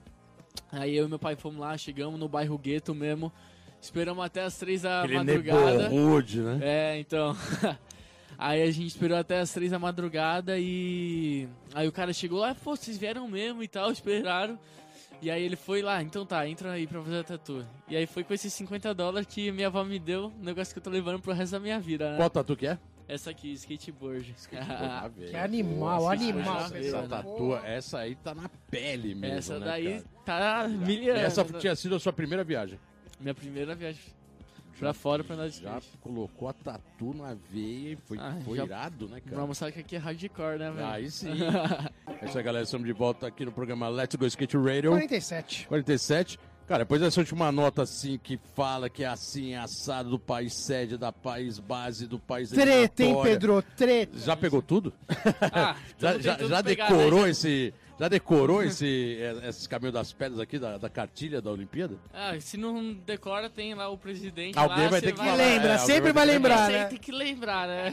Aí 0.70 0.96
eu 0.96 1.06
e 1.06 1.08
meu 1.08 1.18
pai 1.18 1.34
fomos 1.34 1.58
lá, 1.58 1.76
chegamos 1.76 2.18
no 2.18 2.28
bairro 2.28 2.56
Gueto 2.56 2.94
mesmo, 2.94 3.32
esperamos 3.80 4.24
até 4.24 4.42
as 4.42 4.56
3 4.56 4.82
da 4.82 5.02
Aquele 5.02 5.18
madrugada. 5.18 5.88
neighborhood, 5.88 6.40
né? 6.40 6.58
É, 6.62 6.98
então. 7.00 7.36
aí 8.38 8.62
a 8.62 8.70
gente 8.70 8.87
esperou 8.88 9.16
até 9.18 9.40
as 9.40 9.53
três 9.53 9.70
da 9.70 9.79
madrugada 9.79 10.59
e. 10.59 11.49
Aí 11.75 11.87
o 11.88 11.92
cara 11.92 12.12
chegou 12.12 12.40
lá, 12.40 12.55
pô, 12.55 12.77
vocês 12.77 12.96
vieram 12.99 13.27
mesmo 13.29 13.62
e 13.62 13.68
tal, 13.68 13.90
esperaram. 13.90 14.59
E 15.22 15.31
aí 15.31 15.42
ele 15.42 15.57
foi 15.57 15.81
lá, 15.81 16.03
então 16.03 16.27
tá, 16.27 16.46
entra 16.46 16.72
aí 16.72 16.87
pra 16.87 17.01
fazer 17.03 17.18
a 17.20 17.25
tatu. 17.25 17.64
E 17.88 17.96
aí 17.96 18.07
foi 18.07 18.22
com 18.22 18.35
esses 18.35 18.53
50 18.53 18.92
dólares 18.92 19.27
que 19.27 19.51
minha 19.51 19.68
avó 19.68 19.83
me 19.83 19.99
deu, 19.99 20.27
um 20.38 20.44
negócio 20.44 20.75
que 20.75 20.79
eu 20.79 20.83
tô 20.83 20.90
levando 20.90 21.20
pro 21.20 21.33
resto 21.33 21.53
da 21.53 21.61
minha 21.61 21.81
vida, 21.81 22.11
né? 22.11 22.16
Qual 22.18 22.29
tatu 22.29 22.55
que 22.55 22.66
é? 22.66 22.79
Essa 23.09 23.31
aqui, 23.31 23.53
skateboard. 23.53 24.35
Ah, 24.59 25.09
velho. 25.09 25.31
Que 25.31 25.37
animal, 25.37 26.01
Pô, 26.01 26.09
animal. 26.09 26.57
essa 26.66 26.77
Essa 26.79 27.03
tatua, 27.09 27.62
essa 27.66 27.99
aí 28.01 28.14
tá 28.16 28.35
na 28.35 28.51
pele 28.70 29.14
mesmo, 29.14 29.38
Essa 29.38 29.59
né, 29.59 29.64
daí 29.64 30.03
cara? 30.27 30.64
tá 30.64 30.68
E 30.68 30.72
milhando. 30.77 31.20
essa 31.20 31.44
tinha 31.44 31.75
sido 31.77 31.94
a 31.94 32.01
sua 32.01 32.12
primeira 32.12 32.44
viagem. 32.44 32.79
Minha 33.18 33.35
primeira 33.35 33.75
viagem 33.75 34.01
pra 34.78 34.92
fora 34.94 35.24
pra 35.24 35.34
andar 35.34 35.48
de 35.48 35.60
Já 35.60 35.78
skate. 35.78 35.96
colocou 36.00 36.48
a 36.48 36.52
tatu 36.52 37.14
na 37.14 37.34
veia 37.50 37.92
e 37.92 37.96
foi, 37.96 38.18
Ah, 38.18 38.36
foi 38.44 38.56
já- 38.58 38.64
irado, 38.64 39.08
né, 39.08 39.20
cara? 39.20 39.36
Pra 39.36 39.46
mostrar 39.46 39.72
que 39.72 39.80
aqui 39.80 39.96
é 39.96 39.98
hardcore, 39.98 40.58
né, 40.58 40.70
velho? 40.70 40.86
Aí 40.86 41.10
sim. 41.10 41.28
é 42.22 42.24
isso 42.26 42.36
aí, 42.38 42.44
galera. 42.44 42.64
Estamos 42.64 42.86
de 42.86 42.92
volta 42.92 43.26
aqui 43.26 43.44
no 43.44 43.52
programa 43.52 43.88
Let's 43.88 44.14
Go 44.16 44.26
Skate 44.26 44.56
Radio 44.56 44.90
47. 44.90 45.66
47. 45.68 46.38
Cara, 46.66 46.80
depois 46.82 47.00
dessa 47.00 47.20
última 47.20 47.52
nota 47.52 47.82
assim 47.82 48.18
que 48.18 48.40
fala 48.56 48.90
que 48.90 49.04
é 49.04 49.06
assim, 49.06 49.52
é 49.52 49.58
assado 49.58 50.10
do 50.10 50.18
país 50.18 50.52
sede, 50.52 50.98
da 50.98 51.12
país 51.12 51.60
base, 51.60 52.08
do 52.08 52.18
país 52.18 52.50
Treta, 52.50 53.04
hein. 53.04 53.16
Pedro? 53.22 53.62
Treta. 53.76 54.18
Já 54.18 54.36
pegou 54.36 54.60
tudo? 54.60 54.92
Ah, 55.52 55.76
Já, 55.96 56.18
já, 56.18 56.36
já 56.38 56.62
pegar, 56.64 56.88
decorou 56.88 57.22
né? 57.22 57.30
esse. 57.30 57.72
Já 57.98 58.09
decorou 58.09 58.62
esse, 58.62 59.16
eh, 59.18 59.48
esses 59.48 59.66
caminhos 59.66 59.94
das 59.94 60.12
pedras 60.12 60.38
aqui 60.38 60.59
da, 60.59 60.76
da 60.76 60.90
cartilha 60.90 61.40
da 61.40 61.50
Olimpíada? 61.50 61.96
Ah, 62.12 62.38
se 62.38 62.59
não 62.59 62.92
decora, 62.92 63.48
tem 63.48 63.74
lá 63.74 63.88
o 63.88 63.96
presidente 63.96 64.59
Alguém 64.59 64.85
lá, 64.85 64.88
vai 64.90 65.00
ter 65.00 65.12
que 65.12 65.18
Que 65.18 65.24
falar, 65.24 65.35
lembra, 65.35 65.72
é, 65.72 65.78
sempre 65.78 66.12
vai 66.12 66.26
vai 66.26 66.26
lembrar, 66.26 66.70
né? 66.70 66.85
tem 66.85 66.98
que 66.98 67.11
lembrar, 67.11 67.66
né? 67.66 67.90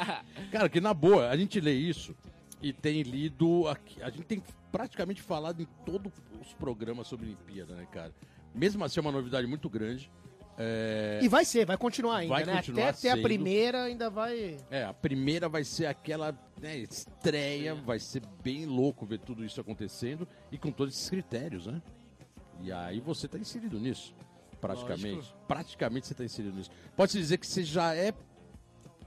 Cara, 0.52 0.68
que 0.68 0.80
na 0.80 0.92
boa, 0.92 1.30
a 1.30 1.36
gente 1.36 1.58
lê 1.60 1.72
isso 1.72 2.14
e 2.60 2.72
tem 2.74 3.02
lido. 3.02 3.66
Aqui, 3.68 4.02
a 4.02 4.10
gente 4.10 4.24
tem 4.24 4.42
praticamente 4.70 5.22
falado 5.22 5.62
em 5.62 5.68
todos 5.86 6.12
os 6.40 6.52
programas 6.54 7.06
sobre 7.06 7.26
Olimpíada, 7.26 7.74
né, 7.74 7.86
cara? 7.90 8.12
Mesmo 8.54 8.84
assim, 8.84 9.00
é 9.00 9.02
uma 9.02 9.12
novidade 9.12 9.46
muito 9.46 9.68
grande. 9.70 10.10
É, 10.60 11.20
E 11.22 11.28
vai 11.28 11.44
ser, 11.44 11.64
vai 11.64 11.76
continuar 11.76 12.16
ainda, 12.16 12.34
Vai 12.34 12.44
né? 12.44 12.56
continuar 12.56 12.88
Até 12.88 13.00
ter 13.00 13.10
a 13.10 13.22
primeira 13.22 13.84
ainda 13.84 14.10
vai... 14.10 14.56
é, 14.70 14.84
a 14.84 14.92
primeira 14.92 15.48
vai 15.48 15.62
ser 15.62 15.86
aquela 15.86 16.36
né, 16.60 16.78
estreia, 16.78 17.74
vai 17.76 18.00
ser 18.00 18.22
bem 18.42 18.66
louco 18.66 19.06
ver 19.06 19.20
tudo 19.20 19.44
isso 19.44 19.60
acontecendo 19.60 20.26
e 20.50 20.58
com 20.58 20.72
todos 20.72 20.94
esses 20.94 21.08
critérios, 21.08 21.66
né? 21.66 21.80
E 22.60 22.72
aí 22.72 22.98
você 22.98 23.28
tá 23.28 23.38
inserido 23.38 23.78
nisso, 23.78 24.12
praticamente. 24.60 25.14
Lógico. 25.16 25.38
Praticamente 25.46 26.06
você 26.08 26.14
tá 26.14 26.24
inserido 26.24 26.56
nisso. 26.56 26.70
Pode-se 26.96 27.18
dizer 27.18 27.38
que 27.38 27.46
você 27.46 27.62
já 27.62 27.94
é 27.94 28.12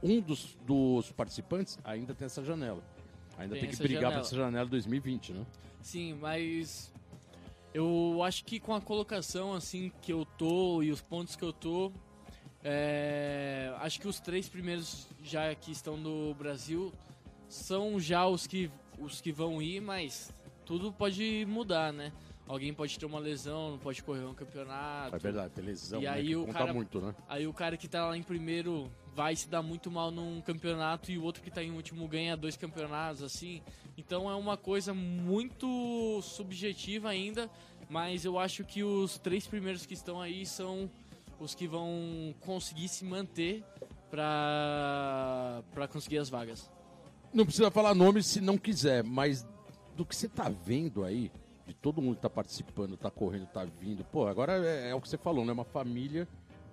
um 0.02 0.22
dos, 0.22 0.58
dos 0.66 1.12
participantes, 1.12 1.78
ainda 1.84 2.16
tem 2.16 2.26
essa 2.28 2.42
janela. 2.44 2.82
Ainda 3.38 3.56
Tem 3.56 3.64
tem, 3.64 3.70
que 3.72 3.78
brigar 3.78 4.04
janela. 4.04 4.14
pra 4.14 4.22
essa 4.22 4.36
janela 4.36 4.66
2020, 4.70 5.34
né? 5.34 5.46
Sim, 5.82 6.14
mas 6.22 6.94
eu 7.74 8.22
acho 8.24 8.44
que 8.46 8.60
com 8.60 8.74
a 8.74 8.82
colocação 8.82 9.54
assim 9.54 9.92
que 10.02 10.12
eu 10.12 10.26
tô 10.38 10.82
e 10.84 10.92
os 10.92 11.02
pontos 11.02 11.36
que 11.36 11.44
eu 11.44 11.54
tô, 11.54 11.92
é, 12.64 13.74
acho 13.80 14.00
que 14.00 14.08
os 14.08 14.20
três 14.20 14.48
primeiros 14.50 15.08
já 15.24 15.54
que 15.56 15.72
estão 15.72 15.98
no 15.98 16.34
Brasil 16.36 16.92
são 17.50 18.00
já 18.00 18.26
os 18.28 18.46
que 18.48 18.70
os 19.00 19.20
que 19.20 19.32
vão 19.32 19.62
ir, 19.62 19.82
mas 19.82 20.32
tudo 20.66 20.92
pode 20.94 21.46
mudar, 21.48 21.92
né? 21.92 22.12
Alguém 22.48 22.74
pode 22.74 23.00
ter 23.00 23.06
uma 23.06 23.18
lesão, 23.20 23.72
não 23.72 23.78
pode 23.80 24.04
correr 24.04 24.26
um 24.26 24.34
campeonato. 24.34 25.16
É 25.16 25.20
verdade, 25.20 25.54
tem 25.54 25.64
lesão, 25.64 26.02
E 26.02 26.04
né, 26.04 26.10
aí 26.10 26.36
o 26.36 26.46
cara- 26.48 26.74
muito, 26.74 27.00
né? 27.02 27.16
Aí 27.28 27.48
o 27.48 27.54
cara 27.54 27.78
que 27.78 27.88
tá 27.88 28.06
lá 28.08 28.16
em 28.18 28.22
primeiro 28.24 28.92
vai 29.14 29.36
se 29.36 29.50
dar 29.50 29.62
muito 29.62 29.92
mal 29.92 30.10
num 30.12 30.42
campeonato 30.42 31.12
e 31.12 31.18
o 31.18 31.24
outro 31.24 31.44
que 31.44 31.52
tá 31.52 31.64
em 31.64 31.72
último 31.72 32.08
ganha 32.08 32.38
dois 32.38 32.56
campeonatos, 32.56 33.22
assim. 33.22 33.62
Então 33.98 34.30
é 34.30 34.36
uma 34.36 34.58
coisa 34.58 34.94
muito 34.94 36.22
subjetiva 36.22 37.10
ainda, 37.10 37.50
mas 37.90 38.24
eu 38.24 38.40
acho 38.40 38.64
que 38.64 38.84
os 38.84 39.18
três 39.18 39.46
primeiros 39.46 39.86
que 39.86 39.94
estão 39.94 40.22
aí 40.22 40.46
são 40.46 40.90
os 41.40 41.54
que 41.54 41.68
vão 41.68 42.34
conseguir 42.42 42.88
se 42.88 43.04
manter 43.04 43.64
pra, 44.10 45.64
pra 45.74 45.88
conseguir 45.88 46.20
as 46.20 46.30
vagas. 46.30 46.72
Não 47.34 47.46
precisa 47.46 47.72
falar 47.72 47.96
nome 47.96 48.22
se 48.22 48.40
não 48.40 48.58
quiser, 48.58 49.04
mas 49.04 49.48
do 49.96 50.06
que 50.06 50.16
você 50.16 50.30
tá 50.30 50.50
vendo 50.50 51.04
aí, 51.04 51.32
de 51.66 51.74
todo 51.74 52.02
mundo 52.02 52.16
que 52.16 52.22
tá 52.22 52.30
participando, 52.30 52.98
tá 52.98 53.10
correndo, 53.10 53.48
tá 53.48 53.66
vindo, 53.66 54.04
pô, 54.06 54.28
agora 54.28 54.66
é, 54.66 54.90
é 54.90 54.96
o 54.96 55.02
que 55.02 55.10
você 55.10 55.18
falou, 55.18 55.46
né? 55.46 55.52
Uma 55.52 55.64
família 55.64 56.28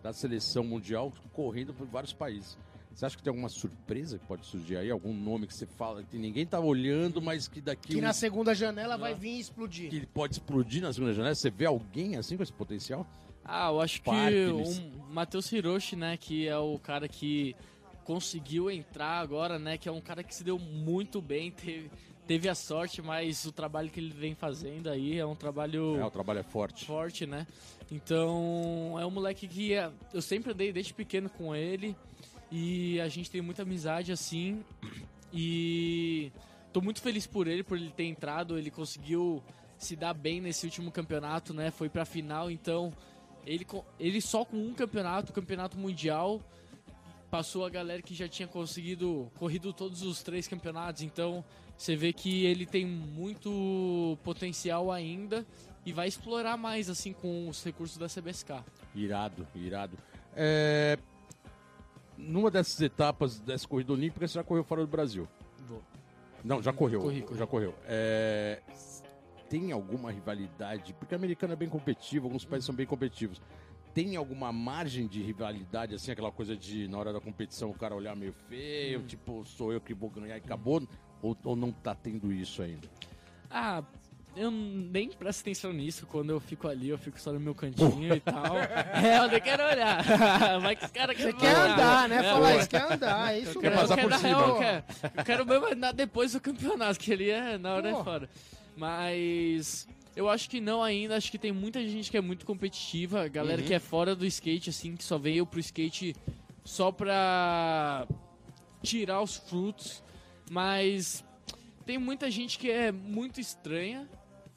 da 0.09 0.13
seleção 0.15 0.65
mundial 0.65 1.13
correndo 1.35 1.75
por 1.75 1.87
vários 1.87 2.13
países. 2.15 2.57
Você 2.95 3.05
acha 3.05 3.17
que 3.17 3.23
tem 3.23 3.31
alguma 3.31 3.49
surpresa 3.51 4.19
que 4.19 4.25
pode 4.27 4.47
surgir 4.47 4.77
aí? 4.79 4.91
Algum 4.91 5.13
nome 5.13 5.47
que 5.47 5.55
você 5.55 5.67
fala 5.67 6.03
que 6.03 6.17
ninguém 6.19 6.47
tá 6.47 6.59
olhando, 6.59 7.21
mas 7.21 7.47
que 7.47 7.61
daqui 7.61 7.89
Que 7.93 7.99
um- 7.99 8.01
na 8.01 8.13
segunda 8.15 8.55
janela 8.55 8.97
vai 8.97 9.15
vir 9.15 9.33
e 9.37 9.41
explodir. 9.41 9.91
que 9.91 10.05
pode 10.07 10.33
explodir 10.35 10.81
na 10.83 10.93
segunda 10.93 11.13
janela? 11.13 11.35
Você 11.35 11.51
vê 11.51 11.67
alguém 11.67 12.17
assim 12.17 12.37
com 12.39 12.43
esse 12.43 12.53
potencial? 12.53 13.07
Ah, 13.45 13.69
eu 13.69 13.81
acho 13.81 14.03
que 14.03 14.11
o 14.11 15.13
Matheus 15.13 15.53
Hiroshi, 15.53 15.95
né, 15.95 16.17
que 16.17 16.49
é 16.49 16.57
o 16.59 16.79
cara 16.79 17.07
que 17.07 17.55
conseguiu 18.05 18.71
entrar 18.71 19.21
agora, 19.21 19.59
né, 19.59 19.77
que 19.77 19.89
é 19.89 19.93
um 19.93 20.01
cara 20.01 20.23
que 20.25 20.35
se 20.35 20.43
deu 20.43 20.59
muito 20.59 21.21
bem, 21.21 21.51
teve, 21.51 21.91
teve 22.29 22.49
a 22.49 22.55
sorte, 22.55 23.03
mas 23.03 23.45
o 23.47 23.51
trabalho 23.51 23.91
que 23.91 23.99
ele 23.99 24.13
vem 24.13 24.35
fazendo 24.35 24.89
aí 24.89 25.19
é 25.19 25.25
um 25.27 25.35
trabalho 25.35 25.97
É, 25.99 26.05
o 26.05 26.11
trabalho 26.11 26.39
é 26.41 26.43
forte. 26.45 26.85
forte, 26.85 27.27
né? 27.27 27.47
Então, 27.91 28.97
é 29.01 29.05
um 29.07 29.11
moleque 29.11 29.49
que 29.49 29.73
é- 29.73 29.91
eu 30.13 30.21
sempre 30.23 30.53
andei 30.53 30.71
desde 30.71 30.93
pequeno 30.95 31.31
com 31.31 31.57
ele 31.57 31.97
e 32.53 33.01
a 33.01 33.09
gente 33.09 33.31
tem 33.31 33.41
muita 33.41 33.63
amizade 33.63 34.13
assim. 34.13 34.63
E 35.33 36.31
tô 36.73 36.81
muito 36.81 37.01
feliz 37.01 37.27
por 37.27 37.47
ele, 37.47 37.63
por 37.63 37.77
ele 37.79 37.91
ter 37.91 38.05
entrado, 38.05 38.59
ele 38.59 38.71
conseguiu 38.71 39.43
se 39.79 39.97
dar 39.97 40.13
bem 40.15 40.41
nesse 40.41 40.67
último 40.67 40.91
campeonato, 40.91 41.55
né? 41.55 41.71
Foi 41.71 41.89
pra 41.89 42.05
final, 42.05 42.51
então 42.51 42.93
ele, 43.47 43.67
ele 43.99 44.21
só 44.21 44.45
com 44.45 44.57
um 44.57 44.75
campeonato, 44.75 45.31
o 45.31 45.35
campeonato 45.35 45.79
mundial, 45.79 46.41
passou 47.31 47.65
a 47.65 47.71
galera 47.71 48.03
que 48.03 48.15
já 48.15 48.29
tinha 48.29 48.49
conseguido 48.49 49.31
corrido 49.39 49.73
todos 49.73 50.03
os 50.03 50.23
três 50.23 50.49
campeonatos, 50.49 51.03
então 51.03 51.45
você 51.79 51.97
vê 51.97 52.13
que 52.13 52.45
ele 52.45 52.67
tem 52.67 52.85
muito 52.85 54.19
potencial 54.25 54.91
ainda 54.93 55.47
e 55.87 55.93
vai 55.93 56.09
explorar 56.09 56.57
mais 56.59 56.91
assim 56.91 57.13
com 57.15 57.49
os 57.49 57.65
recursos 57.65 57.97
da 57.97 58.07
CBSK. 58.09 58.63
Irado, 58.95 59.47
irado. 59.55 59.97
É, 60.37 60.99
Numa 62.17 62.51
dessas 62.51 62.81
etapas 62.81 63.39
dessa 63.39 63.67
corrida 63.67 63.93
olímpica, 63.93 64.27
você 64.27 64.35
já 64.35 64.43
correu 64.45 64.65
fora 64.65 64.81
do 64.83 64.89
Brasil? 64.89 65.27
Vou. 65.69 65.81
Não, 66.45 66.61
já 66.61 66.73
correu. 66.73 67.01
Corri, 67.01 67.23
corri. 67.23 67.39
Já 67.39 67.47
correu. 67.47 67.75
É, 67.87 68.61
Tem 69.49 69.71
alguma 69.71 70.11
rivalidade? 70.11 70.93
Porque 70.95 71.15
o 71.15 71.17
americano 71.17 71.53
é 71.53 71.57
bem 71.57 71.69
competitivo, 71.69 72.27
alguns 72.27 72.45
países 72.45 72.67
são 72.67 72.75
bem 72.75 72.87
competitivos. 72.87 73.41
tem 73.95 74.17
alguma 74.17 74.53
margem 74.53 75.07
de 75.07 75.23
rivalidade, 75.23 75.95
assim, 75.95 76.11
aquela 76.11 76.31
coisa 76.31 76.57
de, 76.57 76.87
na 76.89 76.99
hora 76.99 77.13
da 77.13 77.21
competição, 77.21 77.71
o 77.71 77.75
cara 77.75 77.95
olhar 77.95 78.15
meio 78.15 78.33
feio, 78.49 79.03
tipo, 79.05 79.45
sou 79.45 79.73
eu 79.73 79.81
que 79.81 79.95
vou 79.95 80.11
ganhar 80.11 80.37
e 80.37 80.39
acabou? 80.41 80.83
Ou, 81.23 81.37
ou 81.45 81.57
não 81.57 81.73
tá 81.73 81.95
tendo 81.95 82.33
isso 82.33 82.63
ainda? 82.63 82.87
Ah, 83.51 83.83
eu 84.37 84.51
nem 84.51 85.09
presto 85.11 85.41
atenção 85.41 85.73
nisso. 85.73 86.07
Quando 86.07 86.31
eu 86.31 86.39
fico 86.39 86.69
ali, 86.69 86.89
eu 86.91 86.99
fico 86.99 87.21
só 87.21 87.33
no 87.33 87.41
meu 87.41 87.55
cantinho 87.55 88.15
e 88.15 88.21
tal. 88.21 88.55
É, 89.03 89.19
eu 89.19 89.29
nem 89.29 89.41
quero 89.41 89.65
olhar. 89.65 90.05
Vai 90.61 90.77
que 90.77 90.85
os 90.85 90.91
caras 90.93 91.17
Você 91.17 91.33
quer 91.33 91.57
andar, 91.57 92.09
né? 92.09 92.17
É, 92.19 92.23
Falar 92.33 92.57
isso, 92.57 92.69
quer 92.69 92.93
andar, 92.93 93.35
é 93.35 93.39
isso 93.41 93.51
Eu 93.59 93.61
Quer 93.61 93.71
quero, 93.73 93.81
mesmo. 93.81 93.89
passar 93.89 93.95
eu 93.95 93.97
quero, 93.97 94.09
por 94.09 94.11
na 94.11 94.19
cima. 94.19 94.29
real, 94.39 94.49
eu 94.49 94.59
quero, 94.59 94.85
eu 95.19 95.25
quero 95.25 95.47
mesmo 95.47 95.67
andar 95.73 95.93
depois 95.93 96.33
do 96.33 96.41
campeonato, 96.41 96.99
que 97.01 97.13
ele 97.13 97.31
é 97.31 97.59
na 97.59 97.75
hora 97.75 97.91
Pô. 97.93 98.01
é 98.01 98.05
fora. 98.05 98.31
Mas 98.77 99.89
eu 100.15 100.29
acho 100.29 100.49
que 100.49 100.61
não 100.61 100.83
ainda, 100.83 101.17
acho 101.17 101.31
que 101.31 101.39
tem 101.39 101.51
muita 101.53 101.81
gente 101.87 102.11
que 102.11 102.17
é 102.17 102.21
muito 102.21 102.45
competitiva, 102.47 103.27
galera 103.29 103.61
Uhum. 103.61 103.67
que 103.67 103.75
é 103.75 103.79
fora 103.81 104.15
do 104.15 104.25
skate, 104.27 104.71
assim, 104.71 104.95
que 104.97 105.03
só 105.05 105.19
veio 105.19 105.45
pro 105.47 105.59
skate 105.61 106.15
só 106.65 106.93
pra 106.93 108.07
tirar 108.83 109.21
os 109.23 109.37
frutos. 109.37 110.03
Mas 110.51 111.25
tem 111.85 111.99
muita 111.99 112.31
gente 112.31 112.59
que 112.59 112.71
é 112.71 112.91
muito 112.93 113.41
estranha. 113.41 114.09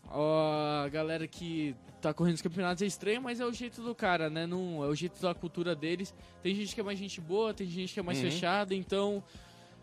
Ó, 0.09 0.83
a 0.85 0.89
galera 0.89 1.27
que 1.27 1.75
tá 2.01 2.13
correndo 2.13 2.35
os 2.35 2.41
campeonatos 2.41 2.81
é 2.81 2.85
estranha, 2.85 3.21
mas 3.21 3.39
é 3.39 3.45
o 3.45 3.53
jeito 3.53 3.81
do 3.81 3.93
cara, 3.95 4.29
né? 4.29 4.45
Não, 4.47 4.83
é 4.83 4.87
o 4.87 4.95
jeito 4.95 5.21
da 5.21 5.33
cultura 5.33 5.75
deles. 5.75 6.13
Tem 6.41 6.53
gente 6.55 6.73
que 6.73 6.81
é 6.81 6.83
mais 6.83 6.97
gente 6.99 7.21
boa, 7.21 7.53
tem 7.53 7.67
gente 7.67 7.93
que 7.93 7.99
é 7.99 8.03
mais 8.03 8.17
Uhum. 8.17 8.25
fechada, 8.25 8.73
então 8.75 9.23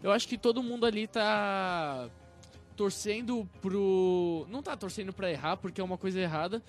eu 0.02 0.10
acho 0.10 0.26
que 0.28 0.36
todo 0.36 0.62
mundo 0.62 0.84
ali 0.84 1.06
tá 1.06 2.08
torcendo 2.76 3.48
pro. 3.60 4.46
Não 4.50 4.62
tá 4.62 4.76
torcendo 4.76 5.12
pra 5.12 5.30
errar, 5.30 5.56
porque 5.56 5.80
é 5.80 5.84
uma 5.84 5.96
coisa 5.98 6.20
errada. 6.20 6.62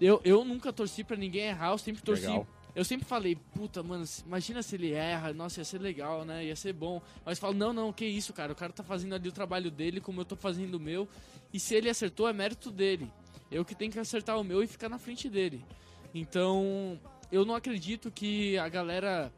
Eu, 0.00 0.20
eu 0.24 0.44
nunca 0.44 0.72
torci 0.72 1.02
pra 1.04 1.16
ninguém 1.16 1.46
errar, 1.48 1.70
eu 1.72 1.78
sempre 1.78 2.02
torci. 2.02 2.26
Legal. 2.26 2.46
Eu 2.74 2.84
sempre 2.84 3.06
falei, 3.06 3.36
puta, 3.36 3.82
mano, 3.82 4.04
imagina 4.26 4.60
se 4.62 4.74
ele 4.74 4.92
erra, 4.92 5.32
nossa, 5.32 5.60
ia 5.60 5.64
ser 5.64 5.80
legal, 5.80 6.24
né? 6.24 6.44
Ia 6.44 6.56
ser 6.56 6.72
bom. 6.72 7.00
Mas 7.24 7.38
falo, 7.38 7.54
não, 7.54 7.72
não, 7.72 7.92
que 7.92 8.04
isso, 8.04 8.32
cara. 8.32 8.52
O 8.52 8.56
cara 8.56 8.72
tá 8.72 8.82
fazendo 8.82 9.14
ali 9.14 9.28
o 9.28 9.32
trabalho 9.32 9.70
dele, 9.70 10.00
como 10.00 10.20
eu 10.20 10.24
tô 10.24 10.34
fazendo 10.34 10.74
o 10.74 10.80
meu. 10.80 11.08
E 11.52 11.60
se 11.60 11.74
ele 11.74 11.88
acertou, 11.88 12.28
é 12.28 12.32
mérito 12.32 12.72
dele. 12.72 13.12
Eu 13.50 13.64
que 13.64 13.76
tenho 13.76 13.92
que 13.92 13.98
acertar 13.98 14.38
o 14.40 14.42
meu 14.42 14.62
e 14.62 14.66
ficar 14.66 14.88
na 14.88 14.98
frente 14.98 15.28
dele. 15.28 15.64
Então, 16.12 16.98
eu 17.30 17.44
não 17.44 17.54
acredito 17.54 18.10
que 18.10 18.58
a 18.58 18.68
galera 18.68 19.32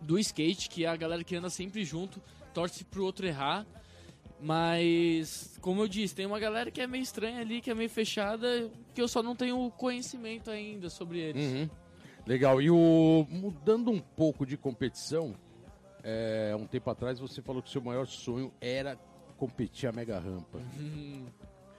do 0.00 0.18
skate, 0.18 0.68
que 0.68 0.84
é 0.84 0.88
a 0.88 0.96
galera 0.96 1.22
que 1.22 1.36
anda 1.36 1.50
sempre 1.50 1.84
junto, 1.84 2.20
torce 2.52 2.84
pro 2.84 3.04
outro 3.04 3.24
errar. 3.24 3.64
Mas, 4.40 5.56
como 5.60 5.80
eu 5.80 5.88
disse, 5.88 6.14
tem 6.14 6.26
uma 6.26 6.40
galera 6.40 6.70
que 6.70 6.80
é 6.80 6.86
meio 6.86 7.02
estranha 7.02 7.40
ali, 7.40 7.60
que 7.60 7.70
é 7.70 7.74
meio 7.74 7.88
fechada, 7.88 8.70
que 8.92 9.00
eu 9.00 9.08
só 9.08 9.22
não 9.22 9.34
tenho 9.36 9.70
conhecimento 9.70 10.50
ainda 10.50 10.90
sobre 10.90 11.18
eles. 11.20 11.44
Uhum. 11.44 11.70
Legal. 12.26 12.60
E 12.62 12.70
o 12.70 13.26
mudando 13.30 13.90
um 13.90 14.00
pouco 14.00 14.44
de 14.46 14.56
competição, 14.56 15.34
é, 16.02 16.54
um 16.58 16.66
tempo 16.66 16.90
atrás 16.90 17.18
você 17.18 17.42
falou 17.42 17.62
que 17.62 17.70
seu 17.70 17.82
maior 17.82 18.06
sonho 18.06 18.52
era 18.60 18.98
competir 19.36 19.88
a 19.88 19.92
mega 19.92 20.18
rampa. 20.18 20.58
Hum, 20.78 21.26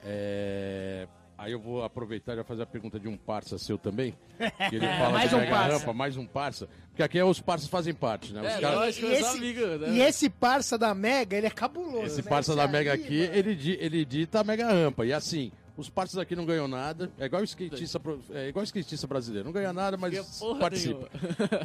É, 0.04 1.06
Aí 1.38 1.52
eu 1.52 1.60
vou 1.60 1.84
aproveitar 1.84 2.32
e 2.32 2.36
já 2.36 2.44
fazer 2.44 2.62
a 2.62 2.66
pergunta 2.66 2.98
de 2.98 3.06
um 3.08 3.14
parça 3.16 3.58
seu 3.58 3.76
também. 3.76 4.14
Que 4.70 4.76
ele 4.76 4.86
fala 4.86 5.10
mais 5.10 5.28
de 5.28 5.34
um 5.36 5.38
mega 5.40 5.50
parça. 5.52 5.78
rampa, 5.78 5.92
mais 5.92 6.16
um 6.16 6.26
parça. 6.26 6.68
Porque 6.88 7.02
aqui 7.02 7.18
é 7.18 7.24
os 7.26 7.40
parças 7.42 7.68
fazem 7.68 7.92
parte, 7.92 8.32
né? 8.32 8.40
Os 8.40 8.46
É, 8.46 8.60
caras- 8.60 8.96
E 8.98 9.04
esse- 9.04 9.36
amigo, 9.36 9.60
né? 9.66 9.88
E 9.90 10.00
esse 10.00 10.30
parça 10.30 10.78
da 10.78 10.94
Mega, 10.94 11.36
ele 11.36 11.46
é 11.46 11.50
cabuloso. 11.50 12.06
Esse 12.06 12.22
né? 12.22 12.30
parça 12.30 12.52
Esse 12.52 12.56
da 12.56 12.66
Mega 12.66 12.92
aí, 12.94 12.98
aqui, 13.02 13.20
mano. 13.26 13.34
ele, 13.34 13.76
ele 13.78 14.04
dita 14.06 14.40
a 14.40 14.44
Mega 14.44 14.66
Rampa. 14.72 15.04
E 15.04 15.12
assim, 15.12 15.52
os 15.76 15.88
parças 15.90 16.18
aqui 16.18 16.34
não 16.34 16.46
ganham 16.46 16.66
nada. 16.66 17.10
É 17.18 17.26
igual 17.26 17.42
o 17.42 17.44
skatista, 17.44 18.00
é 18.32 18.48
igual 18.48 18.62
o 18.62 18.64
skatista 18.64 19.06
brasileiro. 19.06 19.44
Não 19.46 19.52
ganha 19.52 19.72
nada, 19.72 19.96
mas 19.96 20.12
participa. 20.58 21.08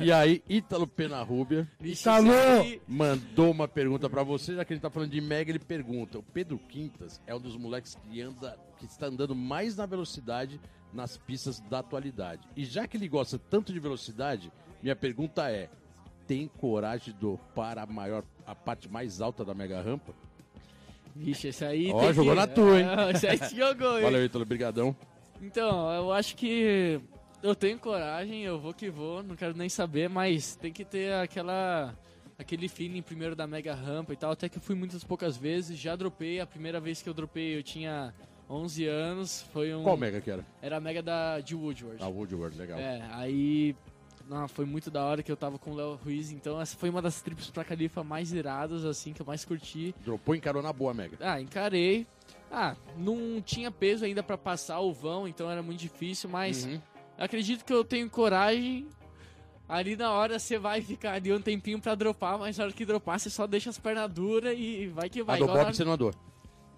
E 0.03 0.11
aí, 0.11 0.43
Ítalo 0.49 0.85
Penarrubia 0.87 1.67
aí- 2.61 2.81
mandou 2.87 3.51
uma 3.51 3.67
pergunta 3.67 4.09
pra 4.09 4.23
você, 4.23 4.55
já 4.55 4.65
que 4.65 4.73
ele 4.73 4.79
tá 4.79 4.89
falando 4.89 5.11
de 5.11 5.21
Mega, 5.21 5.51
ele 5.51 5.59
pergunta. 5.59 6.19
O 6.19 6.23
Pedro 6.23 6.57
Quintas 6.57 7.21
é 7.25 7.33
um 7.35 7.39
dos 7.39 7.55
moleques 7.55 7.95
que 7.95 8.21
anda, 8.21 8.57
que 8.77 8.85
está 8.85 9.07
andando 9.07 9.35
mais 9.35 9.75
na 9.77 9.85
velocidade 9.85 10.59
nas 10.93 11.15
pistas 11.17 11.59
da 11.61 11.79
atualidade. 11.79 12.41
E 12.55 12.65
já 12.65 12.85
que 12.87 12.97
ele 12.97 13.07
gosta 13.07 13.39
tanto 13.39 13.71
de 13.71 13.79
velocidade, 13.79 14.51
minha 14.83 14.95
pergunta 14.95 15.49
é: 15.49 15.69
tem 16.27 16.47
coragem 16.47 17.13
de 17.13 17.19
dopar 17.19 17.77
a 17.77 17.85
maior, 17.85 18.23
a 18.45 18.53
parte 18.53 18.89
mais 18.89 19.21
alta 19.21 19.45
da 19.45 19.53
Mega 19.53 19.81
Rampa? 19.81 20.13
Vixe, 21.15 21.47
esse 21.49 21.63
aí. 21.65 21.91
Ó, 21.93 22.11
jogou 22.13 22.33
que- 22.33 22.39
na 22.39 22.47
tua, 22.47 22.79
hein? 22.79 22.85
Ah, 22.87 23.11
Esse 23.11 23.27
aí 23.27 23.37
te 23.39 23.55
jogou, 23.55 23.97
hein? 23.97 24.03
Valeu, 24.03 24.23
Ítalo, 24.25 24.45
brigadão. 24.45 24.95
Então, 25.41 25.91
eu 25.93 26.11
acho 26.13 26.35
que 26.35 26.99
eu 27.41 27.55
tenho 27.55 27.77
coragem, 27.79 28.43
eu 28.43 28.59
vou 28.59 28.73
que 28.73 28.89
vou, 28.89 29.23
não 29.23 29.35
quero 29.35 29.55
nem 29.57 29.67
saber, 29.69 30.07
mas 30.09 30.55
tem 30.55 30.71
que 30.71 30.85
ter 30.85 31.13
aquela 31.15 31.95
aquele 32.37 32.67
feeling 32.67 33.01
primeiro 33.03 33.35
da 33.35 33.45
mega 33.45 33.73
rampa 33.75 34.13
e 34.13 34.15
tal, 34.15 34.31
até 34.31 34.49
que 34.49 34.57
eu 34.57 34.61
fui 34.61 34.73
muitas 34.73 35.03
poucas 35.03 35.37
vezes, 35.37 35.77
já 35.77 35.95
dropei, 35.95 36.39
a 36.39 36.45
primeira 36.45 36.79
vez 36.79 36.99
que 36.99 37.07
eu 37.07 37.13
dropei 37.13 37.55
eu 37.55 37.61
tinha 37.61 38.11
11 38.49 38.85
anos, 38.87 39.45
foi 39.53 39.73
um 39.75 39.83
Qual 39.83 39.95
Mega 39.95 40.19
que 40.19 40.31
era? 40.31 40.43
era 40.59 40.77
a 40.77 40.79
mega 40.79 41.03
da 41.03 41.39
de 41.39 41.53
Woodward. 41.55 42.01
A 42.03 42.07
Woodward, 42.07 42.57
legal. 42.57 42.79
É, 42.79 43.01
aí 43.11 43.75
não, 44.29 44.47
foi 44.47 44.65
muito 44.65 44.89
da 44.91 45.03
hora 45.05 45.21
que 45.23 45.31
eu 45.31 45.37
tava 45.37 45.57
com 45.59 45.71
o 45.71 45.75
Léo 45.75 45.95
Ruiz, 46.03 46.31
então 46.31 46.59
essa 46.59 46.75
foi 46.77 46.89
uma 46.89 47.01
das 47.01 47.21
trips 47.21 47.49
pra 47.49 47.63
Califa 47.63 48.03
mais 48.03 48.31
iradas 48.33 48.83
assim 48.85 49.13
que 49.13 49.21
eu 49.21 49.25
mais 49.25 49.43
curti. 49.45 49.93
Dropou 50.03 50.33
e 50.35 50.37
encarou 50.37 50.61
na 50.61 50.71
boa 50.73 50.93
Mega. 50.93 51.17
Ah, 51.19 51.39
encarei. 51.41 52.05
Ah, 52.51 52.75
não 52.97 53.41
tinha 53.41 53.71
peso 53.71 54.03
ainda 54.05 54.21
pra 54.21 54.37
passar 54.37 54.79
o 54.79 54.91
vão, 54.93 55.27
então 55.27 55.49
era 55.49 55.61
muito 55.63 55.79
difícil, 55.79 56.29
mas 56.29 56.65
Uhum. 56.65 56.81
acredito 57.17 57.63
que 57.63 57.73
eu 57.73 57.83
tenho 57.83 58.09
coragem. 58.09 58.87
Ali 59.69 59.95
na 59.95 60.11
hora 60.11 60.37
você 60.37 60.57
vai 60.59 60.81
ficar 60.81 61.13
ali 61.13 61.31
um 61.31 61.41
tempinho 61.41 61.79
pra 61.79 61.95
dropar, 61.95 62.37
mas 62.37 62.57
na 62.57 62.65
hora 62.65 62.73
que 62.73 62.85
dropar 62.85 63.17
você 63.19 63.29
só 63.29 63.47
deixa 63.47 63.69
as 63.69 63.77
pernas 63.77 64.11
duras 64.11 64.53
e 64.57 64.87
vai 64.87 65.09
que 65.09 65.23
vai. 65.23 65.35
a 65.35 65.39
do 65.39 65.43
Igual 65.45 65.57
Bob 65.59 65.67
na- 65.67 65.73
você 65.73 65.83
não 65.85 65.93
andou. 65.93 66.13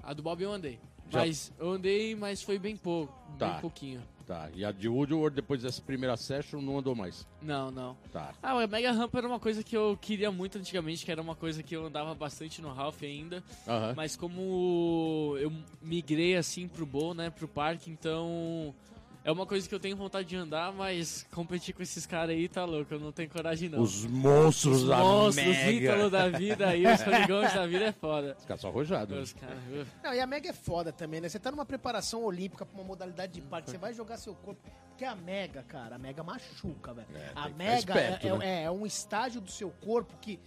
A 0.03 0.13
do 0.13 0.21
Bob 0.21 0.43
eu 0.43 0.51
andei. 0.51 0.79
Já- 1.09 1.19
Mas 1.19 1.51
eu 1.59 1.71
andei, 1.71 2.15
mas 2.15 2.41
foi 2.43 2.59
bem 2.59 2.77
pouco. 2.77 3.11
Tá. 3.39 3.53
Bem 3.53 3.61
pouquinho. 3.61 4.01
Tá. 4.25 4.49
E 4.55 4.63
a 4.63 4.71
de 4.71 4.87
Woodward, 4.87 5.35
depois 5.35 5.61
dessa 5.61 5.81
primeira 5.81 6.15
session, 6.15 6.61
não 6.61 6.79
andou 6.79 6.95
mais. 6.95 7.27
Não, 7.41 7.69
não. 7.71 7.97
Tá. 8.11 8.33
Ah, 8.41 8.51
a 8.61 8.67
Mega 8.67 8.91
Ramp 8.91 9.13
era 9.15 9.27
uma 9.27 9.39
coisa 9.39 9.63
que 9.63 9.75
eu 9.75 9.97
queria 9.99 10.31
muito 10.31 10.57
antigamente, 10.57 11.03
que 11.03 11.11
era 11.11 11.21
uma 11.21 11.35
coisa 11.35 11.61
que 11.61 11.75
eu 11.75 11.85
andava 11.85 12.15
bastante 12.15 12.61
no 12.61 12.71
Ralph 12.73 13.03
ainda. 13.03 13.43
Aham. 13.67 13.93
Mas 13.95 14.15
como 14.15 15.35
eu 15.39 15.51
migrei 15.81 16.35
assim 16.37 16.67
pro 16.67 16.85
bowl, 16.85 17.13
né, 17.13 17.29
pro 17.29 17.47
parque, 17.47 17.91
então 17.91 18.73
é 19.25 19.31
uma 19.31 19.45
coisa 19.45 19.67
que 19.69 19.73
eu 19.73 19.79
tenho 19.79 19.95
vontade 19.95 20.27
de 20.27 20.35
andar, 20.35 20.73
mas 20.73 21.25
competir 21.33 21.73
com 21.73 21.81
esses 21.81 22.05
caras 22.05 22.35
aí 22.35 22.47
tá 22.49 22.65
louco, 22.65 22.93
eu 22.93 22.99
não 22.99 23.11
tenho 23.11 23.29
coragem 23.29 23.69
não. 23.69 23.81
Os 23.81 24.05
monstros 24.05 24.81
Os 24.83 24.87
da 24.89 24.97
monstros, 24.97 25.47
os 25.47 25.55
Mega. 25.55 25.71
ídolos 25.71 26.11
da 26.11 26.29
vida 26.29 26.67
aí, 26.67 26.85
os 26.85 27.01
poligões 27.03 27.53
da 27.53 27.65
vida 27.65 27.85
é 27.85 27.91
foda. 27.91 28.35
Os 28.37 28.45
caras 28.45 28.61
são 28.61 28.69
arrojados. 28.69 29.17
Os 29.19 29.33
caras, 29.33 29.57
uh, 29.57 29.87
Não, 30.03 30.13
e 30.13 30.19
a 30.19 30.27
Mega 30.27 30.49
é 30.49 30.53
foda 30.53 30.91
também, 30.91 31.21
né? 31.21 31.29
Você 31.29 31.39
tá 31.39 31.49
numa 31.51 31.65
preparação 31.65 32.23
olímpica 32.23 32.65
pra 32.65 32.75
uma 32.79 32.83
modalidade 32.87 33.31
de 33.33 33.41
parque, 33.41 33.71
você 33.71 33.77
vai 33.77 33.93
jogar 33.93 34.17
seu 34.17 34.35
corpo. 34.35 34.61
Porque 34.89 35.05
a 35.05 35.15
Mega, 35.15 35.63
cara, 35.63 35.95
a 35.95 35.97
Mega 35.99 36.21
machuca, 36.23 36.93
velho. 36.93 37.07
É, 37.15 37.31
a 37.33 37.49
Mega 37.49 37.93
esperto, 37.93 38.27
é, 38.27 38.37
né? 38.37 38.61
é- 38.61 38.63
é 38.65 38.71
um 38.71 38.85
estágio 38.85 39.39
do 39.41 39.49
seu 39.49 39.69
corpo 39.71 40.13
que. 40.21 40.39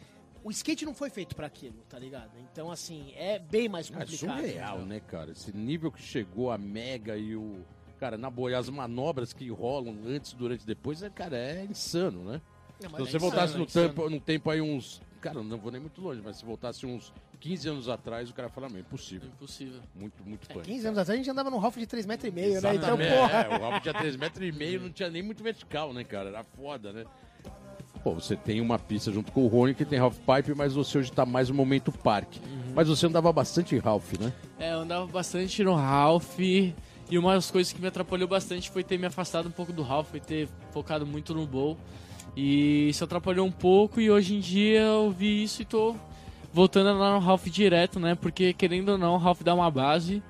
O 0.44 0.50
skate 0.52 0.84
não 0.84 0.94
foi 0.94 1.10
feito 1.10 1.34
pra 1.34 1.48
aquilo, 1.48 1.74
tá 1.88 1.98
ligado? 1.98 2.30
Então, 2.52 2.70
assim, 2.70 3.12
é 3.16 3.36
bem 3.36 3.68
mais 3.68 3.90
É 3.90 3.94
complicado. 3.94 4.38
surreal, 4.38 4.78
né, 4.80 5.00
cara? 5.00 5.32
Esse 5.32 5.50
nível 5.56 5.90
que 5.90 6.00
chegou 6.00 6.52
a 6.52 6.58
Mega 6.58 7.16
e 7.16 7.34
o. 7.34 7.64
Cara, 7.98 8.18
na 8.18 8.30
boa, 8.30 8.50
e 8.50 8.54
as 8.54 8.68
manobras 8.68 9.32
que 9.32 9.48
rolam 9.50 9.96
antes, 10.06 10.32
durante 10.32 10.62
e 10.62 10.66
depois, 10.66 11.02
é, 11.02 11.08
cara, 11.08 11.36
é 11.36 11.64
insano, 11.64 12.22
né? 12.24 12.40
Não, 12.82 12.90
Se 12.90 13.12
você 13.12 13.16
é 13.16 13.18
voltasse 13.18 13.58
insano, 13.58 13.58
no, 13.58 13.64
é 13.64 13.88
tempo, 13.88 14.10
no 14.10 14.20
tempo 14.20 14.50
aí 14.50 14.60
uns. 14.60 15.00
Cara, 15.20 15.42
não 15.42 15.56
vou 15.56 15.72
nem 15.72 15.80
muito 15.80 16.00
longe, 16.00 16.20
mas 16.22 16.36
se 16.36 16.44
voltasse 16.44 16.84
uns 16.84 17.12
15 17.40 17.68
anos 17.68 17.88
atrás, 17.88 18.28
o 18.28 18.34
cara 18.34 18.48
fala, 18.48 18.68
não, 18.68 18.78
impossível. 18.78 19.28
impossível. 19.28 19.80
Muito, 19.94 20.22
muito 20.24 20.46
fã. 20.46 20.60
15 20.60 20.86
anos 20.86 20.98
atrás 20.98 21.10
a 21.10 21.16
gente 21.16 21.30
andava 21.30 21.50
no 21.50 21.58
Ralph 21.58 21.76
de 21.76 21.86
3,5 21.86 22.06
metros, 22.06 22.28
e 22.28 22.34
meio, 22.34 22.60
né? 22.60 22.74
Então, 22.74 22.96
porra. 22.96 23.32
É, 23.32 23.56
o 23.56 23.60
Ralph 23.60 23.82
tinha 23.82 23.94
3 23.94 24.16
metros 24.16 24.48
e 24.48 24.52
meio, 24.52 24.80
não 24.80 24.90
tinha 24.90 25.08
nem 25.08 25.22
muito 25.22 25.42
vertical, 25.42 25.92
né, 25.92 26.04
cara? 26.04 26.28
Era 26.28 26.44
foda, 26.44 26.92
né? 26.92 27.04
Pô, 28.04 28.14
você 28.14 28.36
tem 28.36 28.60
uma 28.60 28.78
pista 28.78 29.10
junto 29.10 29.32
com 29.32 29.42
o 29.42 29.48
Rony 29.48 29.74
que 29.74 29.84
tem 29.84 29.98
Half 29.98 30.18
Pipe, 30.18 30.54
mas 30.54 30.74
você 30.74 30.98
hoje 30.98 31.10
tá 31.10 31.26
mais 31.26 31.48
no 31.48 31.54
momento 31.54 31.90
parque. 31.90 32.38
Uhum. 32.38 32.72
Mas 32.74 32.88
você 32.88 33.06
andava 33.06 33.32
bastante 33.32 33.76
Ralph, 33.78 34.12
né? 34.20 34.32
É, 34.58 34.72
eu 34.74 34.80
andava 34.80 35.06
bastante 35.06 35.64
no 35.64 35.74
Ralph. 35.74 36.38
E 37.10 37.16
uma 37.18 37.34
das 37.34 37.50
coisas 37.50 37.72
que 37.72 37.80
me 37.80 37.86
atrapalhou 37.86 38.26
bastante 38.28 38.70
foi 38.70 38.82
ter 38.82 38.98
me 38.98 39.06
afastado 39.06 39.46
um 39.48 39.52
pouco 39.52 39.72
do 39.72 39.82
Ralph 39.82 40.14
e 40.14 40.20
ter 40.20 40.48
focado 40.72 41.06
muito 41.06 41.34
no 41.34 41.46
bowl. 41.46 41.76
E 42.36 42.88
isso 42.88 43.04
atrapalhou 43.04 43.46
um 43.46 43.52
pouco 43.52 44.00
e 44.00 44.10
hoje 44.10 44.34
em 44.34 44.40
dia 44.40 44.80
eu 44.80 45.10
vi 45.10 45.42
isso 45.42 45.62
e 45.62 45.64
tô 45.64 45.94
voltando 46.52 46.98
lá 46.98 47.12
no 47.12 47.18
Ralph 47.18 47.46
direto, 47.46 48.00
né? 48.00 48.14
Porque 48.14 48.52
querendo 48.52 48.90
ou 48.90 48.98
não, 48.98 49.14
o 49.14 49.18
Ralph 49.18 49.42
dá 49.42 49.54
uma 49.54 49.70
base. 49.70 50.22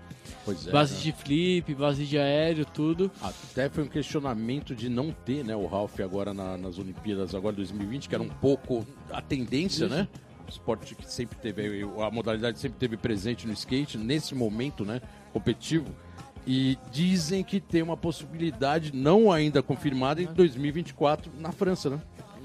É. 0.49 0.71
base 0.71 0.95
né? 0.95 1.01
de 1.01 1.13
flip, 1.13 1.75
base 1.75 2.05
de 2.05 2.17
aéreo, 2.19 2.65
tudo. 2.65 3.11
Até 3.21 3.69
foi 3.69 3.83
um 3.83 3.89
questionamento 3.89 4.77
de 4.77 4.89
não 4.89 5.11
ter, 5.11 5.45
né, 5.45 5.57
o 5.57 5.67
Ralph 5.67 5.99
agora 5.99 6.33
na- 6.33 6.57
nas 6.57 6.79
Olimpíadas 6.79 7.35
agora 7.35 7.57
2020, 7.57 8.09
que 8.09 8.15
era 8.15 8.23
um 8.23 8.29
pouco 8.29 8.87
a 9.11 9.21
tendência, 9.21 9.89
né? 9.89 10.07
O 10.47 10.49
esporte 10.49 10.95
que 10.95 11.11
sempre 11.11 11.37
teve, 11.39 11.83
a 12.01 12.11
modalidade 12.13 12.61
sempre 12.61 12.79
teve 12.79 12.97
presente 12.97 13.45
no 13.45 13.53
skate, 13.53 13.99
nesse 13.99 14.37
momento, 14.37 14.85
né, 14.85 15.01
competitivo. 15.33 15.93
E 16.47 16.79
dizem 16.93 17.43
que 17.43 17.59
tem 17.61 17.83
uma 17.83 17.97
possibilidade, 17.97 18.93
não 18.95 19.33
ainda 19.33 19.63
confirmada, 19.63 20.23
em 20.23 20.27
2024 20.27 21.31
na 21.39 21.51
França, 21.51 21.91
né? 21.91 21.99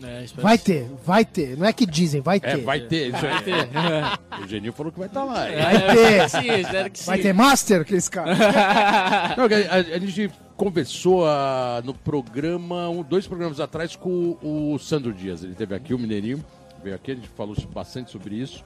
É, 0.03 0.25
Vai 0.41 0.57
ter, 0.57 0.89
vai 1.05 1.23
ter. 1.23 1.55
Não 1.55 1.63
é 1.67 1.71
que 1.71 1.85
dizem, 1.85 2.21
vai 2.21 2.39
ter. 2.39 2.47
É, 2.47 2.57
vai 2.57 2.79
ter. 2.79 3.09
Isso 3.09 3.21
Vai 3.21 3.33
aí. 3.33 3.43
ter. 3.43 3.69
O 4.43 4.47
Geninho 4.47 4.73
falou 4.73 4.91
que 4.91 4.97
vai 4.97 5.07
estar 5.07 5.23
lá. 5.23 5.47
É, 5.47 5.61
Vai 5.61 5.95
ter. 5.95 6.29
Sim, 6.29 6.51
espero 6.59 6.89
que 6.89 6.97
sim. 6.99 7.05
Vai 7.05 7.19
ter 7.19 7.33
Master, 7.33 7.81
aqueles 7.81 8.09
caras. 8.09 8.39
Não, 9.37 9.43
a, 9.45 9.75
a- 9.75 9.95
a 9.95 9.99
gente 9.99 10.31
conversou 10.57 11.27
ah, 11.27 11.83
no 11.85 11.93
programa, 11.93 12.89
um, 12.89 13.03
dois 13.03 13.27
programas 13.27 13.59
atrás, 13.59 13.95
com 13.95 14.35
o, 14.41 14.73
o 14.73 14.79
Sandro 14.79 15.13
Dias. 15.13 15.43
Ele 15.43 15.53
teve 15.53 15.75
aqui, 15.75 15.93
o 15.93 15.99
Mineirinho, 15.99 16.43
veio 16.83 16.95
aqui, 16.95 17.11
a 17.11 17.15
gente 17.15 17.27
falou 17.29 17.55
bastante 17.71 18.09
sobre 18.09 18.33
isso. 18.35 18.63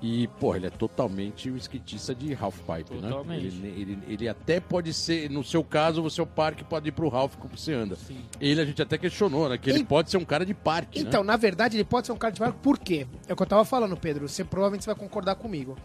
E, 0.00 0.28
pô, 0.38 0.54
ele 0.54 0.66
é 0.66 0.70
totalmente 0.70 1.50
um 1.50 1.56
skatista 1.56 2.14
de 2.14 2.32
half-pipe, 2.32 2.94
né? 2.94 3.08
Totalmente. 3.08 3.46
Ele, 3.46 3.66
ele, 3.68 3.98
ele 4.06 4.28
até 4.28 4.60
pode 4.60 4.94
ser, 4.94 5.28
no 5.28 5.42
seu 5.42 5.64
caso, 5.64 6.02
o 6.02 6.10
seu 6.10 6.24
parque 6.24 6.62
pode 6.62 6.88
ir 6.88 6.92
pro 6.92 7.08
half 7.14 7.36
como 7.36 7.56
você 7.56 7.72
anda. 7.72 7.98
Ele 8.40 8.60
a 8.60 8.64
gente 8.64 8.80
até 8.80 8.96
questionou, 8.96 9.48
né? 9.48 9.58
Que 9.58 9.70
ele 9.70 9.84
pode 9.84 10.08
ser 10.10 10.16
um 10.16 10.24
cara 10.24 10.46
de 10.46 10.54
parque, 10.54 11.00
Então, 11.00 11.22
né? 11.24 11.26
na 11.32 11.36
verdade, 11.36 11.76
ele 11.76 11.84
pode 11.84 12.06
ser 12.06 12.12
um 12.12 12.16
cara 12.16 12.32
de 12.32 12.38
barco, 12.38 12.60
por 12.60 12.78
quê? 12.78 13.08
É 13.26 13.32
o 13.32 13.36
que 13.36 13.42
eu 13.42 13.46
tava 13.46 13.64
falando, 13.64 13.96
Pedro. 13.96 14.28
Você 14.28 14.44
provavelmente 14.44 14.86
vai 14.86 14.94
concordar 14.94 15.34
comigo. 15.34 15.76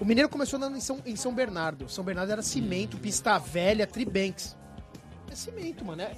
O 0.00 0.04
Mineiro 0.04 0.28
começou 0.30 0.56
andando 0.56 0.76
em 0.76 0.80
São, 0.80 1.00
em 1.04 1.16
São 1.16 1.34
Bernardo. 1.34 1.88
São 1.90 2.04
Bernardo 2.04 2.30
era 2.32 2.42
cimento, 2.42 2.96
pista 2.96 3.38
velha, 3.38 3.86
tribanks. 3.86 4.56
É 5.30 5.34
cimento, 5.34 5.84
mano. 5.84 6.02
É, 6.02 6.12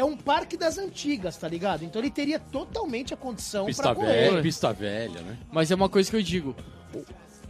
é 0.00 0.04
um 0.04 0.16
parque 0.16 0.56
das 0.56 0.78
antigas, 0.78 1.36
tá 1.36 1.46
ligado? 1.46 1.84
Então 1.84 2.00
ele 2.00 2.10
teria 2.10 2.38
totalmente 2.38 3.12
a 3.12 3.16
condição 3.16 3.66
Pista 3.66 3.82
pra 3.82 3.94
correr. 3.94 4.30
velha, 4.30 4.42
pista 4.42 4.72
velha, 4.72 5.20
né? 5.20 5.38
Mas 5.52 5.70
é 5.70 5.74
uma 5.74 5.88
coisa 5.88 6.10
que 6.10 6.16
eu 6.16 6.22
digo. 6.22 6.56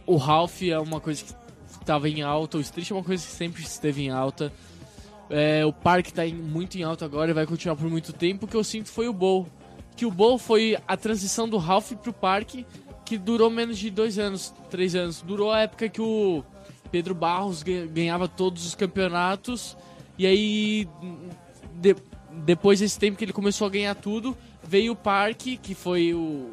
O, 0.05 0.13
o 0.13 0.17
Ralph 0.17 0.61
é 0.63 0.77
uma 0.79 0.99
coisa 0.99 1.23
que 1.23 1.33
estava 1.79 2.09
em 2.09 2.21
alta, 2.21 2.57
o 2.57 2.61
Street 2.61 2.91
é 2.91 2.93
uma 2.93 3.03
coisa 3.03 3.25
que 3.25 3.31
sempre 3.31 3.61
esteve 3.63 4.03
em 4.03 4.09
alta. 4.09 4.51
É, 5.29 5.65
o 5.65 5.71
parque 5.71 6.11
tá 6.13 6.25
em- 6.27 6.33
muito 6.35 6.77
em 6.77 6.83
alta 6.83 7.05
agora 7.05 7.31
e 7.31 7.33
vai 7.33 7.45
continuar 7.45 7.75
por 7.77 7.89
muito 7.89 8.11
tempo. 8.11 8.45
O 8.45 8.47
que 8.49 8.55
eu 8.55 8.63
sinto 8.63 8.89
foi 8.89 9.07
o 9.07 9.13
Bowl. 9.13 9.47
Que 9.95 10.05
o 10.05 10.11
Bowl 10.11 10.37
foi 10.37 10.77
a 10.87 10.97
transição 10.97 11.47
do 11.47 11.57
Ralph 11.57 11.93
pro 11.93 12.11
parque, 12.11 12.65
que 13.05 13.17
durou 13.17 13.49
menos 13.49 13.77
de 13.77 13.89
dois 13.89 14.19
anos, 14.19 14.53
três 14.69 14.93
anos. 14.93 15.21
Durou 15.21 15.51
a 15.51 15.61
época 15.61 15.87
que 15.87 16.01
o 16.01 16.43
Pedro 16.91 17.15
Barros 17.15 17.63
ganha- 17.63 17.85
ganhava 17.85 18.27
todos 18.27 18.65
os 18.65 18.75
campeonatos. 18.75 19.77
E 20.17 20.25
aí, 20.25 20.87
de- 21.75 21.95
depois 22.45 22.79
desse 22.79 22.97
tempo 22.99 23.17
que 23.17 23.25
ele 23.25 23.33
começou 23.33 23.67
a 23.67 23.69
ganhar 23.69 23.95
tudo, 23.95 24.35
veio 24.63 24.93
o 24.93 24.95
parque, 24.95 25.57
que 25.57 25.73
foi 25.75 26.13
o, 26.13 26.51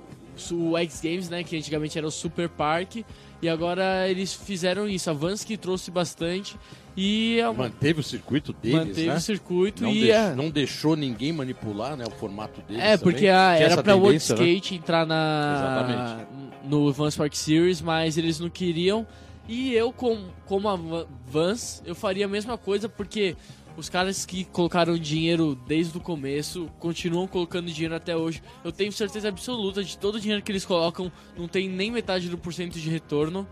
o 0.53 0.77
X 0.79 1.01
Games, 1.01 1.29
né? 1.29 1.43
Que 1.45 1.57
antigamente 1.57 1.97
era 1.99 2.07
o 2.07 2.11
Super 2.11 2.49
Parque. 2.49 3.05
E 3.41 3.49
agora 3.49 4.09
eles 4.09 4.35
fizeram 4.35 4.89
isso. 4.89 5.09
A 5.09 5.13
Vansky 5.13 5.57
trouxe 5.57 5.91
bastante. 5.91 6.57
E 6.97 7.39
é 7.39 7.49
uma- 7.49 7.65
Manteve 7.65 8.01
o 8.01 8.03
circuito 8.03 8.53
deles, 8.53 8.77
manteve 8.89 9.07
né? 9.07 9.15
o 9.15 9.21
circuito 9.21 9.83
Não, 9.85 9.91
e 9.93 10.01
deix- 10.01 10.11
é- 10.15 10.35
não 10.35 10.51
deixou 10.51 10.97
ninguém 10.97 11.33
manipular 11.33 11.97
né, 11.97 12.05
o 12.05 12.11
formato 12.11 12.61
deles. 12.63 12.83
É, 12.83 12.97
porque 12.97 13.29
a- 13.29 13.55
Tinha 13.57 13.67
era 13.69 13.83
pra 13.83 13.95
World 13.95 14.15
né? 14.15 14.17
Skate 14.17 14.75
entrar 14.75 15.07
na 15.07 15.85
Exatamente. 15.87 16.27
no 16.69 16.93
Vans 16.93 17.15
Park 17.17 17.35
Series, 17.35 17.81
mas 17.81 18.19
eles 18.19 18.41
não 18.41 18.51
queriam. 18.51 19.07
E 19.49 19.73
eu, 19.73 19.93
com, 19.93 20.19
como 20.45 20.69
a 20.69 20.75
Va- 20.75 21.07
Vans, 21.29 21.81
eu 21.87 21.95
faria 21.95 22.25
a 22.25 22.29
mesma 22.29 22.59
coisa, 22.59 22.89
porque 22.89 23.37
os 23.79 23.89
caras 23.89 24.27
que 24.27 24.45
colocaram 24.45 24.99
dinheiro 24.99 25.55
desde 25.67 25.97
o 25.97 26.01
começo 26.01 26.69
continuam 26.81 27.29
colocando 27.29 27.71
dinheiro 27.71 27.95
até 27.95 28.17
hoje. 28.17 28.43
Eu 28.65 28.73
tenho 28.73 28.91
certeza 28.91 29.29
absoluta 29.29 29.85
de 29.85 29.97
todo 29.97 30.17
o 30.17 30.21
dinheiro 30.21 30.43
que 30.43 30.51
eles 30.51 30.67
colocam, 30.67 31.13
não 31.37 31.47
tem 31.47 31.69
nem 31.69 31.89
metade 31.91 32.29
do 32.29 32.37
porcento 32.37 32.77
de 32.79 32.91
retorno 32.91 33.47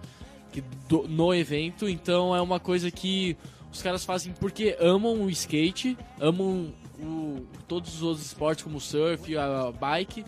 no 1.09 1.33
evento. 1.33 1.89
Então 1.89 2.35
é 2.35 2.41
uma 2.41 2.59
coisa 2.59 2.91
que 2.91 3.37
os 3.73 3.81
caras 3.81 4.05
fazem 4.05 4.33
porque 4.33 4.77
amam 4.81 5.23
o 5.23 5.31
skate, 5.31 5.97
amam 6.21 6.73
o- 6.99 7.47
todos 7.69 7.95
os 7.95 8.03
outros 8.03 8.27
esportes 8.27 8.65
como 8.65 8.79
o 8.79 8.81
surf, 8.81 9.37
a 9.37 9.71
bike. 9.71 10.25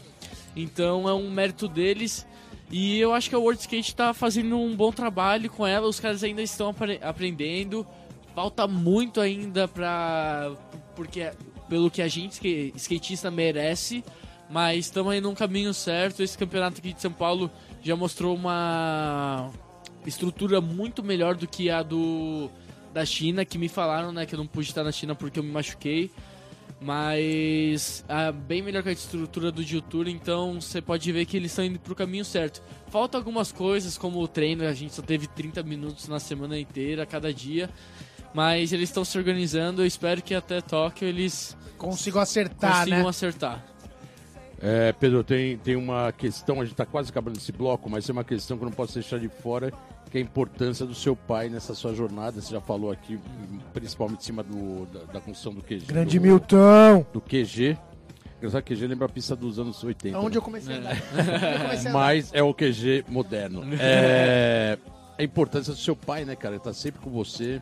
Então 0.55 1.09
é 1.09 1.13
um 1.15 1.29
mérito 1.31 1.67
deles. 1.67 2.25
E 2.71 3.01
eu 3.01 3.15
acho 3.15 3.31
que 3.31 3.35
a 3.35 3.39
World 3.39 3.59
Skate 3.61 3.97
tá 3.97 4.13
fazendo 4.13 4.59
um 4.59 4.77
bom 4.77 4.93
trabalho 4.93 5.51
com 5.51 5.67
ela. 5.67 5.89
Os 5.89 5.99
caras 5.99 6.23
ainda 6.23 6.43
estão 6.43 6.69
apre- 6.69 7.01
aprendendo. 7.03 7.87
Falta 8.39 8.68
muito 8.68 9.20
ainda 9.20 9.66
pra. 9.66 10.53
Porque 10.95 11.32
pelo 11.68 11.91
que 11.91 12.01
a 12.01 12.07
gente 12.07 12.34
ske- 12.36 12.72
skatista 12.76 13.32
merece. 13.32 14.05
Mas 14.49 14.86
estamos 14.86 15.12
aí 15.12 15.20
num 15.20 15.34
caminho 15.34 15.74
certo. 15.74 16.22
Esse 16.22 16.39
campeonato 16.39 16.78
aqui 16.78 16.93
de 16.93 17.03
São 17.03 17.11
Paulo 17.11 17.51
já 17.82 17.97
mostrou 17.97 18.36
uma 18.36 19.51
estrutura 20.07 20.61
muito 20.61 21.03
melhor 21.03 21.34
do 21.34 21.49
que 21.49 21.68
a 21.68 21.82
do 21.82 22.49
da 22.95 23.05
China, 23.05 23.45
que 23.45 23.59
me 23.59 23.68
falaram, 23.68 24.12
né, 24.12 24.24
que 24.24 24.36
eu 24.36 24.39
não 24.39 24.47
pude 24.47 24.68
estar 24.68 24.84
na 24.84 24.93
China 24.93 25.16
porque 25.16 25.41
eu 25.41 25.43
me 25.43 25.51
machuquei. 25.51 26.09
Mas 26.80 28.05
ah, 28.09 28.30
bem 28.30 28.62
melhor 28.62 28.84
que 28.84 28.89
a 28.89 28.93
estrutura 28.93 29.51
do 29.51 29.64
Gil 29.64 29.82
Tour, 29.82 30.07
então 30.07 30.61
você 30.61 30.80
pode 30.80 31.11
ver 31.11 31.26
que 31.26 31.36
eles 31.36 31.51
estão 31.51 31.64
indo 31.64 31.80
pro 31.80 31.93
caminho 31.97 32.24
certo. 32.24 32.62
Falta 32.86 33.18
algumas 33.18 33.51
coisas, 33.51 33.99
como 33.99 34.20
o 34.20 34.28
treino, 34.28 34.62
a 34.64 34.72
gente 34.72 34.95
só 34.95 35.03
teve 35.03 35.26
30 35.26 35.61
minutos 35.64 36.07
na 36.07 36.20
semana 36.20 36.57
inteira, 36.57 37.05
cada 37.05 37.34
dia. 37.34 37.68
Mas 38.39 38.72
eles 38.72 38.89
estão 38.89 39.05
se 39.05 39.18
organizando, 39.18 39.82
eu 39.82 39.86
espero 39.86 40.22
que 40.22 40.32
até 40.32 40.61
Tóquio 40.61 41.09
eles 41.09 41.57
Consigo 41.76 42.20
acertar, 42.20 42.84
consigam 42.84 43.03
né? 43.03 43.09
acertar. 43.09 43.64
É, 44.62 44.93
Pedro, 44.93 45.24
tem, 45.24 45.57
tem 45.57 45.74
uma 45.74 46.12
questão, 46.12 46.61
a 46.61 46.64
gente 46.64 46.70
está 46.70 46.86
quase 46.86 47.11
acabando 47.11 47.36
esse 47.36 47.51
bloco, 47.51 47.91
mas 47.91 48.07
tem 48.07 48.12
uma 48.12 48.22
questão 48.22 48.57
que 48.57 48.62
eu 48.62 48.68
não 48.68 48.72
posso 48.72 48.95
deixar 48.95 49.18
de 49.18 49.28
fora, 49.28 49.72
que 50.09 50.18
é 50.18 50.20
a 50.20 50.22
importância 50.22 50.86
do 50.86 50.95
seu 50.95 51.16
pai 51.16 51.49
nessa 51.49 51.74
sua 51.74 51.93
jornada. 51.93 52.41
Você 52.41 52.53
já 52.53 52.61
falou 52.61 52.93
aqui, 52.93 53.18
principalmente 53.74 54.20
em 54.20 54.26
cima 54.26 54.45
do, 54.45 54.86
da, 54.86 55.14
da 55.14 55.20
construção 55.20 55.53
do 55.53 55.61
QG. 55.61 55.86
Grande 55.86 56.16
do, 56.16 56.22
Milton. 56.22 57.05
Do 57.12 57.20
QG. 57.20 57.76
Engraçado 58.36 58.62
que 58.62 58.72
QG 58.72 58.86
lembra 58.86 59.07
a 59.07 59.09
pista 59.09 59.34
dos 59.34 59.59
anos 59.59 59.82
80. 59.82 60.16
Onde 60.16 60.30
né? 60.30 60.36
eu 60.36 60.43
comecei 60.43 60.76
a 60.76 60.78
andar. 60.78 60.93
Onde 60.93 61.28
eu 61.28 61.59
comecei 61.59 61.86
a 61.89 61.91
andar. 61.91 61.93
Mas 61.93 62.30
é 62.32 62.41
o 62.41 62.55
QG 62.55 63.05
moderno. 63.09 63.64
É, 63.80 64.78
a 65.18 65.24
importância 65.24 65.72
do 65.72 65.78
seu 65.80 65.97
pai, 65.97 66.24
né, 66.24 66.36
cara? 66.36 66.55
Ele 66.55 66.62
tá 66.62 66.72
sempre 66.72 67.01
com 67.01 67.11
você, 67.11 67.61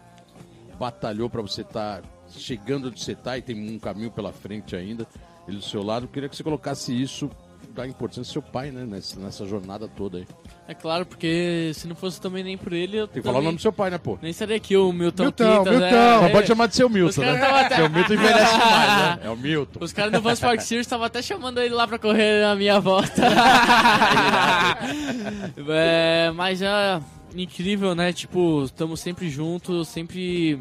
batalhou 0.78 1.28
para 1.30 1.42
você 1.42 1.62
estar 1.62 2.02
chegando 2.30 2.88
onde 2.88 3.02
você 3.02 3.14
tá 3.14 3.38
e 3.38 3.42
tem 3.42 3.56
um 3.74 3.78
caminho 3.78 4.10
pela 4.10 4.32
frente 4.32 4.74
ainda, 4.76 5.06
ele 5.46 5.58
do 5.58 5.62
seu 5.62 5.82
lado. 5.82 6.08
Queria 6.08 6.28
que 6.28 6.36
você 6.36 6.42
colocasse 6.42 6.92
isso 7.00 7.30
da 7.74 7.86
importância 7.86 8.22
do 8.22 8.26
seu 8.26 8.40
pai, 8.42 8.70
né, 8.70 8.84
nessa, 8.86 9.20
nessa 9.20 9.44
jornada 9.44 9.86
toda 9.86 10.18
aí. 10.18 10.26
É 10.66 10.72
claro, 10.74 11.04
porque 11.04 11.72
se 11.74 11.86
não 11.86 11.94
fosse 11.94 12.18
também 12.20 12.42
nem 12.42 12.56
por 12.56 12.72
ele, 12.72 12.96
eu 12.96 13.06
Tem 13.06 13.20
que 13.22 13.26
falar 13.26 13.40
o 13.40 13.42
nome 13.42 13.56
do 13.56 13.62
seu 13.62 13.72
pai, 13.72 13.90
né, 13.90 13.98
pô? 13.98 14.18
nem 14.22 14.30
estaria 14.30 14.56
aqui, 14.56 14.74
o 14.76 14.90
Milton, 14.92 15.24
Milton, 15.24 15.44
Quintas, 15.58 15.72
Milton. 15.78 15.86
é, 15.86 16.16
Não 16.16 16.24
é, 16.24 16.28
pode 16.30 16.46
chamar 16.46 16.66
de 16.68 16.76
seu 16.76 16.88
Milton, 16.88 17.20
né? 17.20 17.42
até- 17.42 17.76
Seu 17.76 17.90
Milton 17.90 18.14
envelhece 18.14 18.56
mais, 18.58 19.16
né? 19.16 19.20
É 19.24 19.30
o 19.30 19.36
Milton. 19.36 19.84
Os 19.84 19.92
caras 19.92 20.12
do 20.12 20.22
Vans 20.22 20.40
Park 20.40 20.60
Series 20.60 20.86
estavam 20.86 21.04
até 21.06 21.20
chamando 21.20 21.60
ele 21.60 21.74
lá 21.74 21.86
pra 21.86 21.98
correr 21.98 22.40
na 22.42 22.54
minha 22.56 22.80
volta. 22.80 23.22
é, 25.68 26.30
mas 26.34 26.62
é 26.62 27.00
incrível, 27.42 27.94
né? 27.94 28.12
Tipo, 28.12 28.64
estamos 28.64 29.00
sempre 29.00 29.28
juntos, 29.28 29.88
sempre. 29.88 30.58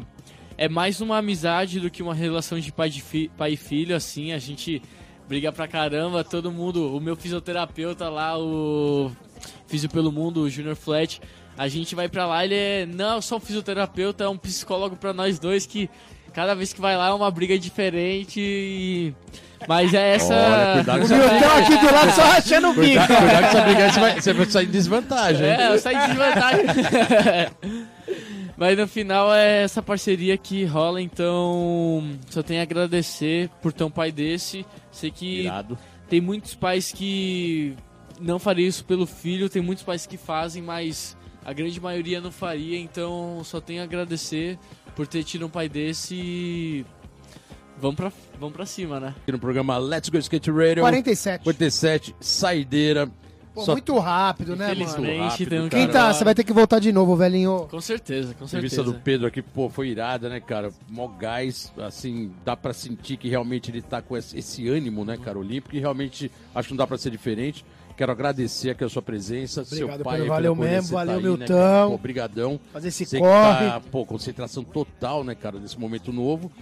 É 0.58 0.68
mais 0.68 1.00
uma 1.00 1.18
amizade 1.18 1.80
do 1.80 1.90
que 1.90 2.02
uma 2.02 2.14
relação 2.14 2.58
de 2.58 2.72
pai, 2.72 2.88
de 2.88 3.02
fi- 3.02 3.30
pai 3.36 3.52
e 3.52 3.56
filho, 3.56 3.94
assim. 3.94 4.32
A 4.32 4.38
gente 4.38 4.80
briga 5.28 5.52
pra 5.52 5.68
caramba, 5.68 6.24
todo 6.24 6.50
mundo. 6.50 6.96
O 6.96 7.00
meu 7.00 7.14
fisioterapeuta 7.16 8.08
lá, 8.08 8.38
o 8.38 9.10
Físio 9.66 9.88
pelo 9.90 10.10
Mundo, 10.10 10.42
o 10.42 10.50
Junior 10.50 10.76
Flat. 10.76 11.20
A 11.58 11.68
gente 11.68 11.94
vai 11.94 12.08
pra 12.08 12.26
lá, 12.26 12.44
ele 12.44 12.54
é 12.54 12.86
não 12.86 13.20
só 13.20 13.36
um 13.36 13.40
fisioterapeuta, 13.40 14.24
é 14.24 14.28
um 14.28 14.36
psicólogo 14.36 14.96
pra 14.96 15.12
nós 15.12 15.38
dois 15.38 15.64
que 15.66 15.88
cada 16.32 16.54
vez 16.54 16.72
que 16.72 16.80
vai 16.80 16.96
lá 16.96 17.08
é 17.08 17.12
uma 17.12 17.30
briga 17.30 17.58
diferente. 17.58 18.40
E... 18.40 19.14
Mas 19.68 19.94
é 19.94 20.14
essa. 20.14 20.34
Olha, 20.34 20.72
cuidado 20.74 21.04
O 21.04 21.08
com 21.08 21.14
essa 21.14 21.58
aqui 21.58 21.76
do 21.78 21.92
lado 21.92 22.12
só 22.12 22.22
rachando 22.22 22.68
o 22.68 22.74
bico. 22.74 23.06
Cuidado, 23.06 23.18
cuidado 23.18 23.40
com 23.40 23.46
essa 23.46 23.62
briga, 23.62 23.92
você 23.92 24.00
vai, 24.00 24.20
você 24.20 24.32
vai 24.32 24.46
sair 24.46 24.66
em 24.66 24.70
desvantagem. 24.70 25.46
É, 25.46 25.72
eu 25.72 25.78
saí 25.78 25.98
de 25.98 26.06
desvantagem. 26.06 26.66
Mas 28.56 28.78
no 28.78 28.88
final 28.88 29.34
é 29.34 29.64
essa 29.64 29.82
parceria 29.82 30.36
que 30.38 30.64
rola, 30.64 31.00
então 31.02 32.18
só 32.30 32.42
tenho 32.42 32.60
a 32.60 32.62
agradecer 32.62 33.50
por 33.60 33.72
ter 33.72 33.84
um 33.84 33.90
pai 33.90 34.10
desse. 34.10 34.64
Sei 34.90 35.10
que 35.10 35.42
Irado. 35.42 35.76
tem 36.08 36.22
muitos 36.22 36.54
pais 36.54 36.90
que 36.90 37.74
não 38.18 38.38
fariam 38.38 38.66
isso 38.68 38.84
pelo 38.84 39.06
filho, 39.06 39.50
tem 39.50 39.60
muitos 39.60 39.84
pais 39.84 40.06
que 40.06 40.16
fazem, 40.16 40.62
mas 40.62 41.14
a 41.44 41.52
grande 41.52 41.78
maioria 41.78 42.18
não 42.18 42.32
faria, 42.32 42.78
então 42.78 43.42
só 43.44 43.60
tenho 43.60 43.82
a 43.82 43.84
agradecer 43.84 44.58
por 44.94 45.06
ter 45.06 45.22
tido 45.22 45.44
um 45.44 45.50
pai 45.50 45.68
desse 45.68 46.14
e 46.14 46.86
vamos 47.80 47.96
pra, 47.96 48.12
vamos 48.38 48.54
pra 48.54 48.66
cima, 48.66 48.98
né? 49.00 49.14
Aqui 49.22 49.32
no 49.32 49.38
programa 49.38 49.76
Let's 49.78 50.08
Go 50.08 50.18
Skate 50.18 50.50
Radio. 50.50 50.82
47. 50.82 51.42
47, 51.44 52.16
saideira. 52.20 53.08
Pô, 53.54 53.62
Só 53.62 53.72
muito 53.72 53.98
rápido, 53.98 54.54
né, 54.54 54.68
mano? 54.68 54.82
Infelizmente, 54.82 55.18
rápido, 55.18 55.48
tem 55.48 55.60
um. 55.62 55.68
Quem 55.70 55.88
tá? 55.88 56.12
Você 56.12 56.22
vai 56.24 56.34
ter 56.34 56.44
que 56.44 56.52
voltar 56.52 56.78
de 56.78 56.92
novo, 56.92 57.16
velhinho. 57.16 57.66
Com 57.70 57.80
certeza, 57.80 58.34
com 58.34 58.44
A 58.44 58.46
entrevista 58.46 58.76
certeza. 58.82 58.98
do 58.98 59.02
Pedro 59.02 59.26
aqui, 59.26 59.40
pô, 59.40 59.70
foi 59.70 59.88
irada, 59.88 60.28
né, 60.28 60.40
cara? 60.40 60.70
Mó 60.90 61.08
gás, 61.08 61.72
assim, 61.78 62.30
dá 62.44 62.54
pra 62.54 62.74
sentir 62.74 63.16
que 63.16 63.30
realmente 63.30 63.70
ele 63.70 63.80
tá 63.80 64.02
com 64.02 64.14
esse, 64.14 64.38
esse 64.38 64.68
ânimo, 64.68 65.06
né, 65.06 65.16
cara, 65.16 65.38
olímpico, 65.38 65.74
e 65.74 65.80
realmente 65.80 66.30
acho 66.54 66.68
que 66.68 66.74
não 66.74 66.78
dá 66.78 66.86
pra 66.86 66.98
ser 66.98 67.10
diferente. 67.10 67.64
Quero 67.96 68.12
agradecer 68.12 68.68
aqui 68.68 68.84
a 68.84 68.90
sua 68.90 69.00
presença, 69.00 69.64
seu 69.64 69.86
Obrigado, 69.86 70.04
pai. 70.04 70.16
Pedro. 70.18 70.28
Valeu 70.34 70.54
mesmo, 70.54 70.90
tá 70.90 71.04
valeu, 71.06 71.32
né, 71.38 71.46
Milton. 71.46 71.88
Pô, 71.88 71.94
Obrigadão. 71.94 72.60
Fazer 72.74 72.88
esse 72.88 73.06
Sei 73.06 73.18
que 73.18 73.26
corre. 73.26 73.70
tá, 73.70 73.80
pô, 73.90 74.04
concentração 74.04 74.62
total, 74.62 75.24
né, 75.24 75.34
cara, 75.34 75.58
nesse 75.58 75.80
momento 75.80 76.12
novo. 76.12 76.52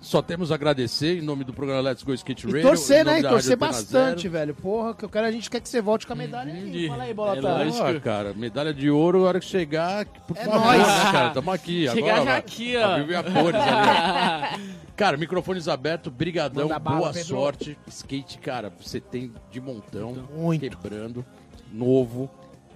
Só 0.00 0.22
temos 0.22 0.50
a 0.50 0.54
agradecer 0.54 1.18
em 1.18 1.20
nome 1.20 1.44
do 1.44 1.52
programa 1.52 1.82
Let's 1.90 2.02
Go 2.02 2.14
Skate 2.14 2.46
E 2.46 2.50
Radio. 2.50 2.62
torcer, 2.68 3.02
em 3.02 3.04
nome 3.04 3.20
né? 3.20 3.26
E 3.26 3.30
torcer 3.30 3.56
bastante, 3.56 4.22
Zero. 4.22 4.32
velho. 4.32 4.54
Porra, 4.54 4.94
que 4.94 5.04
eu 5.04 5.10
quero, 5.10 5.26
a 5.26 5.30
gente 5.30 5.50
quer 5.50 5.60
que 5.60 5.68
você 5.68 5.82
volte 5.82 6.06
com 6.06 6.14
a 6.14 6.16
medalha 6.16 6.52
aí. 6.54 6.88
Fala 6.88 7.02
aí, 7.02 7.10
é 7.10 7.14
Bolota. 7.14 7.40
lógico. 7.64 8.00
Cara, 8.00 8.32
medalha 8.32 8.72
de 8.72 8.88
ouro, 8.90 9.24
a 9.26 9.28
hora 9.28 9.40
que 9.40 9.44
chegar, 9.46 10.06
por 10.06 10.36
É 10.38 10.44
favor, 10.44 10.58
nóis. 10.64 10.78
né, 10.78 11.12
cara? 11.12 11.30
Tamo 11.30 11.50
aqui. 11.50 11.86
Chegar 11.90 12.14
agora, 12.14 12.30
já 12.30 12.36
aqui, 12.38 12.76
a 12.76 12.88
ó. 12.88 12.94
A 12.94 13.22
cores 13.24 13.60
ali. 13.60 14.80
Cara, 14.96 15.16
microfones 15.16 15.66
abertos, 15.68 16.12
brigadão, 16.12 16.68
bala, 16.68 16.78
boa 16.80 17.12
Pedro. 17.12 17.28
sorte. 17.28 17.78
Skate, 17.88 18.36
cara, 18.38 18.70
você 18.78 19.00
tem 19.00 19.32
de 19.50 19.58
montão, 19.58 20.28
Muito. 20.36 20.60
quebrando, 20.60 21.24
novo. 21.72 22.30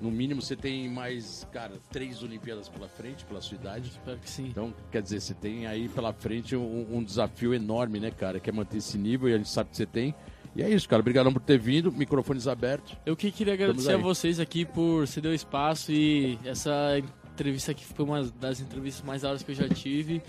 No 0.04 0.10
mínimo 0.10 0.42
você 0.42 0.54
tem 0.54 0.86
mais, 0.86 1.48
cara, 1.50 1.80
três 1.90 2.22
Olimpíadas 2.22 2.68
pela 2.68 2.86
frente, 2.86 3.24
pela 3.24 3.40
sua 3.40 3.54
idade. 3.54 3.88
Espero 3.88 4.18
que 4.18 4.28
sim. 4.28 4.48
Então, 4.48 4.74
quer 4.92 5.00
dizer, 5.00 5.18
você 5.18 5.32
tem 5.32 5.66
aí 5.66 5.88
pela 5.88 6.12
frente 6.12 6.54
um, 6.54 6.98
um 6.98 7.02
desafio 7.02 7.54
enorme, 7.54 7.98
né, 7.98 8.10
cara? 8.10 8.38
Que 8.38 8.50
é 8.50 8.52
manter 8.52 8.76
esse 8.76 8.98
nível 8.98 9.30
e 9.30 9.32
a 9.32 9.38
gente 9.38 9.48
sabe 9.48 9.70
que 9.70 9.78
você 9.78 9.86
tem. 9.86 10.14
E 10.54 10.62
é 10.62 10.68
isso, 10.68 10.86
cara. 10.86 11.00
Obrigadão 11.00 11.32
por 11.32 11.40
ter 11.40 11.58
vindo. 11.58 11.90
Microfones 11.90 12.46
abertos. 12.46 12.94
Eu 13.06 13.16
que 13.16 13.32
queria 13.32 13.54
agradecer 13.54 13.94
a 13.94 13.96
vocês 13.96 14.38
aqui 14.38 14.66
por 14.66 15.08
ceder 15.08 15.32
o 15.32 15.34
espaço 15.34 15.90
e 15.90 16.38
essa 16.44 17.02
entrevista 17.32 17.72
aqui 17.72 17.86
foi 17.86 18.04
uma 18.04 18.24
das 18.24 18.60
entrevistas 18.60 19.02
mais 19.06 19.22
da 19.22 19.30
hora 19.30 19.38
que 19.38 19.52
eu 19.52 19.54
já 19.54 19.70
tive. 19.70 20.22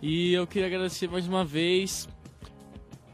E 0.00 0.32
eu 0.32 0.46
queria 0.46 0.68
agradecer 0.68 1.08
mais 1.08 1.26
uma 1.26 1.44
vez 1.44 2.08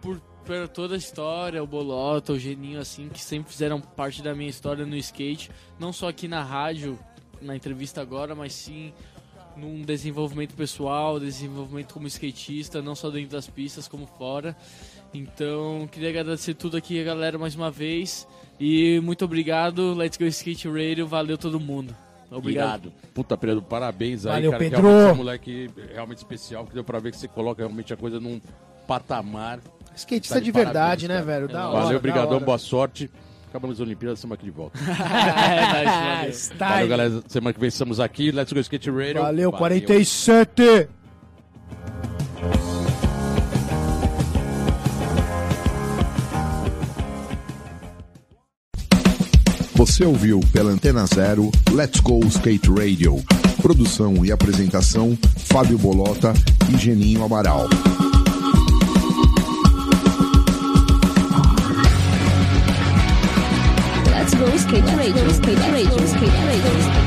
por, 0.02 0.20
por 0.44 0.68
toda 0.68 0.94
a 0.94 0.98
história, 0.98 1.62
o 1.62 1.66
Bolota, 1.66 2.32
o 2.32 2.38
Geninho, 2.38 2.80
assim, 2.80 3.08
que 3.08 3.20
sempre 3.20 3.50
fizeram 3.50 3.80
parte 3.80 4.22
da 4.22 4.34
minha 4.34 4.50
história 4.50 4.84
no 4.84 4.96
skate. 4.96 5.50
Não 5.78 5.92
só 5.92 6.08
aqui 6.08 6.28
na 6.28 6.42
rádio, 6.42 6.98
na 7.40 7.56
entrevista 7.56 8.00
agora, 8.00 8.34
mas 8.34 8.52
sim 8.52 8.92
num 9.56 9.82
desenvolvimento 9.82 10.54
pessoal, 10.54 11.20
desenvolvimento 11.20 11.92
como 11.92 12.06
skatista, 12.08 12.82
não 12.82 12.94
só 12.94 13.10
dentro 13.10 13.30
das 13.30 13.46
pistas, 13.46 13.86
como 13.86 14.06
fora. 14.06 14.56
Então, 15.12 15.88
queria 15.90 16.08
agradecer 16.08 16.54
tudo 16.54 16.76
aqui, 16.76 17.00
a 17.00 17.04
galera, 17.04 17.38
mais 17.38 17.54
uma 17.54 17.70
vez. 17.70 18.26
E 18.58 19.00
muito 19.00 19.24
obrigado, 19.24 19.94
Let's 19.94 20.18
Go 20.18 20.24
Skate 20.24 20.68
Radio, 20.68 21.06
valeu 21.06 21.38
todo 21.38 21.60
mundo. 21.60 21.94
Obrigado. 22.30 22.86
Irado. 22.86 22.92
Puta, 23.12 23.36
Pedro, 23.36 23.62
parabéns 23.62 24.26
aí, 24.26 24.32
Valeu, 24.32 24.50
cara. 24.50 24.64
que 24.64 24.70
Pedro. 24.70 24.88
Você 24.88 25.08
é 25.08 25.12
um 25.12 25.16
moleque 25.16 25.70
realmente 25.92 26.18
especial, 26.18 26.66
que 26.66 26.74
deu 26.74 26.82
pra 26.82 26.98
ver 26.98 27.12
que 27.12 27.16
você 27.16 27.28
coloca 27.28 27.62
realmente 27.62 27.92
a 27.92 27.96
coisa 27.96 28.18
num 28.18 28.40
patamar. 28.88 29.60
Skatista 29.96 30.34
Tá 30.34 30.40
de 30.40 30.46
de 30.46 30.52
verdade, 30.52 31.08
né, 31.08 31.22
velho? 31.22 31.48
Da 31.48 31.68
hora. 31.68 31.78
Valeu, 31.78 31.90
da 31.90 31.96
obrigadão, 31.96 32.36
hora. 32.36 32.44
boa 32.44 32.58
sorte. 32.58 33.10
Acabamos 33.48 33.76
as 33.76 33.80
Olimpíadas, 33.80 34.18
estamos 34.18 34.34
aqui 34.34 34.44
de 34.46 34.50
volta. 34.50 34.78
é, 34.82 36.26
nice, 36.26 36.50
valeu. 36.58 36.74
Valeu, 36.74 36.88
galera. 36.88 37.22
Semana 37.28 37.52
que 37.52 37.60
vem 37.60 37.68
estamos 37.68 38.00
aqui. 38.00 38.32
Let's 38.32 38.52
Go 38.52 38.60
Skate 38.60 38.90
Radio. 38.90 39.22
Valeu, 39.22 39.52
47. 39.52 40.88
Você 49.76 50.04
ouviu 50.04 50.40
pela 50.52 50.70
Antena 50.70 51.04
Zero 51.06 51.50
Let's 51.72 52.00
Go 52.00 52.20
Skate 52.26 52.70
Radio. 52.70 53.22
Produção 53.60 54.24
e 54.24 54.32
apresentação 54.32 55.16
Fábio 55.36 55.78
Bolota 55.78 56.32
e 56.72 56.76
Geninho 56.78 57.22
Amaral. 57.22 57.68
Let's 64.54 64.66
go 64.66 64.76
skate 64.76 64.96
radio, 64.96 65.28
skate 65.32 65.72
radio, 65.72 66.06
skate 66.06 66.46
radio. 66.46 67.03